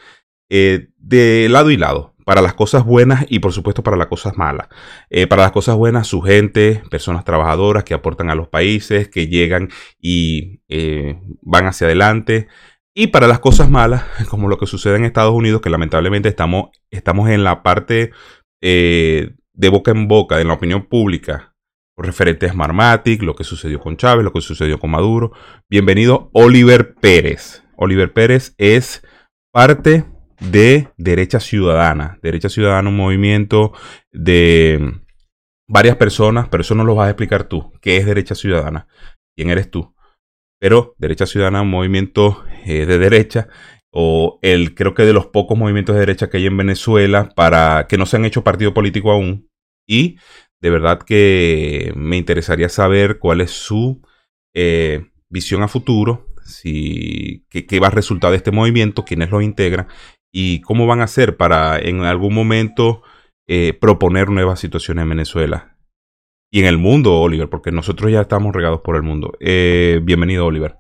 eh, 0.50 0.88
de 0.98 1.50
lado 1.52 1.70
y 1.70 1.78
lado 1.78 2.09
para 2.30 2.44
las 2.44 2.54
cosas 2.54 2.86
buenas 2.86 3.26
y 3.28 3.40
por 3.40 3.54
supuesto 3.54 3.82
para 3.82 3.98
las 3.98 4.06
cosas 4.06 4.38
malas. 4.38 4.68
Eh, 5.10 5.26
para 5.26 5.42
las 5.42 5.52
cosas 5.52 5.76
buenas, 5.76 6.06
su 6.06 6.22
gente, 6.22 6.84
personas 6.92 7.26
trabajadoras 7.26 7.84
que 7.84 7.96
aportan 7.96 8.30
a 8.30 8.36
los 8.36 8.48
países, 8.48 9.10
que 9.10 9.26
llegan 9.26 9.70
y 10.00 10.62
eh, 10.68 11.20
van 11.42 11.66
hacia 11.66 11.88
adelante. 11.88 12.48
Y 12.94 13.08
para 13.08 13.28
las 13.28 13.40
cosas 13.40 13.72
malas, 13.72 14.04
como 14.30 14.48
lo 14.48 14.60
que 14.60 14.68
sucede 14.68 14.98
en 14.98 15.06
Estados 15.06 15.34
Unidos, 15.34 15.62
que 15.62 15.72
lamentablemente 15.72 16.30
estamos, 16.30 16.70
estamos 16.92 17.32
en 17.32 17.44
la 17.44 17.64
parte 17.64 18.12
eh, 18.62 19.32
de 19.54 19.70
boca 19.70 19.90
en 19.90 20.08
boca, 20.08 20.40
en 20.40 20.50
la 20.50 20.54
opinión 20.54 20.86
pública, 20.86 21.56
referente 21.98 22.46
a 22.46 22.52
Smartmatic, 22.52 23.24
lo 23.24 23.36
que 23.36 23.44
sucedió 23.44 23.80
con 23.80 23.98
Chávez, 23.98 24.24
lo 24.24 24.34
que 24.34 24.42
sucedió 24.42 24.80
con 24.80 24.92
Maduro. 24.92 25.32
Bienvenido 25.68 26.30
Oliver 26.34 26.94
Pérez. 26.94 27.64
Oliver 27.76 28.14
Pérez 28.14 28.54
es 28.60 29.02
parte 29.52 30.06
de 30.40 30.90
Derecha 30.98 31.40
Ciudadana. 31.40 32.20
Derecha 32.22 32.50
Ciudadana, 32.50 32.90
un 32.90 32.98
movimiento 32.98 33.74
de 34.12 35.02
varias 35.68 35.96
personas, 35.98 36.48
pero 36.50 36.62
eso 36.62 36.76
no 36.76 36.84
lo 36.84 36.96
vas 36.96 37.08
a 37.08 37.12
explicar 37.12 37.46
tú. 37.46 37.72
¿Qué 37.82 37.98
es 37.98 38.06
Derecha 38.06 38.36
Ciudadana? 38.36 38.88
¿Quién 39.36 39.50
eres 39.50 39.70
tú? 39.70 39.94
Pero 40.60 40.96
Derecha 40.98 41.26
Ciudadana, 41.26 41.62
un 41.62 41.70
movimiento 41.70 42.44
eh, 42.66 42.86
de 42.86 42.98
derecha, 42.98 43.48
o 43.92 44.40
el 44.42 44.76
creo 44.76 44.94
que 44.94 45.04
de 45.04 45.14
los 45.14 45.28
pocos 45.28 45.58
movimientos 45.58 45.96
de 45.96 46.02
derecha 46.02 46.30
que 46.30 46.38
hay 46.38 46.46
en 46.46 46.58
Venezuela 46.58 47.30
para 47.36 47.88
que 47.88 47.98
no 47.98 48.06
se 48.06 48.18
han 48.18 48.26
hecho 48.26 48.44
partido 48.44 48.74
político 48.74 49.12
aún. 49.12 49.50
Y 49.88 50.18
de 50.62 50.70
verdad 50.70 51.00
que 51.00 51.94
me 51.96 52.18
interesaría 52.18 52.70
saber 52.70 53.20
cuál 53.20 53.42
es 53.42 53.52
su 53.52 54.02
eh, 54.54 55.06
visión 55.30 55.64
a 55.64 55.68
futuro, 55.68 56.28
si, 56.44 57.46
qué, 57.50 57.66
qué, 57.66 57.80
va 57.80 57.88
a 57.88 57.92
resultar 57.92 58.32
de 58.32 58.38
este 58.38 58.52
movimiento, 58.52 59.06
quiénes 59.06 59.30
lo 59.30 59.42
integran 59.42 59.88
y 60.32 60.62
cómo 60.62 60.88
van 60.88 61.02
a 61.02 61.06
hacer 61.06 61.38
para 61.38 61.80
en 61.80 62.02
algún 62.02 62.34
momento 62.34 63.02
eh, 63.48 63.74
proponer 63.80 64.30
nuevas 64.30 64.60
situaciones 64.60 65.04
en 65.04 65.10
Venezuela 65.10 65.78
y 66.52 66.60
en 66.60 66.66
el 66.66 66.78
mundo, 66.78 67.20
Oliver, 67.20 67.50
porque 67.50 67.72
nosotros 67.72 68.12
ya 68.12 68.22
estamos 68.22 68.54
regados 68.54 68.82
por 68.82 68.96
el 68.96 69.04
mundo. 69.04 69.34
Eh, 69.40 70.00
bienvenido, 70.04 70.46
Oliver. 70.46 70.76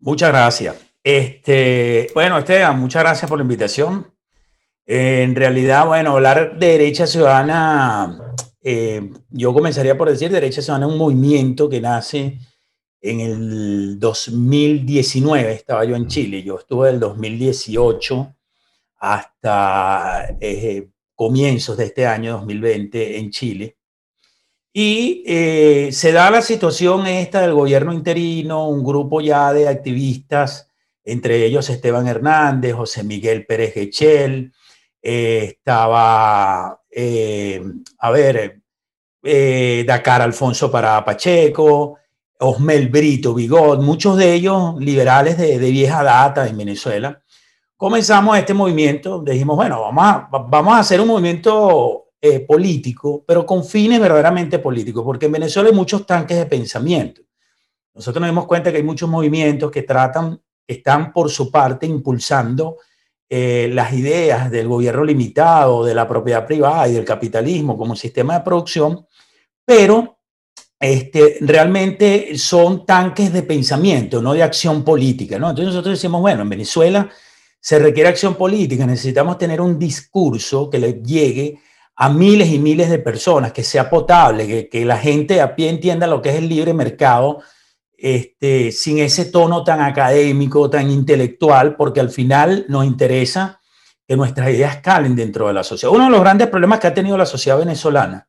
Muchas 0.00 0.30
gracias. 0.30 0.76
Este, 1.02 2.08
bueno, 2.14 2.38
Esteban, 2.38 2.78
muchas 2.78 3.02
gracias 3.02 3.28
por 3.28 3.38
la 3.38 3.42
invitación. 3.42 4.06
Eh, 4.86 5.22
en 5.22 5.34
realidad, 5.34 5.86
bueno, 5.86 6.12
hablar 6.12 6.58
de 6.58 6.66
derecha 6.66 7.06
ciudadana, 7.06 8.34
yo 9.30 9.54
comenzaría 9.54 9.96
por 9.96 10.10
decir 10.10 10.30
derecha 10.30 10.60
ciudadana 10.60 10.86
es 10.86 10.92
un 10.92 10.98
movimiento 10.98 11.70
que 11.70 11.80
nace 11.80 12.38
en 13.00 13.20
el 13.20 13.98
2019 13.98 15.52
estaba 15.52 15.84
yo 15.84 15.94
en 15.94 16.08
Chile, 16.08 16.42
yo 16.42 16.58
estuve 16.58 16.88
del 16.88 17.00
2018 17.00 18.34
hasta 18.98 20.36
eh, 20.40 20.88
comienzos 21.14 21.76
de 21.76 21.84
este 21.84 22.06
año 22.06 22.32
2020 22.32 23.18
en 23.18 23.30
Chile. 23.30 23.76
Y 24.72 25.24
eh, 25.26 25.90
se 25.92 26.12
da 26.12 26.30
la 26.30 26.42
situación 26.42 27.06
esta 27.06 27.40
del 27.42 27.54
gobierno 27.54 27.92
interino, 27.92 28.68
un 28.68 28.84
grupo 28.84 29.20
ya 29.20 29.52
de 29.52 29.68
activistas, 29.68 30.68
entre 31.04 31.44
ellos 31.44 31.70
Esteban 31.70 32.06
Hernández, 32.06 32.74
José 32.74 33.02
Miguel 33.02 33.46
Pérez 33.46 33.74
Gechel, 33.74 34.52
eh, 35.00 35.44
estaba, 35.56 36.82
a 37.98 38.10
ver, 38.10 38.60
Dakar 39.86 40.22
Alfonso 40.22 40.70
para 40.70 41.04
Pacheco, 41.04 41.98
Osmel 42.38 42.88
Brito, 42.88 43.34
Bigot, 43.34 43.80
muchos 43.80 44.16
de 44.16 44.34
ellos 44.34 44.76
liberales 44.78 45.36
de, 45.36 45.58
de, 45.58 45.70
vieja 45.70 46.02
data 46.02 46.46
en 46.46 46.56
Venezuela, 46.56 47.22
comenzamos 47.76 48.38
este 48.38 48.54
movimiento, 48.54 49.22
dijimos, 49.22 49.56
bueno, 49.56 49.80
vamos 49.80 50.04
a, 50.04 50.28
vamos 50.48 50.74
a 50.74 50.80
hacer 50.80 51.00
un 51.00 51.08
movimiento 51.08 52.08
eh, 52.20 52.40
político, 52.40 53.24
pero 53.24 53.46
con 53.46 53.64
fines 53.64 54.00
verdaderamente 54.00 54.58
políticos, 54.58 55.04
porque 55.04 55.26
en 55.26 55.32
Venezuela 55.32 55.68
hay 55.68 55.74
muchos 55.74 56.04
tanques 56.04 56.36
de 56.36 56.46
pensamiento. 56.46 57.22
Nosotros 57.94 58.20
nos 58.20 58.30
dimos 58.30 58.46
cuenta 58.46 58.70
que 58.72 58.78
hay 58.78 58.82
muchos 58.82 59.08
movimientos 59.08 59.70
que 59.70 59.82
tratan, 59.82 60.40
están 60.66 61.12
por 61.12 61.30
su 61.30 61.50
parte 61.50 61.86
impulsando 61.86 62.78
eh, 63.28 63.70
las 63.72 63.92
ideas 63.92 64.50
del 64.50 64.66
gobierno 64.66 65.04
limitado, 65.04 65.84
de 65.84 65.94
la 65.94 66.08
propiedad 66.08 66.44
privada 66.46 66.88
y 66.88 66.94
del 66.94 67.04
capitalismo 67.04 67.78
como 67.78 67.94
sistema 67.94 68.34
de 68.34 68.44
producción, 68.44 69.06
pero 69.64 70.17
este, 70.80 71.38
realmente 71.40 72.38
son 72.38 72.86
tanques 72.86 73.32
de 73.32 73.42
pensamiento, 73.42 74.22
no 74.22 74.32
de 74.32 74.42
acción 74.42 74.84
política. 74.84 75.38
¿no? 75.38 75.50
Entonces 75.50 75.74
nosotros 75.74 75.98
decimos, 75.98 76.20
bueno, 76.20 76.42
en 76.42 76.48
Venezuela 76.48 77.08
se 77.60 77.78
requiere 77.78 78.08
acción 78.08 78.36
política, 78.36 78.86
necesitamos 78.86 79.38
tener 79.38 79.60
un 79.60 79.78
discurso 79.78 80.70
que 80.70 80.78
le 80.78 81.02
llegue 81.02 81.60
a 81.96 82.08
miles 82.08 82.48
y 82.50 82.60
miles 82.60 82.90
de 82.90 83.00
personas, 83.00 83.52
que 83.52 83.64
sea 83.64 83.90
potable, 83.90 84.68
que, 84.68 84.84
la 84.84 84.96
gente 84.96 85.40
a 85.40 85.56
pie 85.56 85.68
entienda 85.68 86.06
lo 86.06 86.22
que 86.22 86.28
es 86.28 86.36
el 86.36 86.48
libre 86.48 86.72
mercado, 86.72 87.40
este, 87.96 88.70
sin 88.70 89.00
ese 89.00 89.24
tono 89.24 89.64
tan 89.64 89.80
académico, 89.80 90.70
tan 90.70 90.88
intelectual, 90.92 91.74
porque 91.74 91.98
al 91.98 92.10
final 92.10 92.64
nos 92.68 92.84
interesa 92.84 93.60
que 94.06 94.16
nuestras 94.16 94.50
ideas 94.50 94.76
calen 94.76 95.16
dentro 95.16 95.48
de 95.48 95.54
la 95.54 95.64
sociedad. 95.64 95.92
Uno 95.92 96.04
de 96.04 96.10
los 96.10 96.20
grandes 96.20 96.46
problemas 96.46 96.78
que 96.78 96.86
ha 96.86 96.94
tenido 96.94 97.18
la 97.18 97.26
sociedad 97.26 97.58
venezolana 97.58 98.28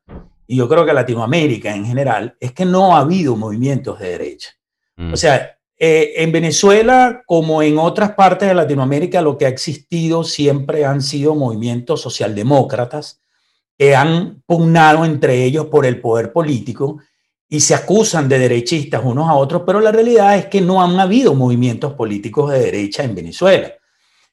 y 0.50 0.56
yo 0.56 0.68
creo 0.68 0.84
que 0.84 0.92
Latinoamérica 0.92 1.72
en 1.72 1.86
general, 1.86 2.36
es 2.40 2.50
que 2.50 2.64
no 2.64 2.96
ha 2.96 3.02
habido 3.02 3.36
movimientos 3.36 4.00
de 4.00 4.08
derecha. 4.10 4.50
Mm. 4.96 5.12
O 5.12 5.16
sea, 5.16 5.56
eh, 5.78 6.14
en 6.16 6.32
Venezuela, 6.32 7.22
como 7.24 7.62
en 7.62 7.78
otras 7.78 8.14
partes 8.14 8.48
de 8.48 8.54
Latinoamérica, 8.56 9.22
lo 9.22 9.38
que 9.38 9.46
ha 9.46 9.48
existido 9.48 10.24
siempre 10.24 10.84
han 10.84 11.02
sido 11.02 11.36
movimientos 11.36 12.00
socialdemócratas 12.00 13.20
que 13.78 13.94
han 13.94 14.42
pugnado 14.44 15.04
entre 15.04 15.44
ellos 15.44 15.66
por 15.66 15.86
el 15.86 16.00
poder 16.00 16.32
político 16.32 16.98
y 17.48 17.60
se 17.60 17.76
acusan 17.76 18.28
de 18.28 18.40
derechistas 18.40 19.02
unos 19.04 19.28
a 19.28 19.34
otros, 19.34 19.62
pero 19.64 19.78
la 19.78 19.92
realidad 19.92 20.36
es 20.36 20.46
que 20.46 20.60
no 20.60 20.82
han 20.82 20.98
habido 20.98 21.32
movimientos 21.32 21.92
políticos 21.92 22.50
de 22.50 22.58
derecha 22.58 23.04
en 23.04 23.14
Venezuela, 23.14 23.72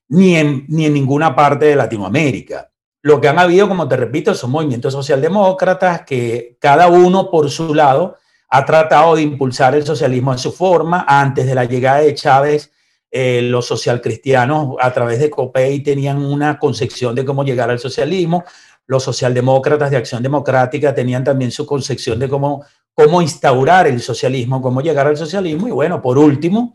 ni 0.07 0.35
en, 0.35 0.65
ni 0.67 0.87
en 0.87 0.95
ninguna 0.95 1.35
parte 1.35 1.65
de 1.65 1.75
Latinoamérica. 1.75 2.71
Lo 3.07 3.21
que 3.21 3.29
han 3.29 3.39
habido, 3.39 3.69
como 3.69 3.87
te 3.87 3.95
repito, 3.95 4.35
son 4.35 4.51
movimientos 4.51 4.91
socialdemócratas 4.91 6.01
que 6.01 6.57
cada 6.59 6.89
uno 6.89 7.31
por 7.31 7.49
su 7.49 7.73
lado 7.73 8.17
ha 8.49 8.65
tratado 8.65 9.15
de 9.15 9.21
impulsar 9.21 9.75
el 9.75 9.85
socialismo 9.85 10.33
en 10.33 10.39
su 10.39 10.51
forma. 10.51 11.05
Antes 11.07 11.45
de 11.45 11.55
la 11.55 11.63
llegada 11.63 11.99
de 11.99 12.13
Chávez, 12.13 12.69
eh, 13.09 13.41
los 13.43 13.65
socialcristianos 13.65 14.75
a 14.81 14.91
través 14.91 15.19
de 15.19 15.29
COPEI 15.29 15.83
tenían 15.83 16.17
una 16.17 16.59
concepción 16.59 17.15
de 17.15 17.23
cómo 17.23 17.45
llegar 17.45 17.69
al 17.69 17.79
socialismo. 17.79 18.43
Los 18.87 19.03
socialdemócratas 19.03 19.89
de 19.89 19.95
Acción 19.95 20.21
Democrática 20.21 20.93
tenían 20.93 21.23
también 21.23 21.51
su 21.51 21.65
concepción 21.65 22.19
de 22.19 22.27
cómo, 22.27 22.65
cómo 22.93 23.21
instaurar 23.21 23.87
el 23.87 24.01
socialismo, 24.01 24.61
cómo 24.61 24.81
llegar 24.81 25.07
al 25.07 25.15
socialismo. 25.15 25.69
Y 25.69 25.71
bueno, 25.71 26.01
por 26.01 26.17
último, 26.17 26.73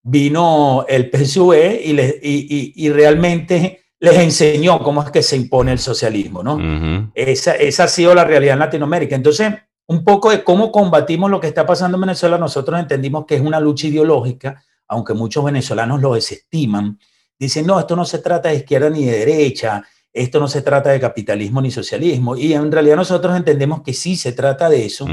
vino 0.00 0.86
el 0.88 1.10
PSUV 1.10 1.80
y, 1.82 1.92
le, 1.92 2.20
y, 2.22 2.72
y, 2.76 2.86
y 2.86 2.90
realmente 2.90 3.81
les 4.02 4.18
enseñó 4.18 4.80
cómo 4.80 5.00
es 5.00 5.10
que 5.12 5.22
se 5.22 5.36
impone 5.36 5.70
el 5.70 5.78
socialismo, 5.78 6.42
¿no? 6.42 6.56
Uh 6.56 6.58
-huh. 6.58 7.10
esa, 7.14 7.54
esa 7.54 7.84
ha 7.84 7.88
sido 7.88 8.12
la 8.16 8.24
realidad 8.24 8.54
en 8.54 8.58
Latinoamérica. 8.58 9.14
Entonces, 9.14 9.52
un 9.86 10.02
poco 10.02 10.30
de 10.30 10.42
cómo 10.42 10.72
combatimos 10.72 11.30
lo 11.30 11.38
que 11.38 11.46
está 11.46 11.64
pasando 11.64 11.96
en 11.96 12.00
Venezuela, 12.00 12.36
nosotros 12.36 12.80
entendimos 12.80 13.26
que 13.26 13.36
es 13.36 13.40
una 13.40 13.60
lucha 13.60 13.86
ideológica, 13.86 14.60
aunque 14.88 15.14
muchos 15.14 15.44
venezolanos 15.44 16.00
lo 16.00 16.14
desestiman. 16.14 16.98
Dicen, 17.38 17.64
no, 17.64 17.78
esto 17.78 17.94
no 17.94 18.04
se 18.04 18.18
trata 18.18 18.48
de 18.48 18.56
izquierda 18.56 18.90
ni 18.90 19.04
de 19.04 19.18
derecha, 19.18 19.84
esto 20.12 20.40
no 20.40 20.48
se 20.48 20.62
trata 20.62 20.90
de 20.90 20.98
capitalismo 20.98 21.62
ni 21.62 21.70
socialismo. 21.70 22.36
Y 22.36 22.54
en 22.54 22.72
realidad 22.72 22.96
nosotros 22.96 23.36
entendemos 23.36 23.82
que 23.82 23.92
sí 23.92 24.16
se 24.16 24.32
trata 24.32 24.68
de 24.68 24.84
eso, 24.84 25.06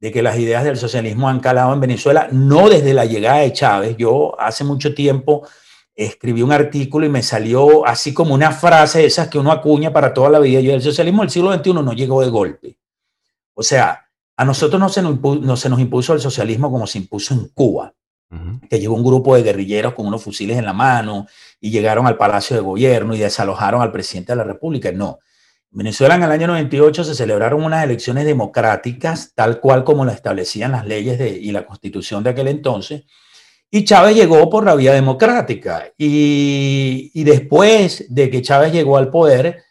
de 0.00 0.10
que 0.10 0.22
las 0.22 0.38
ideas 0.38 0.64
del 0.64 0.78
socialismo 0.78 1.28
han 1.28 1.40
calado 1.40 1.74
en 1.74 1.80
Venezuela, 1.80 2.26
no 2.32 2.70
desde 2.70 2.94
la 2.94 3.04
llegada 3.04 3.40
de 3.40 3.52
Chávez. 3.52 3.96
Yo 3.98 4.34
hace 4.40 4.64
mucho 4.64 4.94
tiempo 4.94 5.42
escribí 5.94 6.42
un 6.42 6.52
artículo 6.52 7.06
y 7.06 7.08
me 7.08 7.22
salió 7.22 7.86
así 7.86 8.14
como 8.14 8.34
una 8.34 8.52
frase 8.52 9.00
de 9.00 9.06
esas 9.06 9.28
que 9.28 9.38
uno 9.38 9.52
acuña 9.52 9.92
para 9.92 10.14
toda 10.14 10.30
la 10.30 10.38
vida. 10.38 10.60
Yo, 10.60 10.72
el 10.72 10.82
socialismo 10.82 11.22
del 11.22 11.30
siglo 11.30 11.52
XXI 11.52 11.72
no 11.74 11.92
llegó 11.92 12.22
de 12.22 12.30
golpe. 12.30 12.78
O 13.54 13.62
sea, 13.62 14.06
a 14.36 14.44
nosotros 14.44 14.80
no 14.80 14.88
se 14.88 15.02
nos, 15.02 15.12
impuso, 15.12 15.40
no 15.40 15.56
se 15.56 15.68
nos 15.68 15.80
impuso 15.80 16.14
el 16.14 16.20
socialismo 16.20 16.70
como 16.70 16.86
se 16.86 16.98
impuso 16.98 17.34
en 17.34 17.48
Cuba, 17.48 17.92
que 18.70 18.78
llegó 18.78 18.94
un 18.94 19.04
grupo 19.04 19.34
de 19.34 19.42
guerrilleros 19.42 19.92
con 19.92 20.06
unos 20.06 20.22
fusiles 20.22 20.56
en 20.56 20.64
la 20.64 20.72
mano 20.72 21.26
y 21.60 21.70
llegaron 21.70 22.06
al 22.06 22.16
Palacio 22.16 22.56
de 22.56 22.62
Gobierno 22.62 23.14
y 23.14 23.18
desalojaron 23.18 23.82
al 23.82 23.92
presidente 23.92 24.32
de 24.32 24.36
la 24.36 24.44
República. 24.44 24.90
No. 24.92 25.18
En 25.72 25.78
Venezuela 25.78 26.14
en 26.14 26.22
el 26.22 26.30
año 26.30 26.46
98 26.46 27.04
se 27.04 27.14
celebraron 27.14 27.62
unas 27.62 27.84
elecciones 27.84 28.24
democráticas, 28.24 29.32
tal 29.34 29.60
cual 29.60 29.84
como 29.84 30.04
lo 30.04 30.10
establecían 30.10 30.72
las 30.72 30.86
leyes 30.86 31.18
de, 31.18 31.28
y 31.28 31.52
la 31.52 31.66
constitución 31.66 32.24
de 32.24 32.30
aquel 32.30 32.48
entonces, 32.48 33.04
y 33.70 33.84
Chávez 33.84 34.16
llegó 34.16 34.50
por 34.50 34.64
la 34.64 34.74
vía 34.74 34.92
democrática. 34.92 35.92
Y, 35.96 37.22
después 37.22 38.04
de 38.08 38.28
que 38.28 38.42
Chávez 38.42 38.72
llegó 38.72 38.96
al 38.96 39.10
poder, 39.10 39.62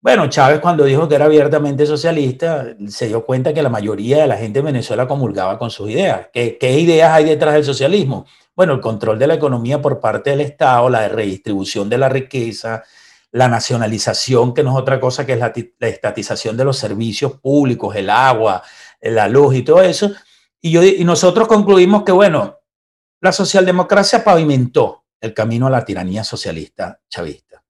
bueno, 0.00 0.28
Chávez 0.28 0.58
cuando 0.60 0.84
dijo 0.84 1.08
que 1.08 1.14
era 1.14 1.26
abiertamente 1.26 1.86
socialista, 1.86 2.74
se 2.88 3.06
dio 3.06 3.24
cuenta 3.24 3.54
que 3.54 3.62
la 3.62 3.68
mayoría 3.68 4.18
de 4.22 4.26
la 4.26 4.36
gente 4.36 4.58
en 4.58 4.66
Venezuela 4.66 5.06
comulgaba 5.06 5.56
con 5.58 5.70
sus 5.70 5.90
ideas. 5.90 6.28
¿Qué, 6.32 6.58
ideas 6.60 7.12
hay 7.12 7.24
detrás 7.24 7.54
del 7.54 7.64
socialismo? 7.64 8.26
Bueno, 8.56 8.74
el 8.74 8.80
control 8.80 9.18
de 9.18 9.28
la 9.28 9.34
economía 9.34 9.80
por 9.80 10.00
parte 10.00 10.30
del 10.30 10.40
Estado, 10.40 10.90
la 10.90 11.08
redistribución 11.08 11.88
de 11.88 11.98
la 11.98 12.08
riqueza, 12.08 12.82
la 13.30 13.48
nacionalización, 13.48 14.52
que 14.52 14.64
no 14.64 14.70
es 14.72 14.82
otra 14.82 14.98
cosa 15.00 15.24
que 15.24 15.36
la, 15.36 15.52
la 15.78 15.88
estatización 15.88 16.56
de 16.56 16.64
los 16.64 16.76
servicios 16.76 17.40
públicos, 17.40 17.94
el 17.94 18.10
agua, 18.10 18.62
la 19.00 19.28
luz 19.28 19.54
y 19.54 19.62
todo 19.62 19.80
eso. 19.80 20.10
Y 20.60 21.04
nosotros 21.04 21.46
concluimos 21.46 22.04
que, 22.04 22.12
bueno, 22.12 22.58
la 23.24 23.32
socialdemocracia 23.32 24.22
pavimentó 24.22 25.06
el 25.18 25.32
camino 25.32 25.66
a 25.66 25.70
la 25.70 25.82
tiranía 25.82 26.22
socialista 26.24 27.00
chavista. 27.08 27.64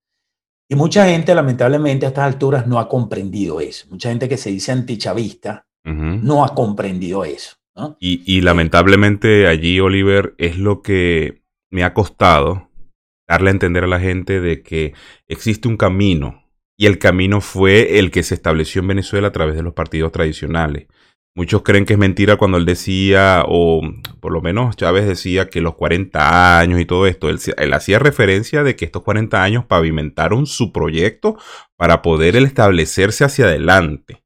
Y 0.69 0.75
mucha 0.75 1.07
gente, 1.07 1.33
lamentablemente, 1.33 2.07
a 2.07 2.09
estas 2.09 2.25
alturas 2.25 2.67
no 2.67 2.81
ha 2.81 2.89
comprendido 2.89 3.61
eso. 3.61 3.87
Mucha 3.89 4.09
gente 4.09 4.29
que 4.29 4.37
se 4.37 4.51
dice 4.51 4.73
antichavista 4.73 5.69
no 5.85 6.45
ha 6.45 6.57
comprendido 6.57 7.25
eso. 7.25 7.55
Y, 8.01 8.41
lamentablemente 8.41 9.47
allí, 9.47 9.79
Oliver, 9.79 10.35
es 10.39 10.59
lo 10.59 10.83
que 10.83 11.45
me 11.71 11.85
ha 11.85 11.95
costado 11.95 12.71
darle 13.29 13.51
a 13.51 13.53
entender 13.53 13.85
a 13.85 13.89
la 13.89 14.01
gente 14.01 14.41
de 14.41 14.61
que 14.65 14.93
existe 15.29 15.69
un 15.69 15.77
camino. 15.77 16.51
Y 16.77 16.87
el 16.87 16.99
camino 16.99 17.41
fue 17.41 18.01
el 18.01 18.11
que 18.11 18.25
se 18.25 18.35
estableció 18.35 18.81
en 18.81 18.89
Venezuela 18.89 19.29
a 19.29 19.33
través 19.33 19.55
de 19.55 19.63
los 19.63 19.75
partidos 19.75 20.11
tradicionales. 20.11 20.89
Muchos 21.37 21.63
creen 21.63 21.85
que 21.85 21.95
es 21.95 21.99
mentira 21.99 22.37
cuando 22.37 22.59
él 22.59 22.65
decía, 22.65 23.43
o 23.49 23.83
por 24.21 24.33
lo 24.33 24.41
menos 24.41 24.77
Chávez 24.77 25.05
decía 25.05 25.49
que 25.49 25.61
los 25.61 25.75
40 25.75 26.61
años 26.61 26.81
y 26.81 26.85
todo 26.85 27.09
esto, 27.09 27.29
él, 27.29 27.73
hacía 27.73 27.99
referencia 27.99 28.63
de 28.63 28.77
que 28.77 28.85
estos 28.85 29.03
40 29.03 29.43
años 29.43 29.65
pavimentaron 29.65 30.47
su 30.47 30.71
proyecto 30.71 31.37
para 31.77 32.03
poder 32.03 32.37
establecerse 32.37 33.25
hacia 33.25 33.47
adelante. 33.47 34.23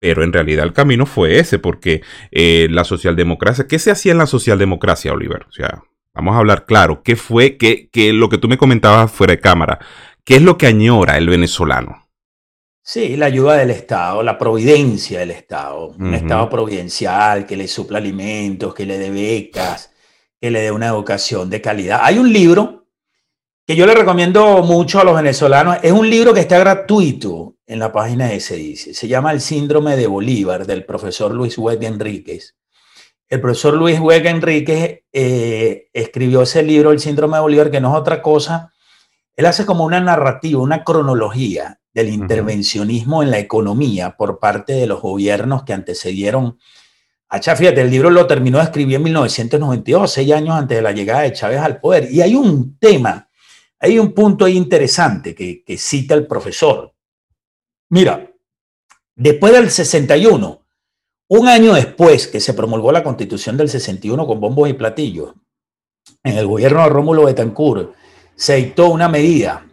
Pero 0.00 0.24
en 0.24 0.32
realidad 0.32 0.64
el 0.64 0.72
camino 0.72 1.04
fue 1.04 1.38
ese, 1.38 1.58
porque 1.58 2.00
eh, 2.30 2.68
la 2.70 2.84
socialdemocracia, 2.84 3.66
¿qué 3.66 3.78
se 3.78 3.90
hacía 3.90 4.12
en 4.12 4.18
la 4.18 4.26
socialdemocracia, 4.26 5.12
Oliver? 5.12 5.44
O 5.50 5.52
sea, 5.52 5.82
vamos 6.14 6.36
a 6.36 6.38
hablar 6.38 6.64
claro, 6.64 7.02
¿qué 7.02 7.16
fue, 7.16 7.58
qué, 7.58 7.90
lo 8.14 8.30
que 8.30 8.38
tú 8.38 8.48
me 8.48 8.56
comentabas 8.56 9.12
fuera 9.12 9.34
de 9.34 9.40
cámara? 9.40 9.78
¿Qué 10.24 10.36
es 10.36 10.42
lo 10.42 10.56
que 10.56 10.66
añora 10.66 11.18
el 11.18 11.28
venezolano? 11.28 12.05
Sí, 12.88 13.16
la 13.16 13.26
ayuda 13.26 13.56
del 13.56 13.72
Estado, 13.72 14.22
la 14.22 14.38
providencia 14.38 15.18
del 15.18 15.32
Estado, 15.32 15.88
un 15.98 16.14
Estado 16.14 16.48
providencial 16.48 17.44
que 17.44 17.56
le 17.56 17.66
supla 17.66 17.98
alimentos, 17.98 18.76
que 18.76 18.86
le 18.86 18.96
dé 18.96 19.10
becas, 19.10 19.90
que 20.40 20.52
le 20.52 20.60
dé 20.60 20.70
una 20.70 20.86
educación 20.86 21.50
de 21.50 21.60
calidad. 21.60 21.98
Hay 22.00 22.20
un 22.20 22.32
libro 22.32 22.86
que 23.66 23.74
yo 23.74 23.86
le 23.86 23.94
recomiendo 23.96 24.62
mucho 24.62 25.00
a 25.00 25.04
los 25.04 25.16
venezolanos, 25.16 25.78
es 25.82 25.90
un 25.90 26.08
libro 26.08 26.32
que 26.32 26.38
está 26.38 26.60
gratuito 26.60 27.56
en 27.66 27.80
la 27.80 27.90
página 27.90 28.28
de 28.28 28.38
dice. 28.38 28.94
se 28.94 29.08
llama 29.08 29.32
El 29.32 29.40
síndrome 29.40 29.96
de 29.96 30.06
Bolívar 30.06 30.64
del 30.64 30.84
profesor 30.84 31.34
Luis 31.34 31.58
Hueca 31.58 31.88
Enríquez. 31.88 32.54
El 33.28 33.40
profesor 33.40 33.74
Luis 33.74 33.98
Hueca 33.98 34.30
Enríquez 34.30 35.00
eh, 35.12 35.88
escribió 35.92 36.42
ese 36.42 36.62
libro, 36.62 36.92
El 36.92 37.00
síndrome 37.00 37.36
de 37.36 37.42
Bolívar, 37.42 37.68
que 37.72 37.80
no 37.80 37.92
es 37.92 38.00
otra 38.00 38.22
cosa, 38.22 38.72
él 39.34 39.44
hace 39.44 39.66
como 39.66 39.84
una 39.84 39.98
narrativa, 39.98 40.62
una 40.62 40.84
cronología 40.84 41.80
del 41.96 42.10
intervencionismo 42.10 43.22
en 43.22 43.30
la 43.30 43.38
economía 43.38 44.18
por 44.18 44.38
parte 44.38 44.74
de 44.74 44.86
los 44.86 45.00
gobiernos 45.00 45.62
que 45.62 45.72
antecedieron 45.72 46.58
a 47.30 47.40
Chávez. 47.40 47.60
Fíjate, 47.60 47.80
el 47.80 47.90
libro 47.90 48.10
lo 48.10 48.26
terminó 48.26 48.58
de 48.58 48.64
escribir 48.64 48.96
en 48.96 49.04
1992, 49.04 50.12
seis 50.12 50.30
años 50.30 50.56
antes 50.56 50.76
de 50.76 50.82
la 50.82 50.92
llegada 50.92 51.22
de 51.22 51.32
Chávez 51.32 51.58
al 51.58 51.80
poder. 51.80 52.12
Y 52.12 52.20
hay 52.20 52.34
un 52.34 52.76
tema, 52.78 53.30
hay 53.78 53.98
un 53.98 54.12
punto 54.12 54.44
ahí 54.44 54.58
interesante 54.58 55.34
que, 55.34 55.64
que 55.64 55.78
cita 55.78 56.12
el 56.12 56.26
profesor. 56.26 56.92
Mira, 57.88 58.30
después 59.14 59.54
del 59.54 59.70
61, 59.70 60.66
un 61.28 61.48
año 61.48 61.72
después 61.72 62.28
que 62.28 62.40
se 62.40 62.52
promulgó 62.52 62.92
la 62.92 63.02
constitución 63.02 63.56
del 63.56 63.70
61 63.70 64.26
con 64.26 64.38
bombos 64.38 64.68
y 64.68 64.74
platillos, 64.74 65.32
en 66.22 66.36
el 66.36 66.46
gobierno 66.46 66.82
de 66.82 66.90
Rómulo 66.90 67.24
Betancourt, 67.24 67.94
se 68.34 68.56
dictó 68.56 68.90
una 68.90 69.08
medida 69.08 69.65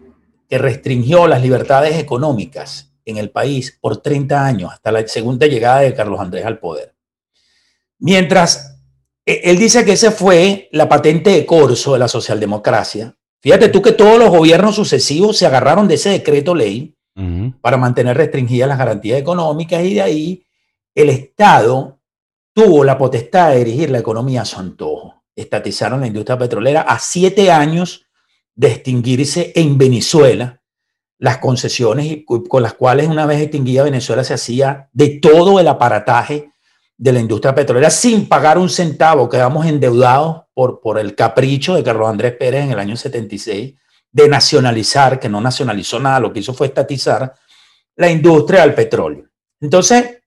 que 0.53 0.59
restringió 0.59 1.25
las 1.25 1.41
libertades 1.41 1.97
económicas 1.97 2.93
en 3.05 3.17
el 3.17 3.31
país 3.31 3.75
por 3.81 3.97
30 3.97 4.45
años, 4.45 4.71
hasta 4.71 4.91
la 4.91 5.07
segunda 5.07 5.47
llegada 5.47 5.79
de 5.79 5.95
Carlos 5.95 6.19
Andrés 6.19 6.45
al 6.45 6.59
poder. 6.59 6.93
Mientras 7.97 8.77
e, 9.25 9.41
él 9.45 9.57
dice 9.57 9.83
que 9.83 9.93
ese 9.93 10.11
fue 10.11 10.69
la 10.71 10.87
patente 10.87 11.31
de 11.31 11.43
corso 11.47 11.93
de 11.93 11.97
la 11.97 12.07
socialdemocracia, 12.07 13.17
fíjate 13.41 13.69
tú 13.69 13.81
que 13.81 13.93
todos 13.93 14.19
los 14.19 14.29
gobiernos 14.29 14.75
sucesivos 14.75 15.37
se 15.37 15.47
agarraron 15.47 15.87
de 15.87 15.95
ese 15.95 16.11
decreto 16.11 16.53
ley 16.53 16.95
para 17.59 17.77
mantener 17.77 18.15
restringidas 18.15 18.69
las 18.69 18.77
garantías 18.77 19.19
económicas 19.19 19.83
y 19.83 19.95
de 19.95 20.01
ahí 20.03 20.45
el 20.93 21.09
Estado 21.09 21.99
tuvo 22.53 22.83
la 22.83 22.99
potestad 22.99 23.49
de 23.49 23.57
dirigir 23.57 23.89
la 23.89 23.97
economía 23.97 24.43
a 24.43 24.45
su 24.45 24.59
antojo. 24.59 25.23
Estatizaron 25.35 26.01
la 26.01 26.05
industria 26.05 26.37
petrolera 26.37 26.81
a 26.81 26.99
siete 26.99 27.51
años 27.51 28.05
de 28.55 28.67
extinguirse 28.67 29.51
en 29.55 29.77
Venezuela 29.77 30.61
las 31.19 31.37
concesiones 31.37 32.19
con 32.25 32.61
las 32.61 32.73
cuales 32.73 33.07
una 33.07 33.25
vez 33.25 33.41
extinguida 33.41 33.83
Venezuela 33.83 34.23
se 34.23 34.33
hacía 34.33 34.89
de 34.91 35.19
todo 35.21 35.59
el 35.59 35.67
aparataje 35.67 36.51
de 36.97 37.13
la 37.13 37.19
industria 37.19 37.55
petrolera 37.55 37.89
sin 37.89 38.27
pagar 38.27 38.57
un 38.57 38.69
centavo. 38.69 39.29
Quedamos 39.29 39.65
endeudados 39.65 40.43
por, 40.53 40.81
por 40.81 40.99
el 40.99 41.15
capricho 41.15 41.75
de 41.75 41.83
Carlos 41.83 42.09
Andrés 42.09 42.33
Pérez 42.33 42.65
en 42.65 42.71
el 42.71 42.79
año 42.79 42.97
76 42.97 43.73
de 44.11 44.27
nacionalizar, 44.27 45.19
que 45.19 45.27
no 45.27 45.41
nacionalizó 45.41 45.99
nada, 45.99 46.19
lo 46.19 46.31
que 46.31 46.39
hizo 46.39 46.53
fue 46.53 46.67
estatizar 46.67 47.33
la 47.95 48.09
industria 48.09 48.61
del 48.61 48.75
petróleo. 48.75 49.25
Entonces, 49.59 50.21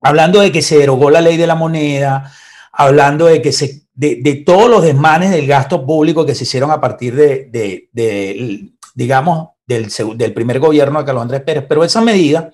hablando 0.00 0.40
de 0.40 0.50
que 0.50 0.62
se 0.62 0.78
derogó 0.78 1.10
la 1.10 1.20
ley 1.20 1.36
de 1.36 1.46
la 1.46 1.54
moneda, 1.54 2.32
hablando 2.72 3.26
de 3.26 3.40
que 3.40 3.52
se 3.52 3.82
de, 4.00 4.42
todos 4.46 4.70
los 4.70 4.82
desmanes 4.82 5.30
del 5.30 5.46
gasto 5.46 5.84
público 5.84 6.24
que 6.24 6.34
se 6.34 6.44
hicieron 6.44 6.70
a 6.70 6.80
partir 6.80 7.14
de, 7.14 8.70
digamos, 8.94 9.50
del, 9.66 10.32
primer 10.32 10.58
gobierno 10.58 10.98
de 10.98 11.04
Carlos 11.04 11.22
Andrés 11.22 11.42
Pérez. 11.42 11.66
Pero 11.68 11.84
esa 11.84 12.00
medida, 12.00 12.50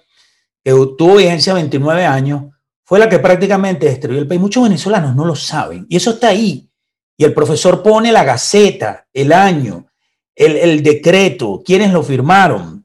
que 0.64 0.72
tuvo 0.98 1.16
vigencia 1.16 1.54
29 1.54 2.04
años, 2.04 2.44
fue 2.84 2.98
la 2.98 3.08
que 3.08 3.20
prácticamente 3.20 3.86
destruyó 3.86 4.18
el 4.18 4.26
país. 4.26 4.40
Muchos 4.40 4.64
venezolanos 4.64 5.14
no 5.14 5.24
lo 5.24 5.36
saben 5.36 5.86
y 5.88 5.96
eso 5.96 6.10
está 6.10 6.28
ahí. 6.28 6.68
Y 7.16 7.24
el 7.24 7.32
profesor 7.32 7.82
pone 7.82 8.12
la 8.12 8.24
gaceta, 8.24 9.06
el 9.12 9.32
año, 9.32 9.86
el, 10.34 10.82
decreto, 10.82 11.62
quienes 11.64 11.92
lo 11.92 12.02
firmaron, 12.02 12.84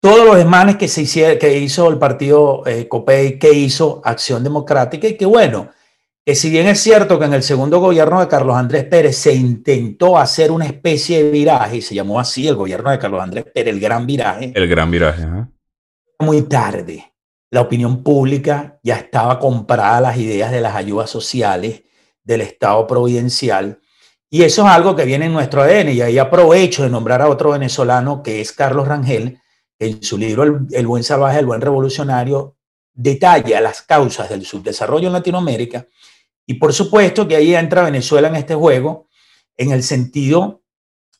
todos 0.00 0.24
los 0.24 0.36
desmanes 0.36 0.76
que, 0.76 0.88
se 0.88 1.02
hicieron, 1.02 1.38
que 1.38 1.58
hizo 1.58 1.88
el 1.90 1.98
partido 1.98 2.62
eh, 2.66 2.88
que 3.38 3.52
hizo 3.52 4.00
Acción 4.02 4.42
Democrática 4.42 5.08
y 5.08 5.16
que 5.16 5.26
bueno, 5.26 5.68
que 6.24 6.34
si 6.34 6.50
bien 6.50 6.66
es 6.66 6.80
cierto 6.80 7.18
que 7.18 7.24
en 7.24 7.34
el 7.34 7.42
segundo 7.42 7.80
gobierno 7.80 8.20
de 8.20 8.28
Carlos 8.28 8.56
Andrés 8.56 8.84
Pérez 8.84 9.16
se 9.16 9.34
intentó 9.34 10.18
hacer 10.18 10.52
una 10.52 10.66
especie 10.66 11.24
de 11.24 11.30
viraje, 11.30 11.78
y 11.78 11.82
se 11.82 11.94
llamó 11.94 12.20
así 12.20 12.46
el 12.46 12.56
gobierno 12.56 12.90
de 12.90 12.98
Carlos 12.98 13.22
Andrés 13.22 13.44
Pérez, 13.52 13.74
el 13.74 13.80
gran 13.80 14.06
viraje. 14.06 14.52
El 14.54 14.68
gran 14.68 14.90
viraje. 14.90 15.26
Muy 16.18 16.42
tarde. 16.42 17.14
La 17.50 17.62
opinión 17.62 18.02
pública 18.02 18.78
ya 18.82 18.96
estaba 18.96 19.38
comprada 19.38 19.96
a 19.96 20.00
las 20.00 20.18
ideas 20.18 20.52
de 20.52 20.60
las 20.60 20.76
ayudas 20.76 21.10
sociales, 21.10 21.82
del 22.22 22.42
Estado 22.42 22.86
providencial. 22.86 23.80
Y 24.28 24.42
eso 24.42 24.62
es 24.64 24.68
algo 24.68 24.94
que 24.94 25.04
viene 25.04 25.26
en 25.26 25.32
nuestro 25.32 25.62
ADN. 25.62 25.88
Y 25.88 26.02
ahí 26.02 26.18
aprovecho 26.18 26.84
de 26.84 26.90
nombrar 26.90 27.22
a 27.22 27.28
otro 27.28 27.50
venezolano 27.50 28.22
que 28.22 28.40
es 28.40 28.52
Carlos 28.52 28.86
Rangel, 28.86 29.40
que 29.76 29.86
en 29.86 30.02
su 30.02 30.16
libro 30.16 30.44
El, 30.44 30.66
el 30.70 30.86
buen 30.86 31.02
salvaje, 31.02 31.40
el 31.40 31.46
buen 31.46 31.60
revolucionario, 31.60 32.56
detalla 33.00 33.60
las 33.60 33.82
causas 33.82 34.28
del 34.28 34.44
subdesarrollo 34.44 35.06
en 35.06 35.14
Latinoamérica. 35.14 35.86
Y 36.46 36.54
por 36.54 36.72
supuesto 36.72 37.26
que 37.26 37.36
ahí 37.36 37.54
entra 37.54 37.82
Venezuela 37.82 38.28
en 38.28 38.36
este 38.36 38.54
juego 38.54 39.08
en 39.56 39.72
el 39.72 39.82
sentido 39.82 40.62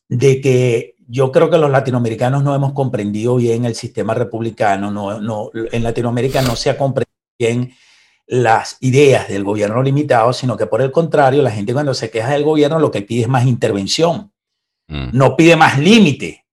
de 0.09 0.41
que 0.41 0.95
yo 1.09 1.33
creo 1.33 1.51
que 1.51 1.59
los 1.59 1.71
latinoamericanos 1.71 2.43
no 2.43 2.55
hemos 2.55 2.73
comprendido 2.73 3.37
bien 3.37 3.65
el 3.65 3.75
sistema 3.75 4.15
republicano, 4.15 4.91
no, 4.91 5.21
no, 5.21 5.51
en 5.55 5.83
Latinoamérica 5.83 6.43
no 6.43 6.55
se 6.55 6.71
ha 6.71 6.79
comprendido 6.79 7.11
bien 7.39 7.75
las 8.27 8.77
ideas 8.81 9.29
del 9.29 9.43
gobierno 9.43 9.83
limitado, 9.83 10.33
sino 10.33 10.57
que 10.57 10.67
por 10.67 10.83
el 10.83 10.93
contrario, 10.93 11.43
la 11.43 11.51
gente 11.51 11.73
cuando 11.73 11.95
se 11.95 12.11
queja 12.11 12.31
del 12.31 12.45
gobierno 12.45 12.79
lo 12.79 12.91
que 12.91 13.03
pide 13.03 13.23
es 13.23 13.29
más 13.29 13.47
intervención, 13.47 14.33
mm. 14.89 15.11
no 15.13 15.37
pide 15.37 15.57
más 15.57 15.79
límite, 15.79 16.45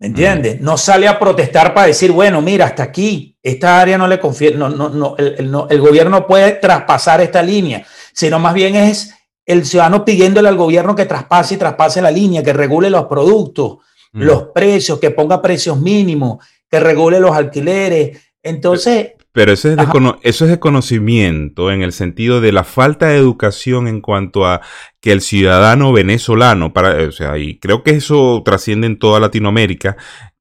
¿me 0.00 0.08
entiendes? 0.08 0.60
Mm. 0.60 0.64
No 0.64 0.76
sale 0.76 1.06
a 1.06 1.18
protestar 1.18 1.72
para 1.72 1.86
decir, 1.86 2.10
bueno, 2.10 2.42
mira, 2.42 2.66
hasta 2.66 2.82
aquí, 2.82 3.36
esta 3.42 3.80
área 3.80 3.96
no 3.96 4.08
le 4.08 4.18
confía, 4.18 4.50
no, 4.52 4.68
no, 4.68 4.88
no, 4.88 5.14
el, 5.18 5.54
el 5.68 5.80
gobierno 5.80 6.26
puede 6.26 6.52
traspasar 6.52 7.20
esta 7.20 7.42
línea, 7.42 7.86
sino 8.12 8.38
más 8.38 8.54
bien 8.54 8.74
es 8.74 9.14
el 9.46 9.64
ciudadano 9.64 10.04
pidiéndole 10.04 10.48
al 10.48 10.56
gobierno 10.56 10.94
que 10.94 11.06
traspase 11.06 11.54
y 11.54 11.58
traspase 11.58 12.02
la 12.02 12.10
línea, 12.10 12.42
que 12.42 12.52
regule 12.52 12.90
los 12.90 13.06
productos, 13.06 13.78
mm. 14.12 14.22
los 14.22 14.42
precios, 14.54 14.98
que 14.98 15.10
ponga 15.10 15.42
precios 15.42 15.78
mínimos, 15.78 16.44
que 16.68 16.80
regule 16.80 17.20
los 17.20 17.36
alquileres. 17.36 18.18
Entonces, 18.42 19.12
pero 19.32 19.52
eso 19.52 19.70
es, 19.70 19.76
de 19.76 19.84
eso 20.22 20.44
es 20.44 20.50
de 20.50 20.58
conocimiento 20.58 21.70
en 21.70 21.82
el 21.82 21.92
sentido 21.92 22.40
de 22.40 22.52
la 22.52 22.64
falta 22.64 23.08
de 23.08 23.16
educación 23.16 23.86
en 23.86 24.00
cuanto 24.00 24.46
a 24.46 24.60
que 25.00 25.12
el 25.12 25.20
ciudadano 25.20 25.92
venezolano, 25.92 26.72
para, 26.72 27.06
o 27.06 27.12
sea, 27.12 27.38
y 27.38 27.58
creo 27.58 27.82
que 27.82 27.92
eso 27.92 28.42
trasciende 28.44 28.86
en 28.86 28.98
toda 28.98 29.20
Latinoamérica, 29.20 29.96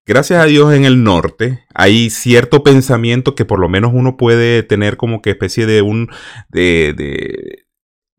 gracias 0.05 0.41
a 0.41 0.45
Dios 0.45 0.73
en 0.73 0.85
el 0.85 1.03
norte 1.03 1.65
hay 1.73 2.09
cierto 2.09 2.63
pensamiento 2.63 3.35
que 3.35 3.45
por 3.45 3.59
lo 3.59 3.69
menos 3.69 3.91
uno 3.93 4.17
puede 4.17 4.63
tener 4.63 4.97
como 4.97 5.21
que 5.21 5.29
especie 5.29 5.67
de 5.67 5.83
un 5.83 6.09
de, 6.49 6.93
de 6.97 7.68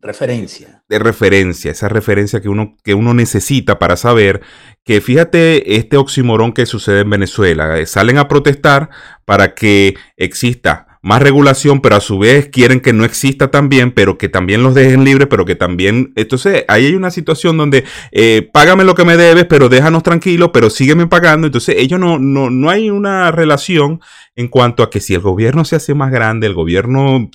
referencia. 0.00 0.83
De 0.88 0.99
referencia, 0.99 1.71
esa 1.71 1.88
referencia 1.88 2.40
que 2.40 2.49
uno, 2.49 2.76
que 2.83 2.95
uno 2.95 3.14
necesita 3.14 3.78
para 3.78 3.97
saber 3.97 4.40
que 4.85 5.00
fíjate 5.00 5.76
este 5.76 5.97
oximorón 5.97 6.52
que 6.52 6.66
sucede 6.66 7.00
en 7.00 7.11
Venezuela. 7.11 7.78
Eh, 7.78 7.87
salen 7.87 8.19
a 8.19 8.28
protestar 8.28 8.90
para 9.25 9.54
que 9.54 9.95
exista 10.16 10.87
más 11.02 11.23
regulación, 11.23 11.80
pero 11.80 11.97
a 11.97 12.00
su 12.00 12.19
vez 12.19 12.49
quieren 12.49 12.80
que 12.80 12.92
no 12.92 13.04
exista 13.04 13.50
también, 13.50 13.92
pero 13.92 14.19
que 14.19 14.28
también 14.28 14.62
los 14.62 14.75
dejen 14.75 15.04
libres, 15.04 15.28
pero 15.30 15.47
que 15.47 15.54
también... 15.54 16.12
Entonces, 16.14 16.64
ahí 16.69 16.87
hay 16.87 16.95
una 16.95 17.11
situación 17.11 17.57
donde 17.57 17.85
eh, 18.12 18.49
págame 18.52 18.85
lo 18.85 18.95
que 18.95 19.07
me 19.07 19.16
debes, 19.16 19.47
pero 19.47 19.71
déjanos 19.71 20.02
tranquilos, 20.02 20.50
pero 20.52 20.69
sígueme 20.69 21.07
pagando. 21.07 21.47
Entonces, 21.47 21.76
ellos 21.78 21.99
no, 21.99 22.19
no, 22.19 22.50
no 22.50 22.69
hay 22.69 22.90
una 22.90 23.30
relación 23.30 24.00
en 24.40 24.49
cuanto 24.49 24.82
a 24.82 24.88
que 24.88 25.00
si 25.00 25.12
el 25.12 25.20
gobierno 25.20 25.66
se 25.66 25.76
hace 25.76 25.94
más 25.94 26.11
grande, 26.11 26.47
el 26.47 26.54
gobierno 26.54 27.30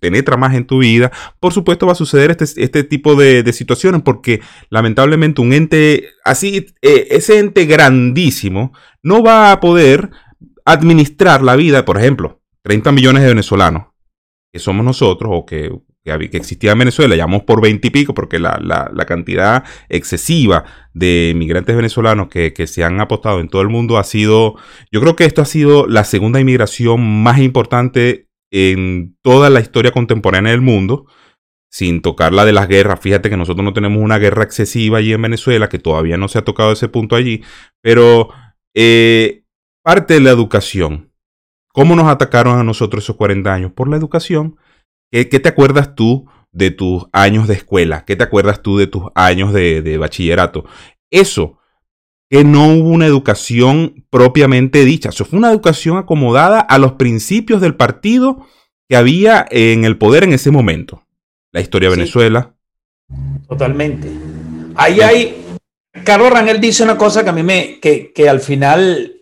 penetra 0.00 0.36
más 0.36 0.56
en 0.56 0.66
tu 0.66 0.78
vida, 0.78 1.12
por 1.38 1.52
supuesto 1.52 1.86
va 1.86 1.92
a 1.92 1.94
suceder 1.94 2.32
este, 2.32 2.64
este 2.64 2.82
tipo 2.82 3.14
de, 3.14 3.52
situaciones, 3.52 4.02
porque 4.02 4.40
lamentablemente 4.68 5.40
un 5.40 5.52
ente 5.52 6.08
así, 6.24 6.66
eh, 6.82 7.06
ese 7.10 7.38
ente 7.38 7.64
grandísimo, 7.66 8.72
no 9.04 9.22
va 9.22 9.52
a 9.52 9.60
poder 9.60 10.10
administrar 10.64 11.42
la 11.42 11.54
vida, 11.54 11.84
por 11.84 11.96
ejemplo, 11.96 12.40
30 12.62 12.90
millones 12.90 13.22
de 13.22 13.28
venezolanos, 13.28 13.86
que 14.52 14.58
somos 14.58 14.84
nosotros 14.84 15.30
o 15.32 15.46
que, 15.46 15.70
que, 16.16 16.36
existía 16.36 16.72
en 16.72 16.78
Venezuela, 16.78 17.16
llamamos 17.16 17.42
por 17.42 17.60
20 17.60 17.86
y 17.86 17.90
pico, 17.90 18.14
porque 18.14 18.38
la, 18.38 19.04
cantidad 19.06 19.64
excesiva 19.88 20.64
de 20.94 21.32
migrantes 21.36 21.76
venezolanos 21.76 22.28
que, 22.28 22.66
se 22.66 22.84
han 22.84 23.00
apostado 23.00 23.40
en 23.40 23.48
todo 23.48 23.62
el 23.62 23.68
mundo 23.68 23.98
ha 23.98 24.04
sido, 24.04 24.56
yo 24.90 25.00
creo 25.00 25.16
que 25.16 25.24
esto 25.24 25.42
ha 25.42 25.46
sido 25.46 25.86
la 25.86 26.04
segunda 26.04 26.40
inmigración 26.40 27.22
más 27.22 27.38
importante 27.38 28.28
en 28.50 29.16
toda 29.22 29.50
la 29.50 29.60
historia 29.60 29.92
contemporánea 29.92 30.52
del 30.52 30.62
mundo 30.62 31.06
sin 31.70 32.00
tocar 32.00 32.32
la 32.32 32.44
de 32.44 32.52
las 32.52 32.68
guerras. 32.68 33.00
Fíjate 33.00 33.30
que 33.30 33.36
nosotros 33.36 33.64
no 33.64 33.72
tenemos 33.72 34.02
una 34.02 34.18
guerra 34.18 34.42
excesiva 34.42 34.98
allí 34.98 35.12
en 35.12 35.22
Venezuela, 35.22 35.68
que 35.68 35.78
todavía 35.78 36.16
no 36.16 36.28
se 36.28 36.38
ha 36.38 36.44
tocado 36.44 36.72
ese 36.72 36.88
punto 36.88 37.14
allí, 37.14 37.42
pero 37.82 38.30
eh, 38.74 39.44
parte 39.82 40.14
de 40.14 40.20
la 40.20 40.30
educación. 40.30 41.12
¿Cómo 41.72 41.94
nos 41.94 42.08
atacaron 42.08 42.58
a 42.58 42.64
nosotros 42.64 43.04
esos 43.04 43.16
40 43.16 43.52
años? 43.52 43.72
Por 43.72 43.88
la 43.88 43.96
educación. 43.96 44.56
¿Qué, 45.10 45.24
te 45.24 45.48
acuerdas 45.48 45.94
tú 45.94 46.26
de 46.52 46.70
tus 46.70 47.06
años 47.12 47.48
de 47.48 47.54
escuela? 47.54 48.04
¿Qué 48.04 48.16
te 48.16 48.24
acuerdas 48.24 48.62
tú 48.62 48.78
de 48.78 48.86
tus 48.86 49.04
años 49.14 49.52
de, 49.52 49.96
bachillerato? 49.98 50.64
Eso, 51.10 51.58
que 52.28 52.44
no 52.44 52.74
hubo 52.74 52.90
una 52.90 53.06
educación 53.06 54.04
propiamente 54.10 54.84
dicha. 54.84 55.08
Eso 55.08 55.24
fue 55.24 55.38
una 55.38 55.50
educación 55.50 55.96
acomodada 55.96 56.60
a 56.60 56.78
los 56.78 56.92
principios 56.92 57.60
del 57.60 57.74
partido 57.74 58.46
que 58.88 58.96
había 58.96 59.46
en 59.50 59.84
el 59.84 59.96
poder 59.96 60.24
en 60.24 60.32
ese 60.32 60.50
momento. 60.50 61.02
La 61.52 61.60
historia 61.60 61.88
de 61.88 61.96
Venezuela. 61.96 62.54
Totalmente. 63.48 64.08
Ahí 64.74 65.00
hay. 65.00 65.44
Carlos 66.04 66.30
Rangel 66.30 66.60
dice 66.60 66.82
una 66.82 66.98
cosa 66.98 67.24
que 67.24 67.30
a 67.30 67.32
mí 67.32 67.42
me. 67.42 67.80
que, 67.80 68.12
que 68.12 68.28
al 68.28 68.40
final 68.40 69.18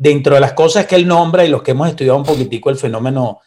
dentro 0.00 0.34
de 0.34 0.40
las 0.40 0.54
cosas 0.54 0.86
que 0.86 0.96
él 0.96 1.06
nombra 1.06 1.44
y 1.44 1.50
los 1.50 1.62
que 1.62 1.72
hemos 1.72 1.86
estudiado 1.86 2.16
un 2.16 2.24
poquitico 2.24 2.70
el 2.70 2.76
fenómeno 2.76 3.40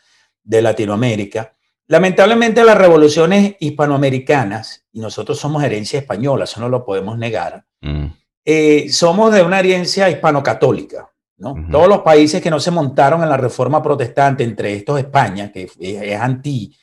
de 0.44 0.62
Latinoamérica, 0.62 1.53
lamentablemente 1.88 2.64
las 2.64 2.78
revoluciones 2.78 3.56
hispanoamericanas, 3.60 4.86
y 4.92 5.00
nosotros 5.00 5.40
somos 5.40 5.64
herencia 5.64 6.00
española, 6.00 6.46
eso 6.46 6.60
no 6.60 6.70
lo 6.70 6.86
podemos 6.86 7.18
negar, 7.18 7.66
mm. 7.82 8.06
eh, 8.46 8.90
somos 8.90 9.34
de 9.34 9.42
una 9.42 9.60
herencia 9.60 10.10
hispano-católica. 10.10 11.10
¿no? 11.38 11.56
Todos 11.70 11.90
los 11.90 12.02
países 12.02 12.42
que 12.42 12.50
no 12.50 12.60
se 12.60 12.72
montaron 12.72 13.22
en 13.22 13.30
la 13.30 13.36
reforma 13.36 13.82
protestante, 13.84 14.44
entre 14.44 14.76
estos 14.76 15.00
España, 15.00 15.52
que 15.52 15.70
es 15.80 16.20
anti, 16.20 16.74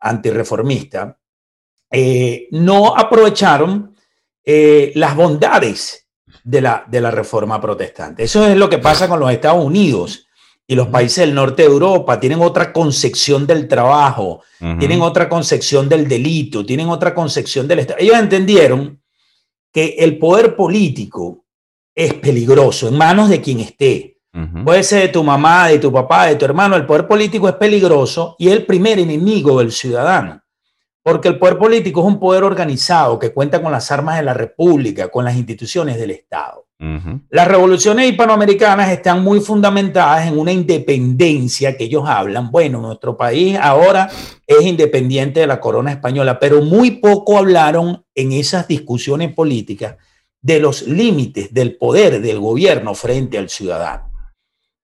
antirreformista, 0.00 1.16
eh, 1.90 2.48
no 2.50 2.96
aprovecharon 2.96 3.94
eh, 4.44 4.92
las 4.96 5.14
bondades 5.14 6.08
de 6.42 6.60
la, 6.60 6.84
de 6.88 7.00
la 7.00 7.10
reforma 7.10 7.60
protestante. 7.60 8.24
Eso 8.24 8.46
es 8.46 8.56
lo 8.56 8.68
que 8.68 8.78
pasa 8.78 9.08
con 9.08 9.20
los 9.20 9.30
Estados 9.30 9.64
Unidos 9.64 10.27
y 10.70 10.74
los 10.74 10.88
países 10.88 11.24
del 11.24 11.34
norte 11.34 11.62
de 11.62 11.68
Europa. 11.68 12.20
Tienen 12.20 12.42
otra 12.42 12.72
concepción 12.72 13.46
del 13.46 13.66
trabajo, 13.66 14.42
tienen 14.78 15.00
otra 15.00 15.28
concepción 15.28 15.88
del 15.88 16.06
delito, 16.06 16.64
tienen 16.64 16.90
otra 16.90 17.14
concepción 17.14 17.66
del 17.66 17.80
Estado. 17.80 17.98
Ellos 17.98 18.18
entendieron 18.18 19.02
que 19.72 19.96
el 19.98 20.18
poder 20.18 20.54
político 20.54 21.46
es 21.94 22.14
peligroso 22.14 22.86
en 22.88 22.98
manos 22.98 23.30
de 23.30 23.40
quien 23.40 23.60
esté. 23.60 24.18
Puede 24.64 24.84
ser 24.84 25.02
de 25.02 25.08
tu 25.08 25.24
mamá, 25.24 25.68
de 25.68 25.78
tu 25.78 25.90
papá, 25.90 26.26
de 26.26 26.36
tu 26.36 26.44
hermano. 26.44 26.76
El 26.76 26.86
poder 26.86 27.08
político 27.08 27.48
es 27.48 27.54
peligroso 27.54 28.36
y 28.38 28.48
es 28.48 28.52
el 28.52 28.66
primer 28.66 28.98
enemigo 28.98 29.58
del 29.58 29.72
ciudadano. 29.72 30.42
Porque 31.02 31.28
el 31.28 31.38
poder 31.38 31.58
político 31.58 32.00
es 32.00 32.06
un 32.06 32.20
poder 32.20 32.44
organizado 32.44 33.18
que 33.18 33.32
cuenta 33.32 33.62
con 33.62 33.72
las 33.72 33.90
armas 33.90 34.18
de 34.18 34.22
la 34.22 34.34
República, 34.34 35.08
con 35.08 35.24
las 35.24 35.34
instituciones 35.34 35.98
del 35.98 36.10
Estado. 36.10 36.67
Las 37.30 37.48
revoluciones 37.48 38.08
hispanoamericanas 38.08 38.90
están 38.90 39.24
muy 39.24 39.40
fundamentadas 39.40 40.28
en 40.28 40.38
una 40.38 40.52
independencia 40.52 41.76
que 41.76 41.84
ellos 41.84 42.04
hablan. 42.06 42.52
Bueno, 42.52 42.80
nuestro 42.80 43.16
país 43.16 43.58
ahora 43.60 44.08
es 44.46 44.62
independiente 44.62 45.40
de 45.40 45.48
la 45.48 45.58
corona 45.58 45.90
española, 45.90 46.38
pero 46.38 46.62
muy 46.62 46.92
poco 46.92 47.36
hablaron 47.36 48.04
en 48.14 48.30
esas 48.30 48.68
discusiones 48.68 49.32
políticas 49.32 49.96
de 50.40 50.60
los 50.60 50.82
límites 50.86 51.52
del 51.52 51.76
poder 51.76 52.20
del 52.20 52.38
gobierno 52.38 52.94
frente 52.94 53.38
al 53.38 53.48
ciudadano. 53.48 54.12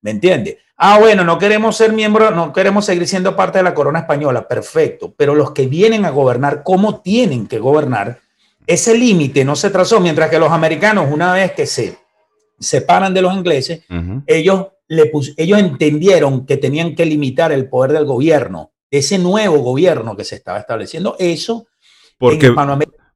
¿Me 0.03 0.11
entiende? 0.11 0.59
Ah, 0.77 0.99
bueno, 0.99 1.23
no 1.23 1.39
queremos 1.39 1.77
ser 1.77 1.93
miembros, 1.93 2.35
no 2.35 2.53
queremos 2.53 2.85
seguir 2.85 3.07
siendo 3.07 3.37
parte 3.37 3.59
de 3.59 3.65
la 3.65 3.75
corona 3.75 4.01
española, 4.01 4.49
perfecto, 4.49 5.15
pero 5.17 5.37
los 5.37 5.53
que 5.53 5.69
vienen 5.69 6.05
a 6.05 6.11
gobernar, 6.11 6.65
¿cómo 6.65 7.01
tienen 7.01 7.47
que 7.47 7.61
gobernar? 7.61 8.24
Ese 8.67 8.97
límite 8.97 9.45
no 9.45 9.57
se 9.57 9.71
trazó, 9.71 10.01
mientras 10.01 10.31
que 10.31 10.39
los 10.39 10.51
americanos, 10.51 11.09
una 11.11 11.33
vez 11.33 11.53
que 11.53 11.67
se 11.67 11.99
separan 12.59 13.13
de 13.13 13.23
los 13.23 13.35
ingleses, 13.35 13.83
ellos, 14.27 14.69
le 14.89 15.11
ellos 15.37 15.59
entendieron 15.59 16.47
que 16.47 16.57
tenían 16.57 16.95
que 16.95 17.05
limitar 17.05 17.53
el 17.53 17.69
poder 17.69 17.93
del 17.93 18.05
gobierno, 18.05 18.73
ese 18.91 19.19
nuevo 19.19 19.59
gobierno 19.59 20.17
que 20.17 20.25
se 20.25 20.37
estaba 20.37 20.59
estableciendo. 20.59 21.17
Eso 21.19 21.67
porque, 22.19 22.47
en 22.47 22.55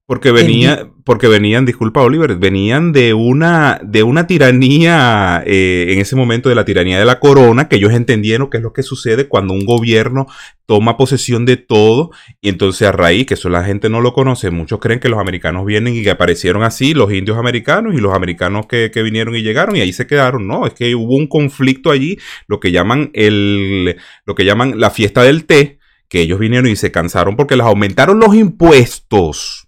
porque 0.09 0.33
venía, 0.33 0.89
porque 1.05 1.29
venían, 1.29 1.67
disculpa 1.67 2.01
Oliver, 2.01 2.37
venían 2.37 2.93
de 2.93 3.13
una, 3.13 3.79
de 3.85 4.03
una 4.03 4.27
tiranía, 4.27 5.43
eh, 5.45 5.89
en 5.91 5.99
ese 5.99 6.17
momento 6.17 6.49
de 6.49 6.55
la 6.55 6.65
tiranía 6.65 6.99
de 6.99 7.05
la 7.05 7.21
corona, 7.21 7.69
que 7.69 7.77
ellos 7.77 7.93
entendieron 7.93 8.49
que 8.49 8.57
es 8.57 8.63
lo 8.63 8.73
que 8.73 8.83
sucede 8.83 9.29
cuando 9.29 9.53
un 9.53 9.67
gobierno 9.67 10.27
toma 10.65 10.97
posesión 10.97 11.45
de 11.45 11.59
todo, 11.59 12.11
y 12.41 12.49
entonces 12.49 12.89
a 12.89 12.93
raíz, 12.93 13.27
que 13.27 13.35
eso 13.35 13.51
la 13.51 13.65
gente 13.65 13.91
no 13.91 14.01
lo 14.01 14.15
conoce, 14.15 14.51
muchos 14.51 14.79
creen 14.81 14.99
que 14.99 15.11
los 15.11 15.21
americanos 15.21 15.67
vienen 15.67 15.95
y 15.95 16.03
que 16.03 16.11
aparecieron 16.11 16.63
así, 16.63 16.95
los 16.95 17.13
indios 17.13 17.37
americanos 17.37 17.93
y 17.93 17.99
los 17.99 18.15
americanos 18.15 18.65
que, 18.67 18.91
que 18.91 19.03
vinieron 19.03 19.37
y 19.37 19.43
llegaron 19.43 19.77
y 19.77 19.83
ahí 19.83 19.93
se 19.93 20.07
quedaron. 20.07 20.47
No, 20.47 20.67
es 20.67 20.73
que 20.73 20.95
hubo 20.95 21.17
un 21.17 21.27
conflicto 21.27 21.91
allí, 21.91 22.19
lo 22.47 22.61
que 22.61 22.73
llaman 22.73 23.11
el, 23.13 23.99
lo 24.25 24.35
que 24.35 24.47
llaman 24.47 24.81
la 24.81 24.89
fiesta 24.89 25.23
del 25.23 25.45
té, 25.45 25.81
que 26.09 26.23
ellos 26.23 26.39
vinieron 26.39 26.71
y 26.71 26.77
se 26.77 26.91
cansaron 26.91 27.37
porque 27.37 27.57
les 27.57 27.67
aumentaron 27.67 28.19
los 28.19 28.35
impuestos 28.35 29.68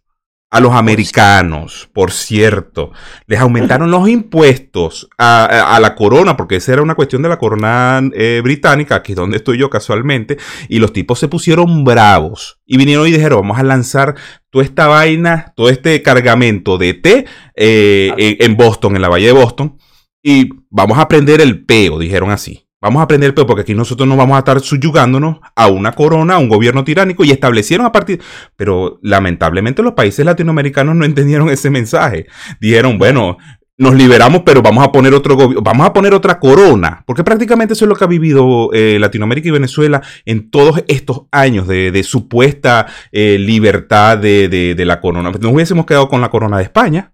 a 0.53 0.59
los 0.59 0.73
americanos, 0.73 1.89
por 1.93 2.11
cierto, 2.11 2.91
les 3.27 3.39
aumentaron 3.39 3.93
los 3.93 4.09
impuestos 4.09 5.09
a, 5.17 5.79
la 5.81 5.95
corona, 5.95 6.37
porque 6.37 6.57
esa 6.57 6.73
era 6.73 6.83
una 6.83 6.97
cuestión 6.97 7.23
de 7.23 7.29
la 7.29 7.39
corona 7.39 8.03
eh, 8.15 8.41
británica, 8.43 8.97
aquí 8.97 9.13
es 9.13 9.17
donde 9.17 9.37
estoy 9.37 9.59
yo 9.59 9.71
casualmente, 9.71 10.39
y 10.69 10.81
los 10.81 10.93
tipos 10.93 11.21
se 11.21 11.29
pusieron 11.29 11.85
bravos. 11.85 12.59
Y 12.67 12.79
vinieron 12.79 13.07
y 13.07 13.13
dijeron, 13.13 13.43
vamos 13.43 13.61
a 13.61 13.63
lanzar 13.63 14.17
toda 14.51 14.65
esta 14.65 14.89
vaina, 14.89 15.53
todo 15.55 15.69
este 15.69 16.03
cargamento 16.03 16.79
de 16.79 16.95
té 16.95 17.27
eh, 17.55 18.37
en, 18.41 18.57
Boston, 18.57 18.97
en 18.97 19.03
la 19.03 19.09
Valle 19.09 19.27
de 19.27 19.33
Boston, 19.33 19.79
y 20.21 20.49
vamos 20.69 20.99
a 20.99 21.07
prender 21.07 21.41
el 21.41 21.65
peo, 21.65 21.97
dijeron 21.97 22.33
así. 22.33 22.67
Vamos 22.83 23.01
a 23.01 23.05
aprender 23.05 23.29
el 23.29 23.35
peo 23.35 23.47
porque 23.47 23.63
aquí 23.63 23.75
nosotros 23.75 24.09
no 24.09 24.17
vamos 24.17 24.37
a 24.37 24.39
estar 24.39 24.59
subyugándonos 24.61 25.39
a 25.55 25.67
una 25.67 25.93
corona, 25.93 26.35
a 26.35 26.39
un 26.39 26.49
gobierno 26.49 26.83
tiránico 26.83 27.25
y 27.25 27.31
establecieron 27.31 27.87
a 27.87 27.93
partir... 27.93 28.23
Pero 28.57 28.99
lamentablemente 29.03 29.83
los 29.83 29.93
países 29.93 30.25
latinoamericanos 30.25 30.97
no 30.97 31.05
entendieron 31.05 31.51
ese 31.51 31.69
mensaje. 31.69 32.27
Dijeron, 32.59 32.97
bueno, 32.97 33.37
nos 33.77 33.95
liberamos, 33.95 34.43
pero 34.47 34.63
vamos 34.63 34.83
a 34.83 34.93
poner 34.93 35.13
otro 35.13 35.37
gobierno, 35.37 35.63
vamos 35.63 35.87
a 35.87 35.93
poner 35.93 36.15
otra 36.15 36.39
corona, 36.39 37.03
porque 37.07 37.25
prácticamente 37.25 37.75
eso 37.75 37.85
es 37.85 37.89
lo 37.89 37.97
que 37.97 38.05
ha 38.05 38.07
vivido 38.07 38.71
eh, 38.73 38.99
Latinoamérica 38.99 39.49
y 39.49 39.53
Venezuela 39.53 40.03
en 40.25 40.51
todos 40.51 40.83
estos 40.89 41.23
años 41.31 41.67
de, 41.69 42.03
supuesta 42.03 42.87
eh, 43.13 43.39
libertad 43.39 44.17
de, 44.17 44.75
la 44.87 45.01
corona. 45.01 45.31
Nos 45.31 45.53
hubiésemos 45.53 45.85
quedado 45.85 46.09
con 46.09 46.23
la 46.23 46.31
corona 46.31 46.57
de 46.57 46.65
España, 46.65 47.13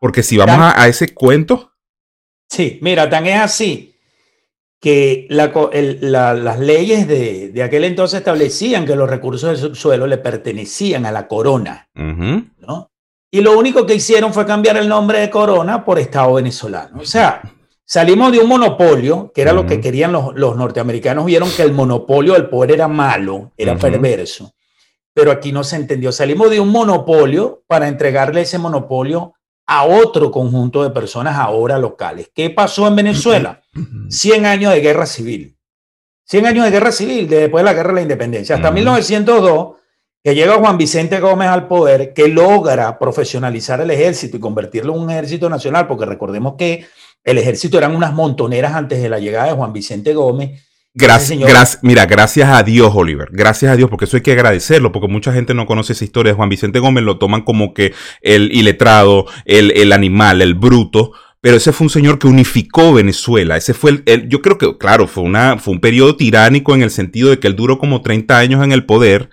porque 0.00 0.24
si 0.24 0.36
vamos 0.36 0.58
a, 0.58 0.80
a 0.80 0.88
ese 0.88 1.14
cuento... 1.14 1.72
Sí, 2.48 2.78
mira, 2.82 3.08
tan 3.08 3.26
es 3.26 3.40
así 3.40 3.93
que 4.84 5.26
las 5.30 6.58
leyes 6.58 7.08
de, 7.08 7.62
aquel 7.62 7.84
entonces 7.84 8.18
establecían 8.18 8.84
que 8.84 8.94
los 8.94 9.08
recursos 9.08 9.48
del 9.48 9.56
subsuelo 9.56 10.06
le 10.06 10.18
pertenecían 10.18 11.06
a 11.06 11.10
la 11.10 11.26
corona, 11.26 11.88
¿no? 11.94 12.90
Y 13.30 13.40
lo 13.40 13.58
único 13.58 13.86
que 13.86 13.94
hicieron 13.94 14.34
fue 14.34 14.44
cambiar 14.44 14.76
el 14.76 14.86
nombre 14.86 15.20
de 15.20 15.30
corona 15.30 15.86
por 15.86 15.98
Estado 15.98 16.34
venezolano. 16.34 17.00
O 17.00 17.06
sea, 17.06 17.40
salimos 17.86 18.30
de 18.30 18.40
un 18.40 18.48
monopolio, 18.50 19.32
que 19.34 19.40
era 19.40 19.54
lo 19.54 19.64
que 19.64 19.80
querían 19.80 20.12
los, 20.12 20.34
norteamericanos, 20.36 21.24
vieron 21.24 21.50
que 21.50 21.62
el 21.62 21.72
monopolio 21.72 22.34
del 22.34 22.50
poder 22.50 22.72
era 22.72 22.86
malo, 22.86 23.52
era 23.56 23.78
perverso, 23.78 24.52
pero 25.14 25.30
aquí 25.32 25.50
no 25.50 25.64
se 25.64 25.76
entendió. 25.76 26.12
Salimos 26.12 26.50
de 26.50 26.60
un 26.60 26.68
monopolio 26.68 27.62
para 27.66 27.88
entregarle 27.88 28.42
ese 28.42 28.58
monopolio 28.58 29.32
a 29.66 29.84
otro 29.84 30.30
conjunto 30.30 30.82
de 30.82 30.90
personas 30.90 31.36
ahora 31.36 31.78
locales. 31.78 32.30
¿Qué 32.34 32.50
pasó 32.50 32.86
en 32.86 32.96
Venezuela? 32.96 33.62
100 34.08 34.46
años 34.46 34.72
de 34.72 34.80
guerra 34.80 35.06
civil. 35.06 35.56
100 36.26 36.46
años 36.46 36.64
de 36.64 36.70
guerra 36.70 36.92
civil 36.92 37.28
después 37.28 37.62
de 37.62 37.70
la 37.70 37.74
guerra 37.74 37.90
de 37.90 37.94
la 37.96 38.02
independencia. 38.02 38.56
Hasta 38.56 38.70
1902, 38.70 39.76
que 40.22 40.34
llega 40.34 40.54
Juan 40.54 40.78
Vicente 40.78 41.20
Gómez 41.20 41.48
al 41.48 41.68
poder, 41.68 42.14
que 42.14 42.28
logra 42.28 42.98
profesionalizar 42.98 43.80
el 43.80 43.90
ejército 43.90 44.36
y 44.36 44.40
convertirlo 44.40 44.94
en 44.94 45.02
un 45.02 45.10
ejército 45.10 45.50
nacional, 45.50 45.86
porque 45.86 46.06
recordemos 46.06 46.54
que 46.56 46.86
el 47.24 47.38
ejército 47.38 47.76
eran 47.78 47.94
unas 47.94 48.12
montoneras 48.12 48.74
antes 48.74 49.02
de 49.02 49.08
la 49.08 49.18
llegada 49.18 49.48
de 49.48 49.54
Juan 49.54 49.72
Vicente 49.72 50.14
Gómez 50.14 50.62
Gracias, 50.96 51.80
mira, 51.82 52.06
gracias 52.06 52.48
a 52.48 52.62
Dios, 52.62 52.92
Oliver. 52.94 53.28
Gracias 53.32 53.72
a 53.72 53.76
Dios, 53.76 53.90
porque 53.90 54.04
eso 54.04 54.16
hay 54.16 54.22
que 54.22 54.30
agradecerlo, 54.30 54.92
porque 54.92 55.08
mucha 55.08 55.32
gente 55.32 55.52
no 55.52 55.66
conoce 55.66 55.92
esa 55.92 56.04
historia 56.04 56.32
de 56.32 56.36
Juan 56.36 56.48
Vicente 56.48 56.78
Gómez, 56.78 57.02
lo 57.02 57.18
toman 57.18 57.42
como 57.42 57.74
que 57.74 57.92
el 58.22 58.52
iletrado, 58.52 59.26
el, 59.44 59.72
el 59.72 59.92
animal, 59.92 60.40
el 60.40 60.54
bruto. 60.54 61.12
Pero 61.40 61.56
ese 61.56 61.72
fue 61.72 61.86
un 61.86 61.90
señor 61.90 62.18
que 62.18 62.28
unificó 62.28 62.94
Venezuela. 62.94 63.56
Ese 63.56 63.74
fue 63.74 64.02
el, 64.06 64.28
yo 64.28 64.40
creo 64.40 64.56
que, 64.56 64.78
claro, 64.78 65.08
fue 65.08 65.24
una, 65.24 65.58
fue 65.58 65.74
un 65.74 65.80
periodo 65.80 66.16
tiránico 66.16 66.74
en 66.74 66.82
el 66.82 66.90
sentido 66.90 67.28
de 67.28 67.38
que 67.38 67.48
él 67.48 67.56
duró 67.56 67.78
como 67.78 68.00
30 68.00 68.38
años 68.38 68.64
en 68.64 68.72
el 68.72 68.86
poder 68.86 69.30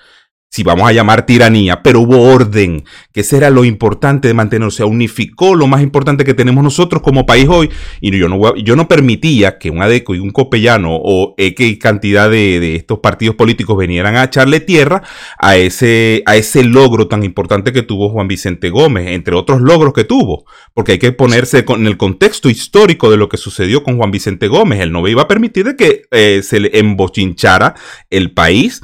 si 0.53 0.63
vamos 0.63 0.89
a 0.89 0.91
llamar 0.91 1.25
tiranía, 1.25 1.81
pero 1.81 2.01
hubo 2.01 2.23
orden, 2.23 2.83
que 3.13 3.21
ese 3.21 3.37
era 3.37 3.49
lo 3.49 3.63
importante 3.63 4.27
de 4.27 4.33
mantenerse, 4.33 4.83
unificó 4.83 5.55
lo 5.55 5.65
más 5.65 5.81
importante 5.81 6.25
que 6.25 6.33
tenemos 6.33 6.61
nosotros 6.61 7.01
como 7.01 7.25
país 7.25 7.47
hoy, 7.47 7.69
y 8.01 8.11
yo 8.11 8.27
no, 8.27 8.57
yo 8.57 8.75
no 8.75 8.89
permitía 8.89 9.57
que 9.57 9.69
un 9.69 9.81
ADECO 9.81 10.13
y 10.13 10.19
un 10.19 10.31
copellano 10.31 10.89
o 10.91 11.35
X 11.37 11.77
cantidad 11.79 12.29
de, 12.29 12.75
estos 12.75 12.99
partidos 12.99 13.37
políticos 13.37 13.77
vinieran 13.77 14.17
a 14.17 14.25
echarle 14.25 14.59
tierra 14.59 15.03
a 15.39 15.55
ese, 15.55 16.21
a 16.25 16.35
ese 16.35 16.65
logro 16.65 17.07
tan 17.07 17.23
importante 17.23 17.71
que 17.71 17.81
tuvo 17.81 18.09
Juan 18.09 18.27
Vicente 18.27 18.69
Gómez, 18.69 19.07
entre 19.07 19.35
otros 19.35 19.61
logros 19.61 19.93
que 19.93 20.03
tuvo, 20.03 20.43
porque 20.73 20.93
hay 20.93 20.99
que 20.99 21.13
ponerse 21.13 21.63
en 21.65 21.87
el 21.87 21.95
contexto 21.95 22.49
histórico 22.49 23.09
de 23.09 23.15
lo 23.15 23.29
que 23.29 23.37
sucedió 23.37 23.83
con 23.83 23.95
Juan 23.95 24.11
Vicente 24.11 24.49
Gómez, 24.49 24.81
él 24.81 24.91
no 24.91 25.07
iba 25.07 25.21
a 25.21 25.27
permitir 25.29 25.77
que 25.77 26.01
eh, 26.11 26.41
se 26.43 26.59
le 26.59 26.77
embochinchara 26.77 27.75
el 28.09 28.33
país, 28.33 28.81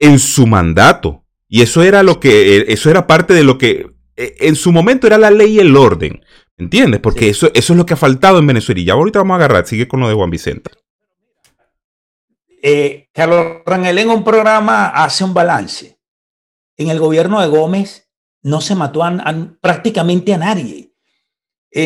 en 0.00 0.18
su 0.18 0.48
mandato. 0.48 1.24
Y 1.46 1.62
eso 1.62 1.82
era 1.82 2.02
lo 2.02 2.18
que, 2.18 2.56
eh, 2.56 2.64
eso 2.68 2.90
era 2.90 3.06
parte 3.06 3.34
de 3.34 3.44
lo 3.44 3.58
que 3.58 3.86
eh, 4.16 4.34
en 4.40 4.56
su 4.56 4.72
momento 4.72 5.06
era 5.06 5.18
la 5.18 5.30
ley 5.30 5.56
y 5.56 5.60
el 5.60 5.76
orden. 5.76 6.24
¿Entiendes? 6.56 7.00
Porque 7.00 7.28
eso, 7.28 7.50
eso 7.54 7.72
es 7.72 7.76
lo 7.76 7.86
que 7.86 7.94
ha 7.94 7.98
faltado 7.98 8.38
en 8.38 8.46
Venezuela. 8.46 8.80
Y 8.80 8.84
ya 8.84 8.94
ahorita 8.94 9.20
vamos 9.20 9.34
a 9.34 9.36
agarrar, 9.36 9.66
sigue 9.66 9.88
con 9.88 10.00
lo 10.00 10.08
de 10.08 10.14
Juan 10.14 10.30
Vicente. 10.30 10.70
Eh, 12.62 13.08
Carlos 13.14 13.62
Rangel 13.64 13.98
en 13.98 14.10
un 14.10 14.24
programa 14.24 14.88
hace 14.88 15.24
un 15.24 15.32
balance. 15.32 15.98
En 16.76 16.88
el 16.88 16.98
gobierno 16.98 17.40
de 17.40 17.48
Gómez 17.48 18.10
no 18.42 18.60
se 18.60 18.74
mató 18.74 19.02
prácticamente 19.60 20.34
a 20.34 20.38
nadie. 20.38 20.92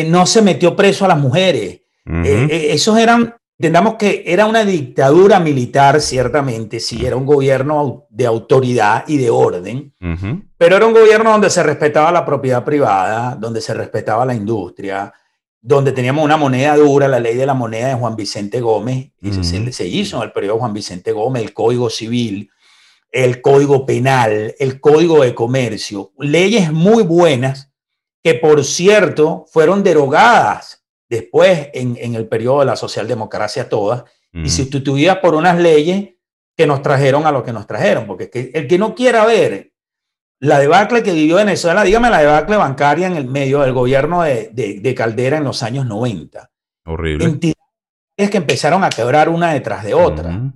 no 0.07 0.25
se 0.25 0.41
metió 0.41 0.75
preso 0.75 1.05
a 1.05 1.09
las 1.09 1.19
mujeres. 1.19 1.81
esos 2.05 2.97
eran 2.97 3.35
Entendamos 3.57 3.95
que 3.95 4.23
era 4.25 4.47
una 4.47 4.65
dictadura 4.65 5.39
militar, 5.39 6.01
ciertamente, 6.01 6.81
sí, 6.81 7.05
era 7.05 7.15
un 7.15 7.25
gobierno 7.25 8.05
de 8.09 8.25
autoridad 8.25 9.05
y 9.07 9.17
de 9.17 9.29
orden, 9.29 9.93
pero 10.57 10.75
era 10.75 10.85
un 10.85 10.93
gobierno 10.93 11.31
donde 11.31 11.49
se 11.49 11.63
respetaba 11.63 12.11
la 12.11 12.25
propiedad 12.25 12.65
privada, 12.65 13.35
donde 13.35 13.61
se 13.61 13.73
respetaba 13.73 14.25
la 14.25 14.35
industria, 14.35 15.13
donde 15.61 15.93
teníamos 15.93 16.25
una 16.25 16.35
moneda 16.35 16.75
dura, 16.75 17.07
la 17.07 17.21
ley 17.21 17.35
de 17.35 17.45
la 17.45 17.53
moneda 17.53 17.87
de 17.87 17.95
Juan 17.95 18.17
Vicente 18.17 18.59
Gómez, 18.59 19.11
y 19.21 19.31
se, 19.31 19.87
hizo 19.87 20.17
en 20.17 20.23
el 20.23 20.33
periodo 20.33 20.55
de 20.55 20.59
Juan 20.59 20.73
Vicente 20.73 21.13
Gómez, 21.13 21.43
el 21.43 21.53
Código 21.53 21.89
Civil, 21.89 22.51
el 23.09 23.41
Código 23.41 23.85
Penal, 23.85 24.53
el 24.59 24.81
Código 24.81 25.23
de 25.23 25.33
Comercio, 25.33 26.11
leyes 26.19 26.73
muy 26.73 27.03
buenas 27.03 27.71
que, 28.21 28.33
por 28.33 28.65
cierto, 28.65 29.45
fueron 29.47 29.81
derogadas 29.81 30.74
después 31.09 31.69
en, 31.73 32.15
el 32.15 32.27
periodo 32.27 32.59
de 32.61 32.65
la 32.65 32.75
socialdemocracia 32.75 33.69
toda 33.69 34.05
y 34.33 34.49
sustituidas 34.49 35.19
por 35.19 35.33
unas 35.33 35.57
leyes 35.57 36.15
que 36.57 36.67
nos 36.67 36.81
trajeron 36.81 37.25
a 37.25 37.31
lo 37.31 37.43
que 37.43 37.53
nos 37.53 37.67
trajeron, 37.67 38.05
porque 38.05 38.51
el 38.53 38.67
que 38.67 38.77
no 38.77 38.93
quiera 38.93 39.25
ver 39.25 39.71
la 40.39 40.59
debacle 40.59 41.03
que 41.03 41.13
vivió 41.13 41.37
Venezuela, 41.37 41.83
dígame 41.83 42.09
la 42.09 42.19
debacle 42.19 42.57
bancaria 42.57 43.07
en 43.07 43.15
el 43.15 43.27
medio 43.27 43.61
del 43.61 43.73
gobierno 43.73 44.23
de, 44.23 44.93
Caldera 44.95 45.37
en 45.37 45.45
los 45.45 45.63
años 45.63 45.85
90. 45.85 46.51
Horrible. 46.85 47.25
Entidades 47.25 47.55
que 48.29 48.37
empezaron 48.37 48.83
a 48.83 48.89
quebrar 48.89 49.29
una 49.29 49.53
detrás 49.53 49.83
de 49.83 49.93
otra. 49.93 50.53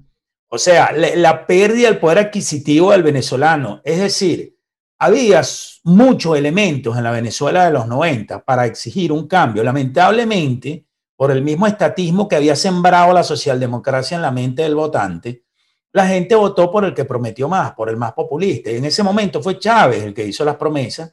O 0.50 0.58
sea, 0.58 0.92
la, 0.92 1.16
la 1.16 1.48
pérdida 1.48 1.88
del 1.88 2.00
poder 2.00 2.20
adquisitivo 2.20 2.92
del 2.92 3.04
venezolano, 3.04 3.82
es 3.84 4.00
decir, 4.00 4.59
había 5.00 5.42
muchos 5.86 6.38
elementos 6.38 6.98
en 6.98 7.04
la 7.06 7.12
Venezuela 7.12 7.66
de 7.66 7.72
los 7.72 7.88
90 7.88 8.44
para 8.44 8.66
exigir 8.66 9.14
un 9.14 9.28
cambio. 9.28 9.64
Lamentablemente, 9.64 10.86
por 11.16 11.32
el 11.32 11.42
mismo 11.42 11.66
estatismo 11.68 12.28
que 12.28 12.36
había 12.36 12.56
sembrado 12.56 13.14
la 13.14 13.24
socialdemocracia 13.24 14.16
en 14.16 14.22
la 14.22 14.32
mente 14.32 14.64
del 14.64 14.76
votante, 14.76 15.44
la 15.94 16.06
gente 16.06 16.36
votó 16.36 16.70
por 16.70 16.84
el 16.84 16.94
que 16.94 17.06
prometió 17.06 17.48
más, 17.48 17.72
por 17.72 17.90
el 17.90 17.98
más 17.98 18.14
populista. 18.14 18.70
Y 18.70 18.76
en 18.76 18.86
ese 18.86 19.02
momento 19.02 19.42
fue 19.42 19.58
Chávez 19.58 20.04
el 20.04 20.14
que 20.14 20.26
hizo 20.26 20.44
las 20.44 20.58
promesas, 20.58 21.12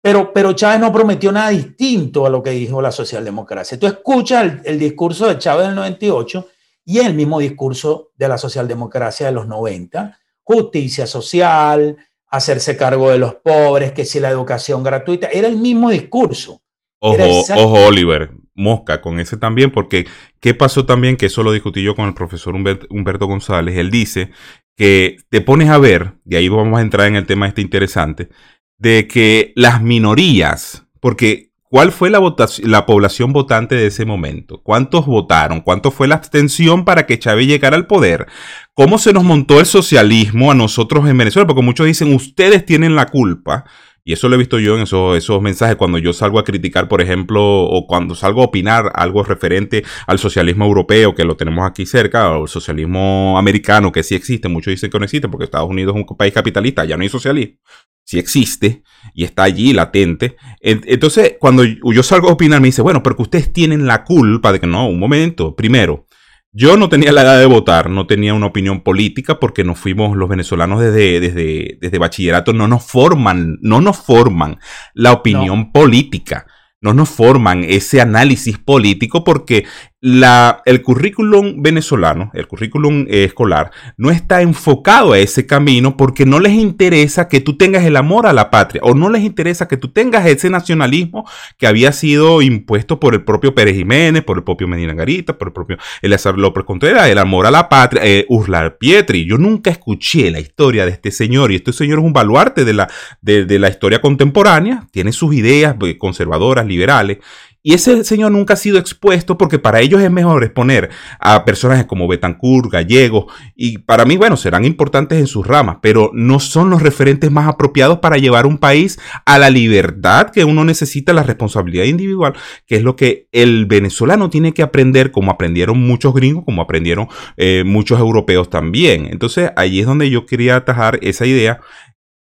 pero, 0.00 0.30
pero 0.32 0.52
Chávez 0.52 0.80
no 0.80 0.92
prometió 0.92 1.32
nada 1.32 1.48
distinto 1.48 2.26
a 2.26 2.30
lo 2.30 2.42
que 2.42 2.50
dijo 2.50 2.82
la 2.82 2.92
socialdemocracia. 2.92 3.78
Tú 3.78 3.86
escuchas 3.86 4.60
el, 4.64 4.78
discurso 4.78 5.26
de 5.26 5.38
Chávez 5.38 5.66
del 5.66 5.76
98 5.76 6.46
y 6.84 6.98
el 6.98 7.14
mismo 7.14 7.40
discurso 7.40 8.12
de 8.14 8.28
la 8.28 8.36
socialdemocracia 8.36 9.26
de 9.26 9.32
los 9.32 9.48
90, 9.48 10.18
justicia 10.42 11.06
social, 11.06 11.96
hacerse 12.36 12.76
cargo 12.76 13.10
de 13.10 13.18
los 13.18 13.34
pobres, 13.34 13.92
que 13.92 14.04
si 14.04 14.20
la 14.20 14.30
educación 14.30 14.82
gratuita, 14.82 15.28
era 15.28 15.48
el 15.48 15.56
mismo 15.56 15.90
discurso. 15.90 16.62
Ojo, 17.00 17.44
ojo, 17.56 17.86
Oliver, 17.86 18.30
mosca 18.54 19.00
con 19.00 19.20
ese 19.20 19.36
también, 19.36 19.70
porque 19.70 20.06
¿qué 20.40 20.54
pasó 20.54 20.86
también? 20.86 21.16
Que 21.16 21.26
eso 21.26 21.42
lo 21.42 21.52
discutí 21.52 21.82
yo 21.82 21.94
con 21.94 22.06
el 22.06 22.14
profesor 22.14 22.54
Humberto, 22.54 23.26
González. 23.26 23.76
Él 23.76 23.90
dice 23.90 24.30
que 24.76 25.18
te 25.28 25.40
pones 25.40 25.68
a 25.68 25.78
ver, 25.78 26.14
y 26.24 26.36
ahí 26.36 26.48
vamos 26.48 26.78
a 26.78 26.82
entrar 26.82 27.06
en 27.06 27.16
el 27.16 27.26
tema 27.26 27.46
este 27.46 27.60
interesante, 27.60 28.30
de 28.78 29.06
que 29.06 29.52
las 29.54 29.82
minorías, 29.82 30.86
porque 31.00 31.52
¿cuál 31.74 31.90
fue 31.90 32.08
la, 32.08 32.20
la 32.62 32.86
población 32.86 33.32
votante 33.32 33.74
de 33.74 33.88
ese 33.88 34.04
momento? 34.04 34.62
¿Cuántos 34.62 35.06
votaron? 35.06 35.60
¿Cuánto 35.60 35.90
fue 35.90 36.06
la 36.06 36.14
abstención 36.14 36.84
para 36.84 37.04
que 37.04 37.18
Chávez 37.18 37.48
llegara 37.48 37.74
al 37.74 37.88
poder? 37.88 38.28
cómo 38.74 38.98
se 38.98 39.12
nos 39.12 39.24
montó 39.24 39.58
el 39.58 39.66
socialismo 39.66 40.52
a 40.52 40.54
nosotros 40.54 41.08
en 41.08 41.18
Venezuela, 41.18 41.48
porque 41.48 41.62
muchos 41.62 41.86
dicen, 41.86 42.14
ustedes 42.14 42.64
tienen 42.64 42.94
la 42.94 43.06
culpa. 43.06 43.64
Y 44.06 44.12
eso 44.12 44.28
lo 44.28 44.36
he 44.36 44.38
visto 44.38 44.60
yo 44.60 44.76
en 44.76 44.82
esos, 44.82 45.16
esos 45.16 45.42
mensajes 45.42 45.74
cuando 45.74 45.98
yo 45.98 46.12
salgo 46.12 46.38
a 46.38 46.44
criticar, 46.44 46.88
por 46.88 47.00
ejemplo, 47.00 47.42
o 47.42 47.88
cuando 47.88 48.14
salgo 48.14 48.42
a 48.42 48.44
opinar 48.44 48.92
algo 48.94 49.24
referente 49.24 49.82
al 50.06 50.20
socialismo 50.20 50.66
europeo, 50.66 51.14
que 51.14 51.24
lo 51.24 51.36
tenemos 51.36 51.66
aquí 51.66 51.86
cerca, 51.86 52.30
o 52.30 52.42
el 52.42 52.48
socialismo 52.48 53.36
americano, 53.36 53.90
que 53.90 54.04
sí 54.04 54.14
existe. 54.14 54.48
Muchos 54.48 54.72
dicen 54.72 54.90
que 54.90 54.98
no 54.98 55.06
existe 55.06 55.28
porque 55.28 55.44
Estados 55.44 55.70
Unidos 55.70 55.96
es 55.96 56.04
un 56.06 56.16
país 56.16 56.34
capitalista, 56.34 56.84
ya 56.84 56.96
no 56.96 57.02
hay 57.02 57.08
socialismo. 57.08 57.56
Si 58.04 58.18
existe 58.18 58.82
y 59.14 59.24
está 59.24 59.44
allí 59.44 59.72
latente. 59.72 60.36
Entonces, 60.60 61.36
cuando 61.40 61.64
yo 61.64 62.02
salgo 62.02 62.28
a 62.28 62.32
opinar, 62.32 62.60
me 62.60 62.68
dice, 62.68 62.82
bueno, 62.82 63.02
porque 63.02 63.22
ustedes 63.22 63.52
tienen 63.52 63.86
la 63.86 64.04
culpa 64.04 64.52
de 64.52 64.60
que 64.60 64.66
no, 64.66 64.88
un 64.88 64.98
momento, 64.98 65.56
primero, 65.56 66.06
yo 66.52 66.76
no 66.76 66.88
tenía 66.88 67.10
la 67.10 67.22
edad 67.22 67.38
de 67.40 67.46
votar, 67.46 67.90
no 67.90 68.06
tenía 68.06 68.32
una 68.32 68.46
opinión 68.46 68.82
política 68.82 69.40
porque 69.40 69.64
nos 69.64 69.78
fuimos 69.78 70.16
los 70.16 70.28
venezolanos 70.28 70.80
desde, 70.80 71.18
desde, 71.18 71.78
desde 71.80 71.98
bachillerato, 71.98 72.52
no 72.52 72.68
nos 72.68 72.84
forman, 72.84 73.58
no 73.60 73.80
nos 73.80 73.96
forman 73.96 74.58
la 74.94 75.12
opinión 75.12 75.72
política 75.72 76.46
no 76.84 76.92
nos 76.92 77.08
forman 77.08 77.64
ese 77.64 78.02
análisis 78.02 78.58
político 78.58 79.24
porque 79.24 79.64
la, 80.04 80.60
el 80.66 80.82
currículum 80.82 81.62
venezolano, 81.62 82.30
el 82.34 82.46
currículum 82.46 83.06
escolar, 83.08 83.70
no 83.96 84.10
está 84.10 84.42
enfocado 84.42 85.14
a 85.14 85.18
ese 85.18 85.46
camino 85.46 85.96
porque 85.96 86.26
no 86.26 86.40
les 86.40 86.52
interesa 86.52 87.26
que 87.26 87.40
tú 87.40 87.56
tengas 87.56 87.84
el 87.84 87.96
amor 87.96 88.26
a 88.26 88.34
la 88.34 88.50
patria 88.50 88.82
o 88.84 88.92
no 88.92 89.08
les 89.08 89.22
interesa 89.22 89.66
que 89.66 89.78
tú 89.78 89.92
tengas 89.92 90.26
ese 90.26 90.50
nacionalismo 90.50 91.26
que 91.56 91.66
había 91.66 91.90
sido 91.92 92.42
impuesto 92.42 93.00
por 93.00 93.14
el 93.14 93.24
propio 93.24 93.54
Pérez 93.54 93.76
Jiménez, 93.76 94.22
por 94.24 94.36
el 94.36 94.44
propio 94.44 94.68
Medina 94.68 94.92
Garita, 94.92 95.38
por 95.38 95.48
el 95.48 95.54
propio 95.54 95.78
Eleazar 96.02 96.36
López 96.36 96.64
Contreras, 96.64 97.08
el 97.08 97.16
amor 97.16 97.46
a 97.46 97.50
la 97.50 97.70
patria, 97.70 98.02
eh, 98.04 98.26
Urlar 98.28 98.76
Pietri. 98.76 99.24
Yo 99.24 99.38
nunca 99.38 99.70
escuché 99.70 100.30
la 100.30 100.38
historia 100.38 100.84
de 100.84 100.92
este 100.92 101.12
señor 101.12 101.50
y 101.50 101.54
este 101.54 101.72
señor 101.72 102.00
es 102.00 102.04
un 102.04 102.12
baluarte 102.12 102.66
de 102.66 102.74
la, 102.74 102.90
de, 103.22 103.58
la 103.58 103.70
historia 103.70 104.02
contemporánea, 104.02 104.86
tiene 104.90 105.12
sus 105.12 105.34
ideas 105.34 105.76
pues, 105.80 105.96
conservadoras, 105.98 106.66
liberales 106.66 107.20
y 107.66 107.72
ese 107.72 108.04
señor 108.04 108.30
nunca 108.30 108.52
ha 108.52 108.56
sido 108.58 108.78
expuesto 108.78 109.38
porque 109.38 109.58
para 109.58 109.80
ellos 109.80 110.02
es 110.02 110.10
mejor 110.10 110.44
exponer 110.44 110.90
a 111.18 111.46
personajes 111.46 111.86
como 111.86 112.06
Betancourt, 112.06 112.70
Gallego, 112.70 113.26
y 113.56 113.78
para 113.78 114.04
mí, 114.04 114.18
bueno, 114.18 114.36
serán 114.36 114.66
importantes 114.66 115.18
en 115.18 115.26
sus 115.26 115.46
ramas, 115.46 115.78
pero 115.80 116.10
no 116.12 116.40
son 116.40 116.68
los 116.68 116.82
referentes 116.82 117.30
más 117.30 117.48
apropiados 117.48 118.00
para 118.00 118.18
llevar 118.18 118.44
un 118.44 118.58
país 118.58 119.00
a 119.24 119.38
la 119.38 119.48
libertad 119.48 120.28
que 120.28 120.44
uno 120.44 120.62
necesita, 120.62 121.14
la 121.14 121.22
responsabilidad 121.22 121.84
individual, 121.84 122.34
que 122.66 122.76
es 122.76 122.82
lo 122.82 122.96
que 122.96 123.28
el 123.32 123.64
venezolano 123.64 124.28
tiene 124.28 124.52
que 124.52 124.62
aprender, 124.62 125.10
como 125.10 125.30
aprendieron 125.30 125.80
muchos 125.80 126.12
gringos, 126.12 126.44
como 126.44 126.60
aprendieron 126.60 127.08
eh, 127.38 127.62
muchos 127.64 127.98
europeos 127.98 128.50
también. 128.50 129.08
Entonces, 129.10 129.52
ahí 129.56 129.80
es 129.80 129.86
donde 129.86 130.10
yo 130.10 130.26
quería 130.26 130.56
atajar 130.56 130.98
esa 131.00 131.24
idea 131.24 131.60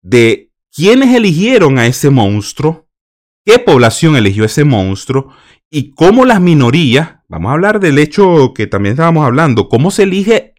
de 0.01 0.51
quiénes 0.75 1.15
eligieron 1.15 1.79
a 1.79 1.87
ese 1.87 2.09
monstruo 2.09 2.90
qué 3.45 3.59
población 3.59 4.15
eligió 4.15 4.45
ese 4.45 4.63
monstruo 4.63 5.33
y 5.69 5.91
cómo 5.91 6.25
las 6.25 6.41
minorías, 6.41 7.17
vamos 7.27 7.49
a 7.49 7.53
hablar 7.53 7.79
del 7.79 7.97
hecho 7.97 8.53
que 8.53 8.67
también 8.67 8.93
estábamos 8.93 9.25
hablando, 9.25 9.69
cómo 9.69 9.91
se 9.91 10.03
elige 10.03 10.55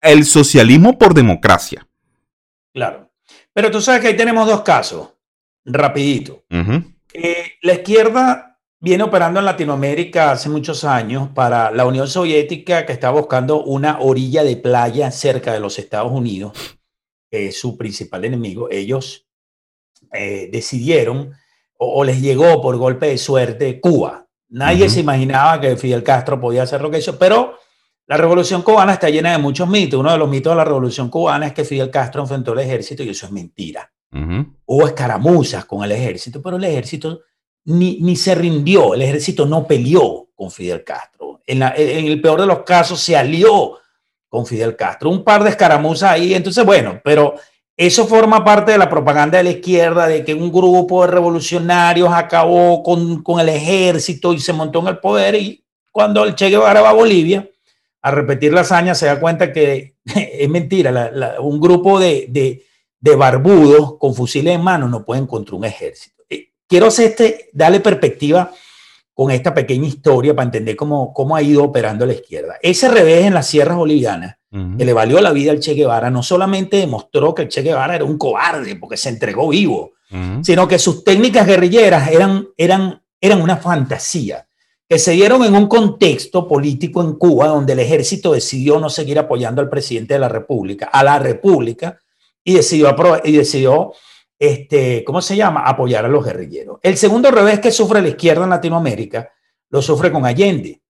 el 0.00 0.24
socialismo 0.24 0.98
por 0.98 1.14
democracia. 1.14 1.86
Claro. 2.72 3.10
Pero 3.52 3.70
tú 3.70 3.80
sabes 3.80 4.02
que 4.02 4.08
ahí 4.08 4.16
tenemos 4.16 4.46
dos 4.46 4.62
casos, 4.62 5.14
rapidito. 5.64 6.44
la 7.62 7.72
izquierda 7.72 8.58
viene 8.78 9.04
operando 9.04 9.40
en 9.40 9.46
Latinoamérica 9.46 10.32
hace 10.32 10.48
muchos 10.48 10.84
años 10.84 11.30
para 11.34 11.70
la 11.70 11.86
Unión 11.86 12.06
Soviética 12.06 12.84
que 12.84 12.92
está 12.92 13.10
buscando 13.10 13.62
una 13.64 14.00
orilla 14.00 14.44
de 14.44 14.56
playa 14.56 15.10
cerca 15.10 15.52
de 15.52 15.60
los 15.60 15.78
Estados 15.78 16.12
Unidos, 16.12 16.52
que 17.30 17.46
es 17.48 17.58
su 17.58 17.78
principal 17.78 18.24
enemigo. 18.24 18.68
Ellos 18.70 19.26
eh, 20.12 20.48
decidieron 20.52 21.32
o, 21.78 22.04
les 22.04 22.20
llegó 22.20 22.60
por 22.60 22.76
golpe 22.76 23.08
de 23.08 23.18
suerte 23.18 23.80
Cuba. 23.80 24.26
Nadie 24.48 24.88
se 24.88 25.00
imaginaba 25.00 25.60
que 25.60 25.76
Fidel 25.76 26.02
Castro 26.02 26.40
podía 26.40 26.62
hacer 26.62 26.80
lo 26.80 26.90
que 26.90 26.98
hizo, 26.98 27.18
pero 27.18 27.58
la 28.06 28.16
revolución 28.16 28.62
cubana 28.62 28.92
está 28.92 29.10
llena 29.10 29.32
de 29.32 29.38
muchos 29.38 29.68
mitos. 29.68 29.98
Uno 29.98 30.12
de 30.12 30.18
los 30.18 30.28
mitos 30.28 30.52
de 30.52 30.56
la 30.56 30.64
revolución 30.64 31.10
cubana 31.10 31.48
es 31.48 31.52
que 31.52 31.64
Fidel 31.64 31.90
Castro 31.90 32.22
enfrentó 32.22 32.52
al 32.52 32.60
ejército 32.60 33.02
y 33.02 33.08
eso 33.10 33.26
es 33.26 33.32
mentira. 33.32 33.90
Hubo 34.64 34.86
escaramuzas 34.86 35.66
con 35.66 35.84
el 35.84 35.92
ejército, 35.92 36.40
pero 36.40 36.56
el 36.56 36.64
ejército 36.64 37.20
ni, 37.64 37.98
ni, 38.00 38.16
se 38.16 38.34
rindió, 38.34 38.94
el 38.94 39.02
ejército 39.02 39.44
no 39.44 39.66
peleó 39.66 40.28
con 40.34 40.50
Fidel 40.50 40.84
Castro. 40.84 41.40
En, 41.46 41.62
en, 41.62 42.06
el 42.06 42.20
peor 42.20 42.40
de 42.40 42.46
los 42.46 42.60
casos 42.60 43.00
se 43.00 43.16
alió 43.16 43.78
con 44.28 44.46
Fidel 44.46 44.76
Castro. 44.76 45.10
Un 45.10 45.24
par 45.24 45.42
de 45.42 45.50
escaramuzas 45.50 46.12
ahí, 46.12 46.32
entonces 46.32 46.64
bueno, 46.64 47.00
pero 47.04 47.34
eso 47.76 48.06
forma 48.06 48.42
parte 48.42 48.72
de 48.72 48.78
la 48.78 48.88
propaganda 48.88 49.36
de 49.36 49.44
la 49.44 49.50
izquierda, 49.50 50.06
de 50.06 50.24
que 50.24 50.32
un 50.32 50.50
grupo 50.50 51.02
de 51.02 51.12
revolucionarios 51.12 52.10
acabó 52.10 52.82
con, 52.82 53.22
con, 53.22 53.38
el 53.38 53.50
ejército 53.50 54.32
y 54.32 54.40
se 54.40 54.54
montó 54.54 54.80
en 54.80 54.88
el 54.88 54.98
poder. 54.98 55.34
Y 55.34 55.62
cuando 55.92 56.24
el 56.24 56.34
Che 56.34 56.48
Guevara 56.48 56.80
va 56.80 56.90
a 56.90 56.94
Bolivia 56.94 57.46
a 58.00 58.10
repetir 58.10 58.54
la 58.54 58.62
hazaña, 58.62 58.94
se 58.94 59.06
da 59.06 59.20
cuenta 59.20 59.52
que 59.52 59.96
es 60.04 60.48
mentira. 60.48 61.10
un 61.40 61.60
grupo 61.60 62.00
de, 62.00 62.26
de, 62.30 62.64
de, 62.98 63.16
barbudos 63.16 63.98
con 63.98 64.14
fusiles 64.14 64.54
en 64.54 64.62
mano 64.62 64.88
no 64.88 65.04
pueden 65.04 65.26
contra 65.26 65.54
un 65.54 65.66
ejército. 65.66 66.22
Eh, 66.30 66.52
quiero 66.66 66.86
hacer 66.86 67.10
este, 67.10 67.50
darle 67.52 67.80
perspectiva 67.80 68.52
con 69.16 69.30
esta 69.30 69.54
pequeña 69.54 69.88
historia 69.88 70.36
para 70.36 70.44
entender 70.44 70.76
cómo, 70.76 71.14
cómo 71.14 71.34
ha 71.34 71.40
ido 71.40 71.64
operando 71.64 72.04
la 72.04 72.12
izquierda. 72.12 72.58
Ese 72.60 72.86
revés 72.90 73.24
en 73.24 73.32
las 73.32 73.46
sierras 73.46 73.78
bolivianas 73.78 74.36
que 74.50 74.84
le 74.84 74.92
valió 74.92 75.20
la 75.20 75.32
vida 75.32 75.52
al 75.52 75.60
Che 75.60 75.74
Guevara, 75.74 76.10
no 76.10 76.22
solamente 76.22 76.76
demostró 76.78 77.34
que 77.34 77.42
el 77.42 77.48
Che 77.48 77.62
Guevara 77.62 77.94
era 77.94 78.04
un 78.04 78.16
cobarde 78.18 78.76
porque 78.76 78.96
se 78.98 79.08
entregó 79.08 79.48
vivo, 79.48 79.92
sino 80.42 80.68
que 80.68 80.78
sus 80.78 81.02
técnicas 81.02 81.46
guerrilleras 81.46 82.10
eran, 82.10 82.46
eran, 82.58 83.02
eran 83.20 83.40
una 83.40 83.56
fantasía, 83.56 84.46
que 84.86 84.98
se 84.98 85.12
dieron 85.12 85.44
en 85.44 85.54
un 85.54 85.66
contexto 85.66 86.46
político 86.46 87.02
en 87.02 87.14
Cuba 87.14 87.48
donde 87.48 87.72
el 87.72 87.80
ejército 87.80 88.32
decidió 88.32 88.78
no 88.80 88.90
seguir 88.90 89.18
apoyando 89.18 89.62
al 89.62 89.70
presidente 89.70 90.14
de 90.14 90.20
la 90.20 90.28
República, 90.28 90.86
a 90.86 91.02
la 91.02 91.18
República, 91.18 91.98
y 92.44 92.54
decidió, 92.54 92.94
y 93.24 93.32
decidió 93.32 93.92
este, 94.38 95.04
¿cómo 95.04 95.22
se 95.22 95.36
llama? 95.36 95.62
Apoyar 95.62 96.04
a 96.04 96.08
los 96.08 96.24
guerrilleros. 96.24 96.78
El 96.82 96.96
segundo 96.96 97.30
revés 97.30 97.60
que 97.60 97.70
sufre 97.70 98.02
la 98.02 98.08
izquierda 98.08 98.44
en 98.44 98.50
Latinoamérica 98.50 99.30
lo 99.70 99.82
sufre 99.82 100.12
con 100.12 100.24
Allende, 100.24 100.80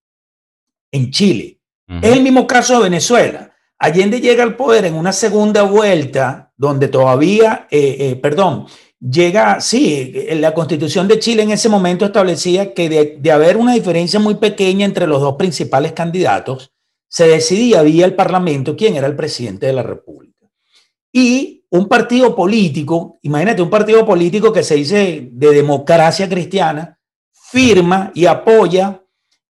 en 0.90 1.10
Chile. 1.10 1.60
Es 2.02 2.12
el 2.12 2.22
mismo 2.22 2.46
caso 2.46 2.74
de 2.78 2.84
Venezuela. 2.84 3.52
Allende 3.78 4.20
llega 4.20 4.42
al 4.42 4.56
poder 4.56 4.86
en 4.86 4.94
una 4.94 5.12
segunda 5.12 5.62
vuelta 5.62 6.52
donde 6.56 6.88
todavía, 6.88 7.68
eh, 7.70 7.96
eh, 8.00 8.16
perdón, 8.16 8.66
llega, 8.98 9.60
sí, 9.60 10.12
la 10.32 10.54
constitución 10.54 11.06
de 11.06 11.18
Chile 11.18 11.42
en 11.42 11.50
ese 11.50 11.68
momento 11.68 12.04
establecía 12.04 12.72
que 12.74 13.18
de, 13.20 13.30
haber 13.30 13.56
una 13.56 13.74
diferencia 13.74 14.18
muy 14.18 14.36
pequeña 14.36 14.86
entre 14.86 15.06
los 15.06 15.20
dos 15.20 15.36
principales 15.36 15.92
candidatos, 15.92 16.72
se 17.08 17.28
decidía 17.28 17.82
vía 17.82 18.04
el 18.04 18.14
Parlamento 18.14 18.76
quién 18.76 18.96
era 18.96 19.06
el 19.06 19.16
presidente 19.16 19.66
de 19.66 19.72
la 19.72 19.82
República. 19.82 20.35
Y 21.16 21.64
un 21.70 21.88
partido 21.88 22.36
político, 22.36 23.18
imagínate 23.22 23.62
un 23.62 23.70
partido 23.70 24.04
político 24.04 24.52
que 24.52 24.62
se 24.62 24.74
dice 24.74 25.28
de 25.32 25.50
democracia 25.50 26.28
cristiana, 26.28 26.98
firma 27.32 28.10
y 28.14 28.26
apoya 28.26 29.02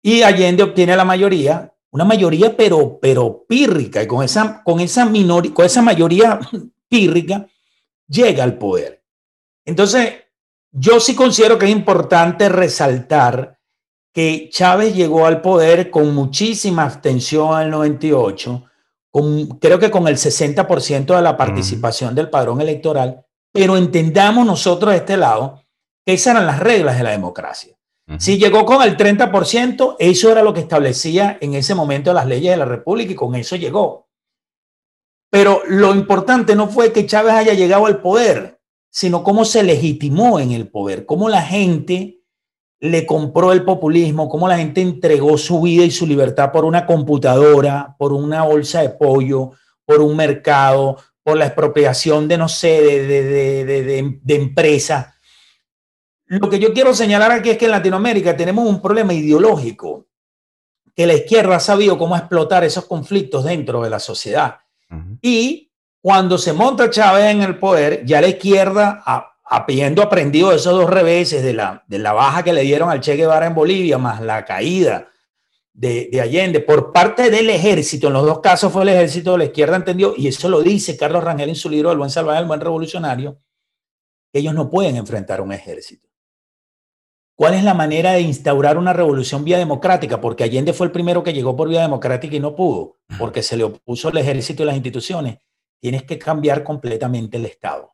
y 0.01 0.23
Allende 0.23 0.63
obtiene 0.63 0.95
la 0.97 1.05
mayoría 1.05 1.73
una 1.93 2.05
mayoría 2.05 2.57
pero, 2.57 2.99
pero 2.99 3.45
pírrica, 3.47 4.01
y 4.01 4.07
con 4.07 4.23
esa, 4.23 4.63
con, 4.63 4.79
esa 4.79 5.07
con 5.53 5.65
esa 5.65 5.81
mayoría 5.83 6.39
pírrica 6.89 7.47
llega 8.07 8.43
al 8.43 8.57
poder. 8.57 9.03
Entonces, 9.63 10.15
yo 10.71 10.99
sí 10.99 11.13
considero 11.13 11.59
que 11.59 11.67
es 11.67 11.71
importante 11.71 12.49
resaltar 12.49 13.59
que 14.11 14.49
Chávez 14.51 14.95
llegó 14.95 15.27
al 15.27 15.41
poder 15.41 15.91
con 15.91 16.15
muchísima 16.15 16.83
abstención 16.83 17.53
en 17.53 17.65
el 17.65 17.69
98, 17.69 18.63
con, 19.13 19.59
creo 19.59 19.77
que 19.77 19.91
con 19.91 20.07
el 20.07 20.15
60% 20.15 21.15
de 21.15 21.21
la 21.21 21.37
participación 21.37 22.15
del 22.15 22.31
padrón 22.31 22.61
electoral, 22.61 23.23
pero 23.53 23.77
entendamos 23.77 24.43
nosotros 24.43 24.91
de 24.91 24.97
este 24.97 25.17
lado 25.17 25.63
que 26.03 26.13
esas 26.13 26.33
eran 26.33 26.47
las 26.47 26.59
reglas 26.59 26.97
de 26.97 27.03
la 27.03 27.11
democracia. 27.11 27.77
Si 28.17 28.39
llegó 28.39 28.65
con 28.65 28.81
el 28.81 28.97
30%, 28.97 29.97
eso 29.99 30.31
era 30.31 30.41
lo 30.41 30.53
que 30.53 30.61
establecía 30.61 31.37
en 31.39 31.53
ese 31.53 31.75
momento 31.75 32.11
las 32.11 32.25
leyes 32.25 32.51
de 32.51 32.57
la 32.57 32.65
República 32.65 33.11
y 33.11 33.15
con 33.15 33.35
eso 33.35 33.55
llegó. 33.55 34.09
Pero 35.29 35.61
lo 35.67 35.93
importante 35.93 36.55
no 36.55 36.67
fue 36.67 36.91
que 36.91 37.05
Chávez 37.05 37.33
haya 37.33 37.53
llegado 37.53 37.85
al 37.85 38.01
poder, 38.01 38.59
sino 38.91 39.23
cómo 39.23 39.45
se 39.45 39.61
legitimó 39.61 40.39
en 40.39 40.51
el 40.51 40.69
poder, 40.69 41.05
cómo 41.05 41.29
la 41.29 41.43
gente 41.43 42.22
le 42.83 43.05
compró 43.05 43.51
el 43.51 43.63
populismo, 43.63 44.29
cómo 44.29 44.47
la 44.47 44.57
gente 44.57 44.81
entregó 44.81 45.37
su 45.37 45.61
vida 45.61 45.83
y 45.83 45.91
su 45.91 46.05
libertad 46.05 46.51
por 46.51 46.65
una 46.65 46.85
computadora, 46.85 47.95
por 47.97 48.13
una 48.13 48.43
bolsa 48.43 48.81
de 48.81 48.89
pollo, 48.89 49.51
por 49.85 50.01
un 50.01 50.15
mercado, 50.15 50.97
por 51.23 51.37
la 51.37 51.45
expropiación 51.45 52.27
de, 52.27 52.37
no 52.37 52.49
sé, 52.49 52.81
de, 52.81 53.07
de, 53.07 53.65
de, 53.65 54.19
de 54.21 54.35
empresas 54.35 55.13
lo 56.39 56.49
que 56.49 56.59
yo 56.59 56.73
quiero 56.73 56.93
señalar 56.93 57.31
aquí 57.31 57.51
es 57.51 57.57
que 57.57 57.65
en 57.65 57.71
Latinoamérica 57.71 58.35
tenemos 58.35 58.67
un 58.67 58.81
problema 58.81 59.13
ideológico, 59.13 60.07
que 60.95 61.05
la 61.05 61.13
izquierda 61.13 61.57
ha 61.57 61.59
sabido 61.59 61.97
cómo 61.97 62.15
explotar 62.15 62.63
esos 62.63 62.85
conflictos 62.85 63.43
dentro 63.43 63.81
de 63.83 63.89
la 63.89 63.99
sociedad. 63.99 64.59
Y 65.21 65.71
cuando 66.01 66.37
se 66.37 66.53
monta 66.53 66.89
Chávez 66.89 67.25
en 67.25 67.41
el 67.41 67.57
poder, 67.57 68.05
ya 68.05 68.21
la 68.21 68.27
izquierda, 68.27 69.01
habiendo 69.43 70.01
aprendido 70.01 70.51
esos 70.51 70.73
dos 70.73 70.89
reveses 70.89 71.43
de 71.43 71.53
la, 71.53 71.83
de 71.87 71.99
la 71.99 72.13
baja 72.13 72.43
que 72.43 72.53
le 72.53 72.61
dieron 72.61 72.89
al 72.89 73.01
Che 73.01 73.15
Guevara 73.15 73.47
en 73.47 73.55
Bolivia, 73.55 73.97
más 73.97 74.21
la 74.21 74.45
caída 74.45 75.09
de, 75.73 76.09
de, 76.11 76.21
Allende 76.21 76.59
por 76.59 76.91
parte 76.91 77.29
del 77.29 77.49
ejército, 77.49 78.07
en 78.07 78.13
los 78.13 78.25
dos 78.25 78.39
casos 78.39 78.71
fue 78.71 78.83
el 78.83 78.89
ejército 78.89 79.33
de 79.33 79.39
la 79.39 79.45
izquierda, 79.45 79.75
entendió, 79.75 80.13
y 80.15 80.27
eso 80.27 80.47
lo 80.49 80.61
dice 80.61 80.95
Carlos 80.95 81.23
Rangel 81.23 81.49
en 81.49 81.55
su 81.55 81.69
libro 81.69 81.91
El 81.91 81.97
buen 81.97 82.09
salvaje, 82.09 82.39
el 82.39 82.47
buen 82.47 82.61
revolucionario, 82.61 83.39
ellos 84.31 84.53
no 84.53 84.69
pueden 84.69 84.95
enfrentar 84.95 85.41
un 85.41 85.51
ejército. 85.51 86.09
¿Cuál 87.35 87.55
es 87.55 87.63
la 87.63 87.73
manera 87.73 88.13
de 88.13 88.21
instaurar 88.21 88.77
una 88.77 88.93
revolución 88.93 89.43
vía 89.43 89.57
democrática? 89.57 90.21
Porque 90.21 90.43
Allende 90.43 90.71
fue 90.71 90.85
el 90.85 90.91
primero 90.91 91.23
que 91.23 91.33
llegó 91.33 91.55
por 91.55 91.67
vía 91.67 91.81
democrática 91.81 92.35
y 92.35 92.39
no 92.39 92.55
pudo, 92.55 92.99
porque 93.17 93.41
se 93.41 93.57
le 93.57 93.63
opuso 93.63 94.09
el 94.09 94.17
ejército 94.17 94.61
y 94.61 94.65
las 94.67 94.75
instituciones. 94.75 95.39
Tienes 95.79 96.03
que 96.03 96.19
cambiar 96.19 96.63
completamente 96.63 97.37
el 97.37 97.45
Estado. 97.45 97.93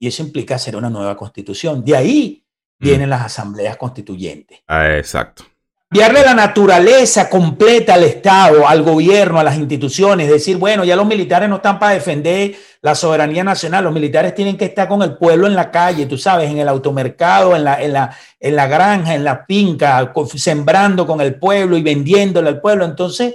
Y 0.00 0.08
eso 0.08 0.22
implica 0.22 0.56
hacer 0.56 0.74
una 0.74 0.90
nueva 0.90 1.16
constitución. 1.16 1.84
De 1.84 1.94
ahí 1.94 2.42
vienen 2.78 3.10
las 3.10 3.26
asambleas 3.26 3.76
constituyentes. 3.76 4.60
Ah, 4.66 4.96
exacto. 4.96 5.44
Enviarle 5.92 6.22
la 6.22 6.34
naturaleza 6.34 7.28
completa 7.28 7.94
al 7.94 8.04
Estado, 8.04 8.66
al 8.66 8.82
gobierno, 8.82 9.40
a 9.40 9.44
las 9.44 9.56
instituciones, 9.56 10.30
decir, 10.30 10.56
bueno, 10.56 10.84
ya 10.84 10.94
los 10.94 11.04
militares 11.04 11.48
no 11.48 11.56
están 11.56 11.80
para 11.80 11.94
defender 11.94 12.54
la 12.80 12.94
soberanía 12.94 13.42
nacional, 13.42 13.84
los 13.84 13.92
militares 13.92 14.34
tienen 14.34 14.56
que 14.56 14.66
estar 14.66 14.86
con 14.86 15.02
el 15.02 15.18
pueblo 15.18 15.48
en 15.48 15.56
la 15.56 15.72
calle, 15.72 16.06
tú 16.06 16.16
sabes, 16.16 16.48
en 16.48 16.58
el 16.58 16.68
automercado, 16.68 17.56
en 17.56 17.64
la, 17.64 17.82
en 17.82 17.92
la, 17.92 18.16
en 18.38 18.56
la 18.56 18.68
granja, 18.68 19.16
en 19.16 19.24
la 19.24 19.44
finca, 19.46 20.12
sembrando 20.36 21.06
con 21.06 21.20
el 21.20 21.34
pueblo 21.34 21.76
y 21.76 21.82
vendiéndole 21.82 22.48
al 22.48 22.60
pueblo. 22.60 22.84
Entonces, 22.84 23.34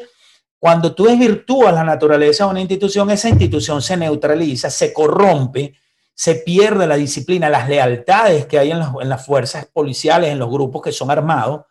cuando 0.57 0.95
tú 0.95 1.05
desvirtúas 1.05 1.73
la 1.73 1.83
naturaleza 1.83 2.45
de 2.45 2.51
una 2.51 2.61
institución, 2.61 3.11
esa 3.11 3.27
institución 3.27 3.81
se 3.81 3.97
neutraliza, 3.97 4.69
se 4.69 4.93
corrompe, 4.93 5.73
se 6.15 6.35
pierde 6.35 6.87
la 6.87 6.95
disciplina, 6.95 7.49
las 7.49 7.69
lealtades 7.69 8.47
que 8.47 8.57
hay 8.57 8.71
en 8.71 8.79
las, 8.79 8.89
en 8.99 9.09
las 9.09 9.23
fuerzas 9.23 9.67
policiales, 9.67 10.31
en 10.31 10.39
los 10.39 10.49
grupos 10.49 10.81
que 10.81 10.91
son 10.91 11.11
armados 11.11 11.65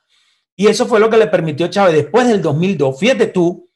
y 0.56 0.66
eso 0.68 0.86
fue 0.86 1.00
lo 1.00 1.10
que 1.10 1.16
le 1.16 1.26
permitió 1.26 1.66
a 1.66 1.70
Chávez 1.70 1.94
después 1.94 2.28
del 2.28 2.40
2002. 2.40 2.98
Fíjate 2.98 3.26
tú 3.26 3.68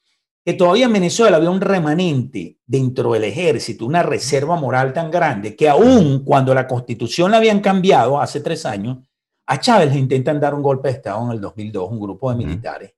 que 0.45 0.55
todavía 0.55 0.87
en 0.87 0.93
Venezuela 0.93 1.37
había 1.37 1.51
un 1.51 1.61
remanente 1.61 2.59
dentro 2.65 3.13
del 3.13 3.25
ejército, 3.25 3.85
una 3.85 4.03
reserva 4.03 4.57
moral 4.57 4.93
tan 4.93 5.11
grande 5.11 5.57
que 5.57 5.69
aún 5.69 6.25
cuando 6.25 6.55
la 6.55 6.67
constitución 6.67 7.31
la 7.31 7.39
habían 7.39 7.61
cambiado 7.61 8.21
hace 8.21 8.41
tres 8.41 8.65
años, 8.65 8.99
a 9.47 9.61
Chávez 9.61 9.93
le 9.93 9.99
intentan 9.99 10.41
dar 10.41 10.55
un 10.55 10.63
golpe 10.63 10.89
de 10.89 10.95
Estado 10.95 11.25
en 11.25 11.33
el 11.33 11.41
2002, 11.41 11.91
un 11.91 12.01
grupo 12.01 12.31
de 12.31 12.37
militares 12.37 12.95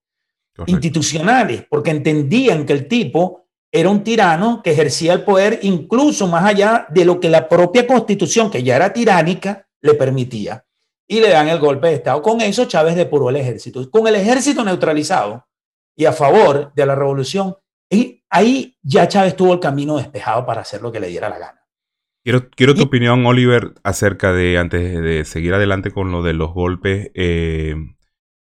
institucionales, 0.66 1.64
porque 1.70 1.90
entendían 1.90 2.66
que 2.66 2.74
el 2.74 2.86
tipo 2.86 3.46
era 3.72 3.88
un 3.88 4.02
tirano 4.02 4.62
que 4.62 4.72
ejercía 4.72 5.12
el 5.12 5.22
poder 5.22 5.60
incluso 5.62 6.26
más 6.26 6.44
allá 6.44 6.86
de 6.90 7.04
lo 7.04 7.20
que 7.20 7.28
la 7.28 7.48
propia 7.48 7.86
constitución, 7.86 8.50
que 8.50 8.62
ya 8.62 8.76
era 8.76 8.92
tiránica, 8.92 9.68
le 9.80 9.94
permitía 9.94 10.64
y 11.06 11.20
le 11.20 11.30
dan 11.30 11.48
el 11.48 11.58
golpe 11.58 11.88
de 11.88 11.94
Estado. 11.94 12.22
Con 12.22 12.40
eso 12.40 12.66
Chávez 12.66 12.96
depuró 12.96 13.30
el 13.30 13.36
ejército. 13.36 13.88
Con 13.90 14.06
el 14.06 14.16
ejército 14.16 14.64
neutralizado 14.64 15.46
y 15.96 16.04
a 16.04 16.12
favor 16.12 16.72
de 16.74 16.86
la 16.86 16.94
revolución, 16.94 17.56
y 17.90 18.22
ahí 18.30 18.76
ya 18.82 19.08
Chávez 19.08 19.34
tuvo 19.34 19.54
el 19.54 19.60
camino 19.60 19.96
despejado 19.96 20.46
para 20.46 20.62
hacer 20.62 20.82
lo 20.82 20.92
que 20.92 21.00
le 21.00 21.08
diera 21.08 21.28
la 21.28 21.38
gana. 21.38 21.60
Quiero, 22.22 22.50
quiero 22.50 22.74
tu 22.74 22.82
opinión, 22.82 23.24
Oliver, 23.24 23.74
acerca 23.82 24.32
de, 24.32 24.58
antes 24.58 25.00
de 25.02 25.24
seguir 25.24 25.54
adelante 25.54 25.90
con 25.90 26.12
lo 26.12 26.22
de 26.22 26.34
los 26.34 26.52
golpes, 26.52 27.10
eh, 27.14 27.74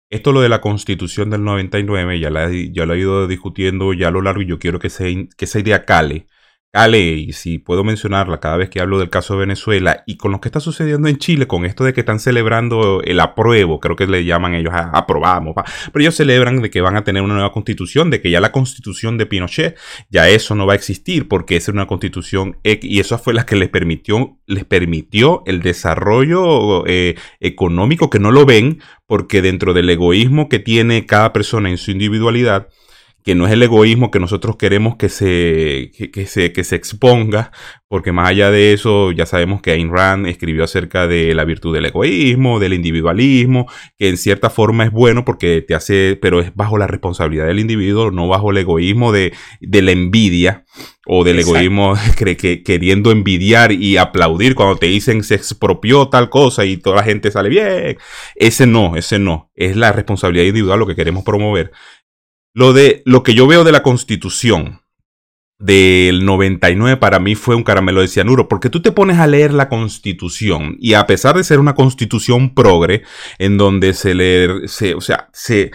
esto 0.10 0.32
lo 0.32 0.42
de 0.42 0.50
la 0.50 0.62
constitución 0.62 1.30
del 1.30 1.44
99, 1.44 2.20
ya, 2.20 2.30
la, 2.30 2.50
ya 2.52 2.86
lo 2.86 2.94
he 2.94 3.00
ido 3.00 3.28
discutiendo 3.28 3.94
ya 3.94 4.08
a 4.08 4.12
lo 4.12 4.22
largo 4.22 4.42
y 4.42 4.48
yo 4.48 4.60
quiero 4.60 4.80
que, 4.80 4.90
se, 4.90 5.30
que 5.38 5.46
esa 5.46 5.60
idea 5.60 5.86
cale 5.86 6.28
Ale, 6.72 7.00
y 7.00 7.34
si 7.34 7.58
puedo 7.58 7.84
mencionarla 7.84 8.40
cada 8.40 8.56
vez 8.56 8.70
que 8.70 8.80
hablo 8.80 9.00
del 9.00 9.10
caso 9.10 9.34
de 9.34 9.40
Venezuela 9.40 10.04
y 10.06 10.18
con 10.18 10.32
lo 10.32 10.40
que 10.40 10.50
está 10.50 10.60
sucediendo 10.60 11.08
en 11.08 11.18
Chile, 11.18 11.48
con 11.48 11.66
esto 11.66 11.84
de 11.84 11.94
que 11.94 12.02
están 12.02 12.20
celebrando 12.20 13.02
el 13.04 13.20
apruebo, 13.22 13.80
creo 13.80 13.96
que 13.96 14.06
le 14.06 14.24
llaman 14.24 14.54
ellos, 14.54 14.72
aprobamos, 14.76 15.56
pero 15.92 16.04
ellos 16.04 16.16
celebran 16.16 16.62
de 16.62 16.70
que 16.70 16.82
van 16.82 16.96
a 16.96 17.04
tener 17.04 17.24
una 17.24 17.34
nueva 17.34 17.52
constitución, 17.52 18.12
de 18.12 18.22
que 18.22 18.30
ya 18.30 18.40
la 18.40 18.52
constitución 18.52 19.18
de 19.18 19.26
Pinochet, 19.26 19.80
ya 20.12 20.30
eso 20.30 20.54
no 20.54 20.68
va 20.68 20.74
a 20.74 20.76
existir 20.76 21.28
porque 21.28 21.56
es 21.56 21.68
una 21.70 21.88
constitución 21.88 22.60
y 22.64 23.00
eso 23.00 23.18
fue 23.18 23.34
la 23.34 23.48
que 23.48 23.56
les 23.56 23.70
permitió, 23.70 24.38
les 24.46 24.64
permitió 24.64 25.42
el 25.48 25.64
desarrollo 25.64 26.86
eh, 26.86 27.16
económico 27.40 28.12
que 28.12 28.20
no 28.20 28.32
lo 28.32 28.46
ven 28.46 28.80
porque 29.08 29.42
dentro 29.42 29.74
del 29.74 29.90
egoísmo 29.90 30.50
que 30.50 30.60
tiene 30.60 31.08
cada 31.08 31.34
persona 31.34 31.72
en 31.72 31.78
su 31.78 31.90
individualidad, 31.90 32.68
que 33.24 33.36
no 33.36 33.46
es 33.46 33.54
el 33.54 33.64
egoísmo 33.64 34.12
que 34.12 34.20
nosotros 34.20 34.56
queremos 34.56 34.96
que 34.96 35.10
se, 35.10 35.92
que, 36.12 36.26
se, 36.26 36.54
que 36.54 36.64
se 36.64 36.76
exponga, 36.76 37.52
porque 37.88 38.12
más 38.12 38.30
allá 38.30 38.52
de 38.52 38.74
eso, 38.74 39.12
ya 39.12 39.26
sabemos 39.26 39.62
que 39.62 39.72
Ayn 39.72 39.92
Rand 39.92 40.28
escribió 40.28 40.64
acerca 40.64 41.08
de 41.08 41.34
la 41.34 41.44
virtud 41.44 41.74
del 41.74 41.86
egoísmo, 41.86 42.60
del 42.60 42.74
individualismo, 42.74 43.66
que 43.98 44.10
en 44.10 44.18
cierta 44.18 44.50
forma 44.50 44.86
es 44.86 44.92
bueno 44.92 45.26
porque 45.26 45.62
te 45.62 45.76
hace, 45.76 46.18
pero 46.22 46.40
es 46.40 46.56
bajo 46.56 46.78
la 46.78 46.88
responsabilidad 46.88 47.48
del 47.48 47.60
individuo, 47.60 48.12
no 48.12 48.28
bajo 48.28 48.52
el 48.52 48.58
egoísmo 48.58 49.12
de, 49.12 49.34
de 49.60 49.82
la 49.82 49.92
envidia 49.92 50.66
o 51.12 51.24
del 51.24 51.40
egoísmo 51.40 51.96
que, 52.18 52.62
queriendo 52.64 53.10
envidiar 53.10 53.72
y 53.72 53.98
aplaudir 53.98 54.54
cuando 54.54 54.78
te 54.78 54.86
dicen 54.86 55.24
se 55.24 55.34
expropió 55.34 56.08
tal 56.10 56.30
cosa 56.30 56.66
y 56.66 56.78
toda 56.78 56.98
la 56.98 57.04
gente 57.04 57.32
sale 57.32 57.50
bien. 57.50 57.98
Ese 58.36 58.68
no, 58.68 58.96
ese 58.96 59.18
no. 59.18 59.50
Es 59.56 59.76
la 59.76 59.92
responsabilidad 59.92 60.46
individual 60.46 60.80
lo 60.80 60.86
que 60.86 60.96
queremos 60.96 61.24
promover. 61.24 61.72
Lo 62.60 62.74
de 62.74 63.04
lo 63.06 63.24
que 63.24 63.36
yo 63.36 63.48
veo 63.48 63.64
de 63.64 63.72
la 63.72 63.84
Constitución 63.84 64.82
del 65.60 66.26
99 66.26 66.98
para 66.98 67.18
mí 67.18 67.36
fue 67.36 67.56
un 67.56 67.64
caramelo 67.64 68.02
de 68.02 68.10
cianuro, 68.10 68.50
porque 68.50 68.70
tú 68.70 68.82
te 68.82 68.92
pones 68.92 69.18
a 69.18 69.28
leer 69.28 69.54
la 69.54 69.70
Constitución 69.70 70.76
y 70.78 70.94
a 70.96 71.08
pesar 71.08 71.38
de 71.38 71.46
ser 71.46 71.62
una 71.62 71.74
Constitución 71.74 72.54
progre, 72.54 73.04
en 73.38 73.58
donde 73.58 73.94
se 73.94 74.14
le, 74.14 74.68
se, 74.68 74.94
o 74.94 75.00
sea, 75.00 75.30
se, 75.32 75.72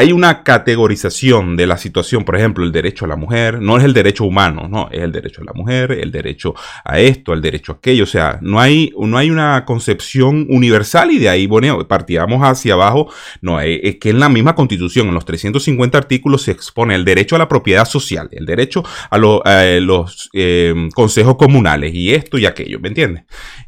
hay 0.00 0.12
una 0.12 0.42
categorización 0.44 1.58
de 1.58 1.66
la 1.66 1.76
situación, 1.76 2.24
por 2.24 2.34
ejemplo, 2.34 2.64
el 2.64 2.72
derecho 2.72 3.04
a 3.04 3.08
la 3.08 3.16
mujer, 3.16 3.60
no 3.60 3.76
es 3.76 3.84
el 3.84 3.92
derecho 3.92 4.24
humano, 4.24 4.66
no, 4.66 4.88
es 4.90 5.02
el 5.02 5.12
derecho 5.12 5.42
a 5.42 5.44
la 5.44 5.52
mujer, 5.52 5.92
el 5.92 6.10
derecho 6.10 6.54
a 6.86 6.98
esto, 6.98 7.34
el 7.34 7.42
derecho 7.42 7.72
a 7.72 7.74
aquello, 7.74 8.04
o 8.04 8.06
sea, 8.06 8.38
no 8.40 8.58
hay, 8.58 8.94
no 8.98 9.18
hay 9.18 9.30
una 9.30 9.66
concepción 9.66 10.46
universal 10.48 11.10
y 11.10 11.18
de 11.18 11.28
ahí, 11.28 11.46
bueno, 11.46 11.86
partíamos 11.86 12.40
hacia 12.42 12.72
abajo, 12.72 13.12
no, 13.42 13.60
es 13.60 13.96
que 13.96 14.08
en 14.08 14.20
la 14.20 14.30
misma 14.30 14.54
constitución, 14.54 15.08
en 15.08 15.12
los 15.12 15.26
350 15.26 15.98
artículos 15.98 16.44
se 16.44 16.52
expone 16.52 16.94
el 16.94 17.04
derecho 17.04 17.36
a 17.36 17.38
la 17.38 17.48
propiedad 17.48 17.84
social, 17.84 18.30
el 18.32 18.46
derecho 18.46 18.82
a, 19.10 19.18
los 19.18 20.30
eh, 20.32 20.88
consejos 20.94 21.36
comunales 21.36 21.92
y 21.92 22.14
esto 22.14 22.38
y 22.38 22.46
aquello, 22.46 22.80
¿me 22.80 22.88
entiendes? 22.88 23.24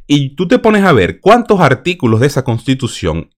Y 0.07 0.35
tú 0.35 0.49
te 0.49 0.59
pones 0.59 0.83
a 0.83 0.95
ver 0.95 1.21
cuántos 1.21 1.61
artículos 1.61 2.21
de 2.21 2.29
esa 2.29 2.43
constitución 2.43 3.29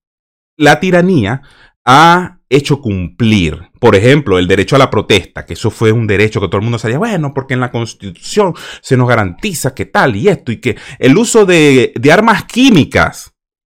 la 0.57 0.79
tiranía 0.79 1.43
ha 1.85 2.39
hecho 2.49 2.81
cumplir. 2.81 3.71
Por 3.79 3.97
ejemplo, 3.97 4.39
el 4.39 4.47
derecho 4.47 4.77
a 4.77 4.79
la 4.79 4.91
protesta, 4.91 5.45
que 5.45 5.55
eso 5.55 5.71
fue 5.71 5.93
un 5.93 6.07
derecho 6.07 6.41
que 6.41 6.47
todo 6.49 6.59
el 6.59 6.63
mundo 6.63 6.79
sabía, 6.79 6.99
bueno, 6.99 7.33
porque 7.35 7.55
en 7.55 7.61
la 7.61 7.71
Constitución 7.71 8.55
se 8.81 8.97
nos 8.97 9.09
garantiza 9.09 9.75
que 9.75 9.87
tal 9.87 10.17
y 10.17 10.29
esto, 10.29 10.53
y 10.53 10.61
que 10.61 10.77
el 10.99 11.17
uso 11.17 11.45
de, 11.45 11.93
de 11.95 12.13
armas 12.13 12.45
químicas 12.45 13.34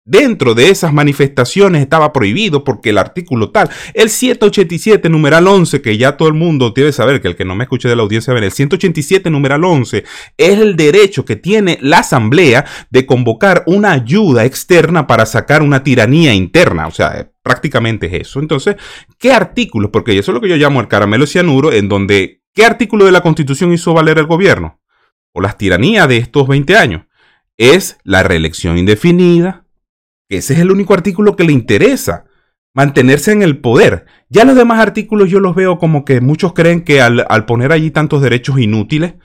Dentro 0.09 0.55
de 0.55 0.71
esas 0.71 0.91
manifestaciones 0.91 1.83
estaba 1.83 2.11
prohibido 2.11 2.63
porque 2.63 2.89
el 2.89 2.97
artículo 2.97 3.51
tal, 3.51 3.69
el 3.93 4.09
187 4.09 5.07
numeral 5.07 5.45
11, 5.45 5.83
que 5.83 5.99
ya 5.99 6.17
todo 6.17 6.29
el 6.29 6.33
mundo 6.33 6.73
debe 6.75 6.91
saber 6.91 7.21
que 7.21 7.27
el 7.27 7.35
que 7.35 7.45
no 7.45 7.53
me 7.53 7.65
escuche 7.65 7.87
de 7.87 7.95
la 7.95 8.01
audiencia 8.01 8.33
ver, 8.33 8.43
el 8.43 8.51
187 8.51 9.29
numeral 9.29 9.63
11 9.63 10.03
es 10.35 10.59
el 10.59 10.75
derecho 10.75 11.25
que 11.25 11.35
tiene 11.35 11.77
la 11.81 11.99
asamblea 11.99 12.65
de 12.89 13.05
convocar 13.05 13.61
una 13.67 13.91
ayuda 13.91 14.45
externa 14.45 15.05
para 15.05 15.27
sacar 15.27 15.61
una 15.61 15.83
tiranía 15.83 16.33
interna, 16.33 16.87
o 16.87 16.91
sea, 16.91 17.29
prácticamente 17.43 18.07
es 18.07 18.27
eso. 18.27 18.39
Entonces, 18.39 18.77
¿qué 19.19 19.31
artículos? 19.31 19.91
Porque 19.93 20.17
eso 20.17 20.31
es 20.31 20.33
lo 20.33 20.41
que 20.41 20.49
yo 20.49 20.55
llamo 20.55 20.81
el 20.81 20.87
caramelo 20.87 21.27
cianuro, 21.27 21.71
en 21.71 21.87
donde, 21.87 22.41
¿qué 22.55 22.65
artículo 22.65 23.05
de 23.05 23.11
la 23.11 23.21
Constitución 23.21 23.71
hizo 23.73 23.93
valer 23.93 24.17
el 24.17 24.25
gobierno? 24.25 24.81
O 25.33 25.39
las 25.39 25.55
tiranías 25.55 26.07
de 26.07 26.17
estos 26.17 26.47
20 26.47 26.75
años. 26.75 27.03
Es 27.57 27.99
la 28.03 28.23
reelección 28.23 28.79
indefinida, 28.79 29.67
ese 30.37 30.53
es 30.53 30.59
el 30.59 30.71
único 30.71 30.93
artículo 30.93 31.35
que 31.35 31.43
le 31.43 31.53
interesa, 31.53 32.25
mantenerse 32.73 33.31
en 33.31 33.41
el 33.41 33.59
poder. 33.59 34.05
Ya 34.29 34.45
los 34.45 34.55
demás 34.55 34.79
artículos 34.79 35.29
yo 35.29 35.39
los 35.39 35.55
veo 35.55 35.79
como 35.79 36.05
que 36.05 36.21
muchos 36.21 36.53
creen 36.53 36.83
que 36.83 37.01
al, 37.01 37.45
poner 37.45 37.71
allí 37.71 37.91
tantos 37.91 38.21
derechos 38.21 38.59
inútiles, 38.59 39.15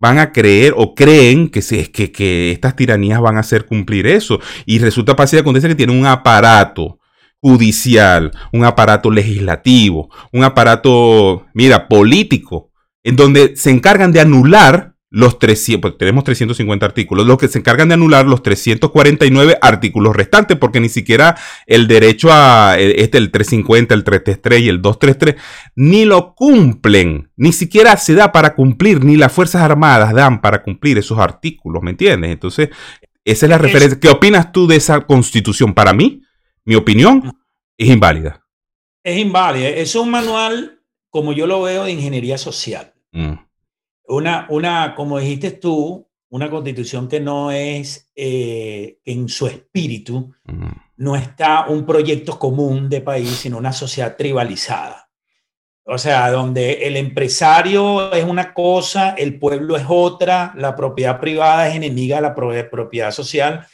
van 0.00 0.18
a 0.18 0.32
creer 0.32 0.74
o 0.76 0.94
creen 0.94 1.48
que, 1.48 1.60
se, 1.60 1.90
que, 1.90 2.12
que 2.12 2.52
estas 2.52 2.76
tiranías 2.76 3.20
van 3.20 3.36
a 3.36 3.40
hacer 3.40 3.66
cumplir 3.66 4.06
eso. 4.06 4.40
Y 4.64 4.78
resulta 4.78 5.16
fácil 5.16 5.40
acontece 5.40 5.68
que 5.68 5.74
tiene 5.74 5.98
un 5.98 6.06
aparato 6.06 7.00
judicial, 7.40 8.32
un 8.52 8.64
aparato 8.64 9.10
legislativo, 9.10 10.08
un 10.32 10.44
aparato, 10.44 11.46
mira, 11.52 11.88
político, 11.88 12.70
en 13.02 13.16
donde 13.16 13.56
se 13.56 13.70
encargan 13.70 14.12
de 14.12 14.20
anular 14.20 14.94
los 15.10 15.38
300, 15.38 15.80
pues 15.80 15.98
tenemos 15.98 16.24
350 16.24 16.84
artículos, 16.84 17.26
los 17.26 17.38
que 17.38 17.48
se 17.48 17.58
encargan 17.58 17.88
de 17.88 17.94
anular 17.94 18.26
los 18.26 18.42
349 18.42 19.58
artículos 19.60 20.14
restantes, 20.14 20.58
porque 20.58 20.80
ni 20.80 20.88
siquiera 20.88 21.36
el 21.66 21.88
derecho 21.88 22.28
a 22.30 22.76
este, 22.78 23.18
el 23.18 23.30
350, 23.30 23.94
el 23.94 24.04
333 24.04 24.60
y 24.60 24.68
el 24.68 24.82
233, 24.82 25.42
ni 25.76 26.04
lo 26.04 26.34
cumplen, 26.34 27.30
ni 27.36 27.52
siquiera 27.52 27.96
se 27.96 28.14
da 28.14 28.32
para 28.32 28.54
cumplir, 28.54 29.02
ni 29.02 29.16
las 29.16 29.32
Fuerzas 29.32 29.62
Armadas 29.62 30.12
dan 30.12 30.42
para 30.42 30.62
cumplir 30.62 30.98
esos 30.98 31.18
artículos, 31.18 31.82
¿me 31.82 31.92
entiendes? 31.92 32.30
Entonces, 32.30 32.68
esa 33.24 33.46
es 33.46 33.50
la 33.50 33.58
referencia. 33.58 33.98
¿Qué 33.98 34.08
opinas 34.08 34.52
tú 34.52 34.66
de 34.66 34.76
esa 34.76 35.00
constitución? 35.02 35.74
Para 35.74 35.92
mí, 35.92 36.22
mi 36.64 36.74
opinión 36.74 37.38
es 37.78 37.88
inválida. 37.88 38.44
Es 39.02 39.18
inválida, 39.18 39.68
es 39.68 39.94
un 39.94 40.10
manual, 40.10 40.82
como 41.08 41.32
yo 41.32 41.46
lo 41.46 41.62
veo, 41.62 41.84
de 41.84 41.92
ingeniería 41.92 42.36
social. 42.36 42.92
Mm 43.12 43.47
una, 44.08 44.46
una, 44.50 44.94
como 44.94 45.18
dijiste 45.18 45.52
tú, 45.52 46.08
una 46.30 46.50
constitución 46.50 47.08
que 47.08 47.20
no 47.20 47.50
es, 47.50 48.10
eh, 48.14 48.98
en 49.04 49.28
su 49.28 49.46
espíritu 49.46 50.34
no 50.96 51.16
está 51.16 51.66
un 51.68 51.86
proyecto 51.86 52.38
común 52.38 52.88
de 52.88 53.00
país, 53.00 53.30
sino 53.30 53.56
una 53.56 53.72
sociedad 53.72 54.16
tribalizada. 54.16 55.08
O 55.84 55.96
sea, 55.96 56.30
donde 56.30 56.86
el 56.86 56.96
empresario 56.96 58.12
es 58.12 58.24
una 58.24 58.52
cosa, 58.52 59.10
el 59.10 59.38
pueblo 59.38 59.76
es 59.76 59.84
otra, 59.88 60.52
la 60.56 60.76
propiedad 60.76 61.18
privada 61.18 61.68
es 61.68 61.76
enemiga 61.76 62.16
de 62.16 62.22
la 62.22 62.34
propiedad 62.34 63.10
social, 63.10 63.66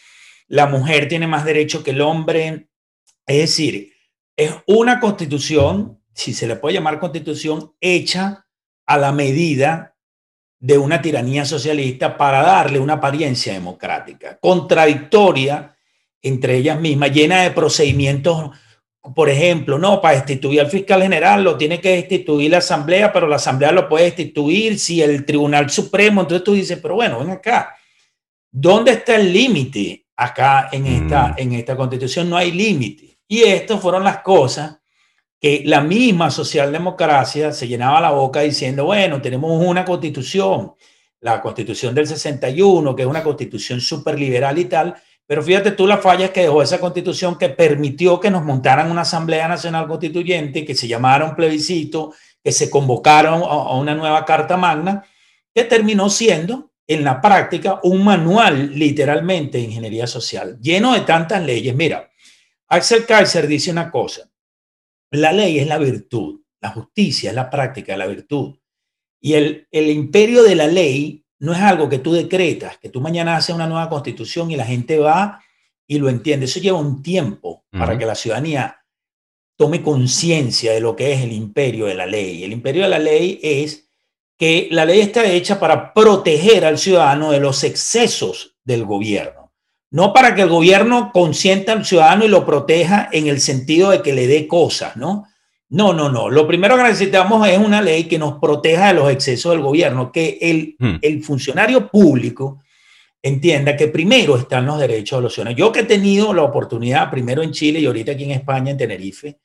la 0.47 0.67
mujer 0.67 1.09
tiene 1.09 1.27
más 1.27 1.45
derecho 1.45 1.83
que 1.83 1.91
el 1.91 2.03
hombre. 2.03 2.69
Es 3.27 3.39
decir, 3.39 3.95
es 4.37 4.55
una 4.67 5.01
constitución, 5.01 6.01
si 6.13 6.35
se 6.35 6.47
le 6.47 6.55
puede 6.55 6.75
llamar 6.75 7.01
constitución, 7.01 7.73
hecha 7.81 8.47
a 8.87 8.99
la 8.99 9.11
medida 9.11 9.94
de 10.65 10.79
una 10.79 11.03
tiranía 11.03 11.45
socialista 11.45 12.17
para 12.17 12.43
darle 12.43 12.79
una 12.79 12.95
apariencia 12.95 13.53
democrática, 13.53 14.39
contradictoria 14.41 15.77
entre 16.23 16.57
ellas 16.57 16.81
mismas, 16.81 17.13
llena 17.13 17.43
de 17.43 17.51
procedimientos, 17.51 18.51
por 19.15 19.29
ejemplo, 19.29 19.79
no, 19.79 20.01
para 20.01 20.15
destituir 20.15 20.63
al 20.63 20.71
fiscal 20.71 21.03
general 21.03 21.45
lo 21.45 21.59
tiene 21.59 21.83
que 21.83 21.97
destituir 21.97 22.51
la 22.51 22.59
asamblea, 22.59 23.13
pero 23.13 23.29
la 23.29 23.37
asamblea 23.37 23.73
lo 23.73 23.87
puede 23.87 24.07
destituir 24.07 24.79
si 24.79 25.03
el 25.03 25.27
Tribunal 25.27 25.69
Supremo, 25.69 26.23
entonces 26.23 26.43
tú 26.43 26.55
dices, 26.55 26.79
pero 26.81 26.95
bueno, 26.95 27.19
ven 27.19 27.29
acá, 27.29 27.77
¿dónde 28.51 28.93
está 28.93 29.17
el 29.17 29.31
límite 29.31 30.07
acá 30.17 30.71
en 30.73 30.87
esta, 30.87 31.29
mm. 31.29 31.35
en 31.37 31.53
esta 31.53 31.77
constitución? 31.77 32.31
No 32.31 32.39
hay 32.39 32.53
límite. 32.53 33.19
Y 33.29 33.43
estas 33.43 33.79
fueron 33.83 34.03
las 34.03 34.21
cosas 34.21 34.79
que 35.45 35.61
la 35.67 35.83
misma 35.83 36.31
socialdemocracia 36.31 37.53
se 37.53 37.69
llenaba 37.69 38.01
la 38.01 38.13
boca 38.13 38.41
diciendo, 38.41 38.87
bueno, 38.87 39.21
tenemos 39.21 39.63
una 39.63 39.85
constitución, 39.85 40.73
la 41.21 41.43
constitución 41.43 41.95
del 41.95 42.07
61, 42.07 42.97
que 42.97 43.03
es 43.03 43.09
una 43.09 43.23
constitución 43.23 43.79
súper 43.79 44.19
liberal 44.19 44.59
y 44.59 44.65
tal, 44.65 44.95
pero 45.27 45.43
fíjate 45.43 45.73
tú 45.73 45.87
las 45.87 46.01
fallas 46.01 46.31
que 46.31 46.41
dejó 46.41 46.63
esa 46.63 46.81
constitución 46.81 47.37
que 47.37 47.51
permitió 47.51 48.19
que 48.19 48.31
nos 48.31 48.43
montaran 48.43 48.91
una 48.91 49.03
Asamblea 49.03 49.47
Nacional 49.47 49.87
Constituyente, 49.87 50.65
que 50.65 50.75
se 50.75 50.89
llamara 50.89 51.27
un 51.27 51.37
plebiscito, 51.37 52.15
que 52.43 52.51
se 52.51 52.71
convocaron 52.71 53.43
a 53.43 53.77
una 53.77 53.95
nueva 53.95 54.25
Carta 54.25 54.57
Magna, 54.57 55.05
que 55.55 55.65
terminó 55.65 56.09
siendo 56.09 56.71
en 56.87 57.05
la 57.05 57.21
práctica 57.21 57.81
un 57.83 58.03
manual 58.03 58.79
literalmente 58.79 59.59
de 59.59 59.65
ingeniería 59.65 60.07
social, 60.07 60.59
lleno 60.59 60.95
de 60.95 61.03
tantas 61.03 61.43
leyes. 61.43 61.75
Mira, 61.75 62.09
Axel 62.67 63.05
Kaiser 63.05 63.47
dice 63.47 63.71
una 63.71 63.91
cosa, 63.91 64.31
la 65.15 65.33
ley 65.33 65.59
es 65.59 65.67
la 65.67 65.79
virtud, 65.79 66.41
la 66.61 66.71
justicia 66.71 67.31
es 67.31 67.37
la 67.37 67.51
práctica 67.51 67.93
de 67.93 67.99
la 67.99 68.07
virtud. 68.07 68.57
Y 69.21 69.35
el, 69.35 69.67
el 69.71 69.91
imperio 69.91 70.43
de 70.43 70.55
la 70.55 70.67
ley 70.67 71.25
no 71.39 71.53
es 71.53 71.61
algo 71.61 71.89
que 71.89 71.99
tú 71.99 72.13
decretas, 72.13 72.79
que 72.79 72.89
tú 72.89 73.01
mañana 73.01 73.37
haces 73.37 73.55
una 73.55 73.67
nueva 73.67 73.89
constitución 73.89 74.51
y 74.51 74.57
la 74.57 74.65
gente 74.65 74.99
va 74.99 75.43
y 75.87 75.99
lo 75.99 76.09
entiende. 76.09 76.47
Eso 76.47 76.61
lleva 76.61 76.79
un 76.79 77.03
tiempo 77.03 77.65
para 77.71 77.99
que 77.99 78.07
la 78.07 78.15
ciudadanía 78.15 78.79
tome 79.57 79.83
conciencia 79.83 80.73
de 80.73 80.81
lo 80.81 80.97
que 80.97 81.13
es 81.13 81.23
el 81.23 81.33
imperio 81.33 81.87
de 81.87 81.95
la 81.95 82.07
ley. 82.07 82.45
El 82.45 82.53
imperio 82.53 82.83
de 82.83 82.89
la 82.89 82.99
ley 82.99 83.39
es 83.43 83.89
que 84.37 84.69
la 84.71 84.85
ley 84.85 85.01
está 85.01 85.25
hecha 85.25 85.61
para 85.61 85.93
proteger 85.93 86.65
al 86.65 86.79
ciudadano 86.79 87.31
de 87.31 87.41
los 87.41 87.63
excesos 87.63 88.57
del 88.65 88.85
gobierno 88.85 89.44
no 89.95 90.13
para 90.13 90.35
que 90.35 90.43
el 90.43 90.49
gobierno 90.49 91.13
consienta 91.13 91.71
al 91.71 91.85
ciudadano 91.85 92.25
y 92.25 92.29
lo 92.29 92.45
proteja 92.45 93.09
en 93.13 93.29
el 93.29 93.39
sentido 93.39 93.91
de 93.91 94.03
que 94.03 94.13
le 94.13 94.27
dé 94.27 94.49
cosas, 94.49 94.97
¿no? 94.97 95.29
No, 95.69 95.93
no, 95.93 96.09
no. 96.11 96.29
Lo 96.29 96.49
primero 96.49 96.77
que 96.77 96.83
necesitamos 96.83 97.47
es 97.47 97.59
una 97.59 97.81
ley 97.81 98.09
que 98.09 98.19
nos 98.19 98.41
proteja 98.41 98.89
de 98.89 98.95
los 98.95 99.09
excesos 99.09 99.53
del 99.53 99.63
gobierno, 99.63 100.11
que 100.11 100.37
el, 100.41 100.75
hmm. 100.81 100.97
el 101.01 101.23
funcionario 101.23 101.89
público 101.93 102.61
entienda 103.23 103.77
que 103.77 103.87
primero 103.87 104.37
están 104.37 104.67
los 104.67 104.81
derechos 104.81 105.21
de 105.21 105.23
los 105.23 105.33
ciudadanos. 105.33 105.61
Yo 105.61 105.71
que 105.71 105.81
he 105.81 105.85
tenido 105.85 106.35
la 106.35 106.43
oportunidad, 106.43 107.09
primero 107.09 107.45
en 107.45 107.53
Chile 107.53 107.79
y 107.79 107.87
ahorita 107.87 108.11
aquí 108.11 108.25
en 108.25 108.33
España, 108.33 108.73
en 108.73 108.79
Tenerife, 108.79 109.39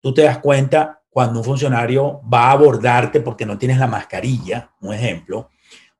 tú 0.00 0.12
te 0.12 0.22
das 0.22 0.38
cuenta 0.38 1.02
cuando 1.08 1.38
un 1.38 1.44
funcionario 1.44 2.20
va 2.22 2.48
a 2.48 2.50
abordarte 2.50 3.20
porque 3.20 3.46
no 3.46 3.56
tienes 3.56 3.78
la 3.78 3.86
mascarilla, 3.86 4.72
un 4.80 4.92
ejemplo, 4.92 5.50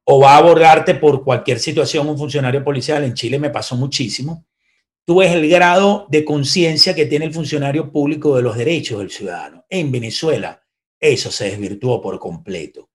o 0.04 0.20
va 0.20 0.34
a 0.34 0.38
abordarte 0.38 0.94
por 0.94 1.24
cualquier 1.24 1.58
situación 1.58 2.08
un 2.08 2.18
funcionario 2.18 2.62
policial, 2.62 3.04
en 3.04 3.14
Chile 3.14 3.38
me 3.38 3.50
pasó 3.50 3.76
muchísimo, 3.76 4.44
tú 5.04 5.16
ves 5.16 5.32
el 5.32 5.48
grado 5.48 6.06
de 6.10 6.24
conciencia 6.24 6.94
que 6.94 7.06
tiene 7.06 7.24
el 7.24 7.34
funcionario 7.34 7.90
público 7.90 8.36
de 8.36 8.42
los 8.42 8.56
derechos 8.56 8.98
del 8.98 9.10
ciudadano. 9.10 9.64
En 9.68 9.90
Venezuela, 9.90 10.62
eso 11.00 11.30
se 11.30 11.50
desvirtuó 11.50 12.00
por 12.00 12.18
completo. 12.18 12.90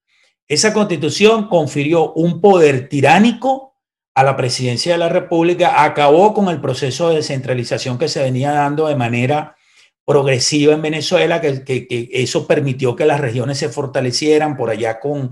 Esa 0.48 0.72
constitución 0.72 1.48
confirió 1.48 2.12
un 2.14 2.40
poder 2.40 2.88
tiránico 2.88 3.70
a 4.14 4.24
la 4.24 4.36
presidencia 4.36 4.92
de 4.92 4.98
la 4.98 5.08
República, 5.08 5.84
acabó 5.84 6.34
con 6.34 6.48
el 6.48 6.60
proceso 6.60 7.08
de 7.08 7.16
descentralización 7.16 7.98
que 7.98 8.08
se 8.08 8.22
venía 8.22 8.50
dando 8.50 8.88
de 8.88 8.96
manera 8.96 9.56
progresiva 10.04 10.74
en 10.74 10.82
Venezuela, 10.82 11.40
que, 11.40 12.08
eso 12.12 12.46
permitió 12.46 12.96
que 12.96 13.04
las 13.04 13.20
regiones 13.20 13.58
se 13.58 13.68
fortalecieran 13.68 14.56
por 14.56 14.70
allá 14.70 14.98
con 14.98 15.30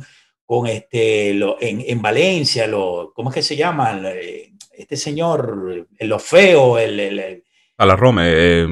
con 0.48 0.66
este, 0.66 1.34
lo, 1.34 1.60
en, 1.60 1.84
en, 1.86 2.00
Valencia, 2.00 2.66
lo, 2.66 3.12
¿cómo 3.14 3.28
es 3.28 3.34
que 3.34 3.42
se 3.42 3.54
llama? 3.54 4.00
Eh, 4.02 4.54
este 4.72 4.96
señor, 4.96 5.86
lo 6.00 6.18
feo, 6.18 6.78
el... 6.78 6.98
el, 6.98 7.44
a 7.76 7.84
la 7.84 7.94
Romer. 7.94 8.34
Eh, 8.34 8.66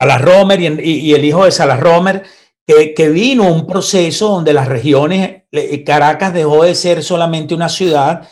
a 0.00 0.06
la 0.06 0.18
Romer 0.18 0.60
y, 0.60 0.90
y, 0.90 1.14
el 1.14 1.24
hijo 1.24 1.44
de 1.44 1.52
Salas 1.52 1.78
Romer, 1.78 2.24
que, 2.66 2.94
que, 2.94 3.10
vino 3.10 3.44
un 3.44 3.64
proceso 3.64 4.30
donde 4.30 4.52
las 4.52 4.66
regiones, 4.66 5.44
Caracas 5.86 6.34
dejó 6.34 6.64
de 6.64 6.74
ser 6.74 7.04
solamente 7.04 7.54
una 7.54 7.68
ciudad, 7.68 8.28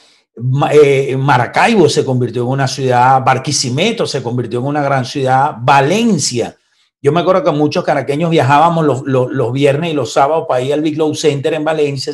eh, 0.73 1.17
Maracaibo 1.17 1.89
se 1.89 2.05
convirtió 2.05 2.43
en 2.43 2.49
una 2.49 2.67
ciudad, 2.67 3.23
Barquisimeto 3.25 4.09
se 4.09 4.25
convirtió 4.25 4.59
en 4.59 4.67
una 4.67 4.83
gran 4.83 5.05
ciudad, 5.05 5.55
Valencia 5.61 6.57
yo 7.03 7.13
me 7.13 7.21
acuerdo 7.21 7.45
que 7.45 7.51
muchos 7.51 7.85
caraqueños 7.85 8.31
viajábamos 8.31 8.85
los, 8.85 9.31
los, 9.31 9.53
viernes 9.53 9.93
y 9.93 9.95
los 9.95 10.13
sábados 10.13 10.45
para 10.47 10.61
ir 10.61 10.73
al 10.73 10.83
Big 10.83 10.99
Low 10.99 11.15
Center 11.15 11.55
en 11.55 11.65
Valencia. 11.65 12.13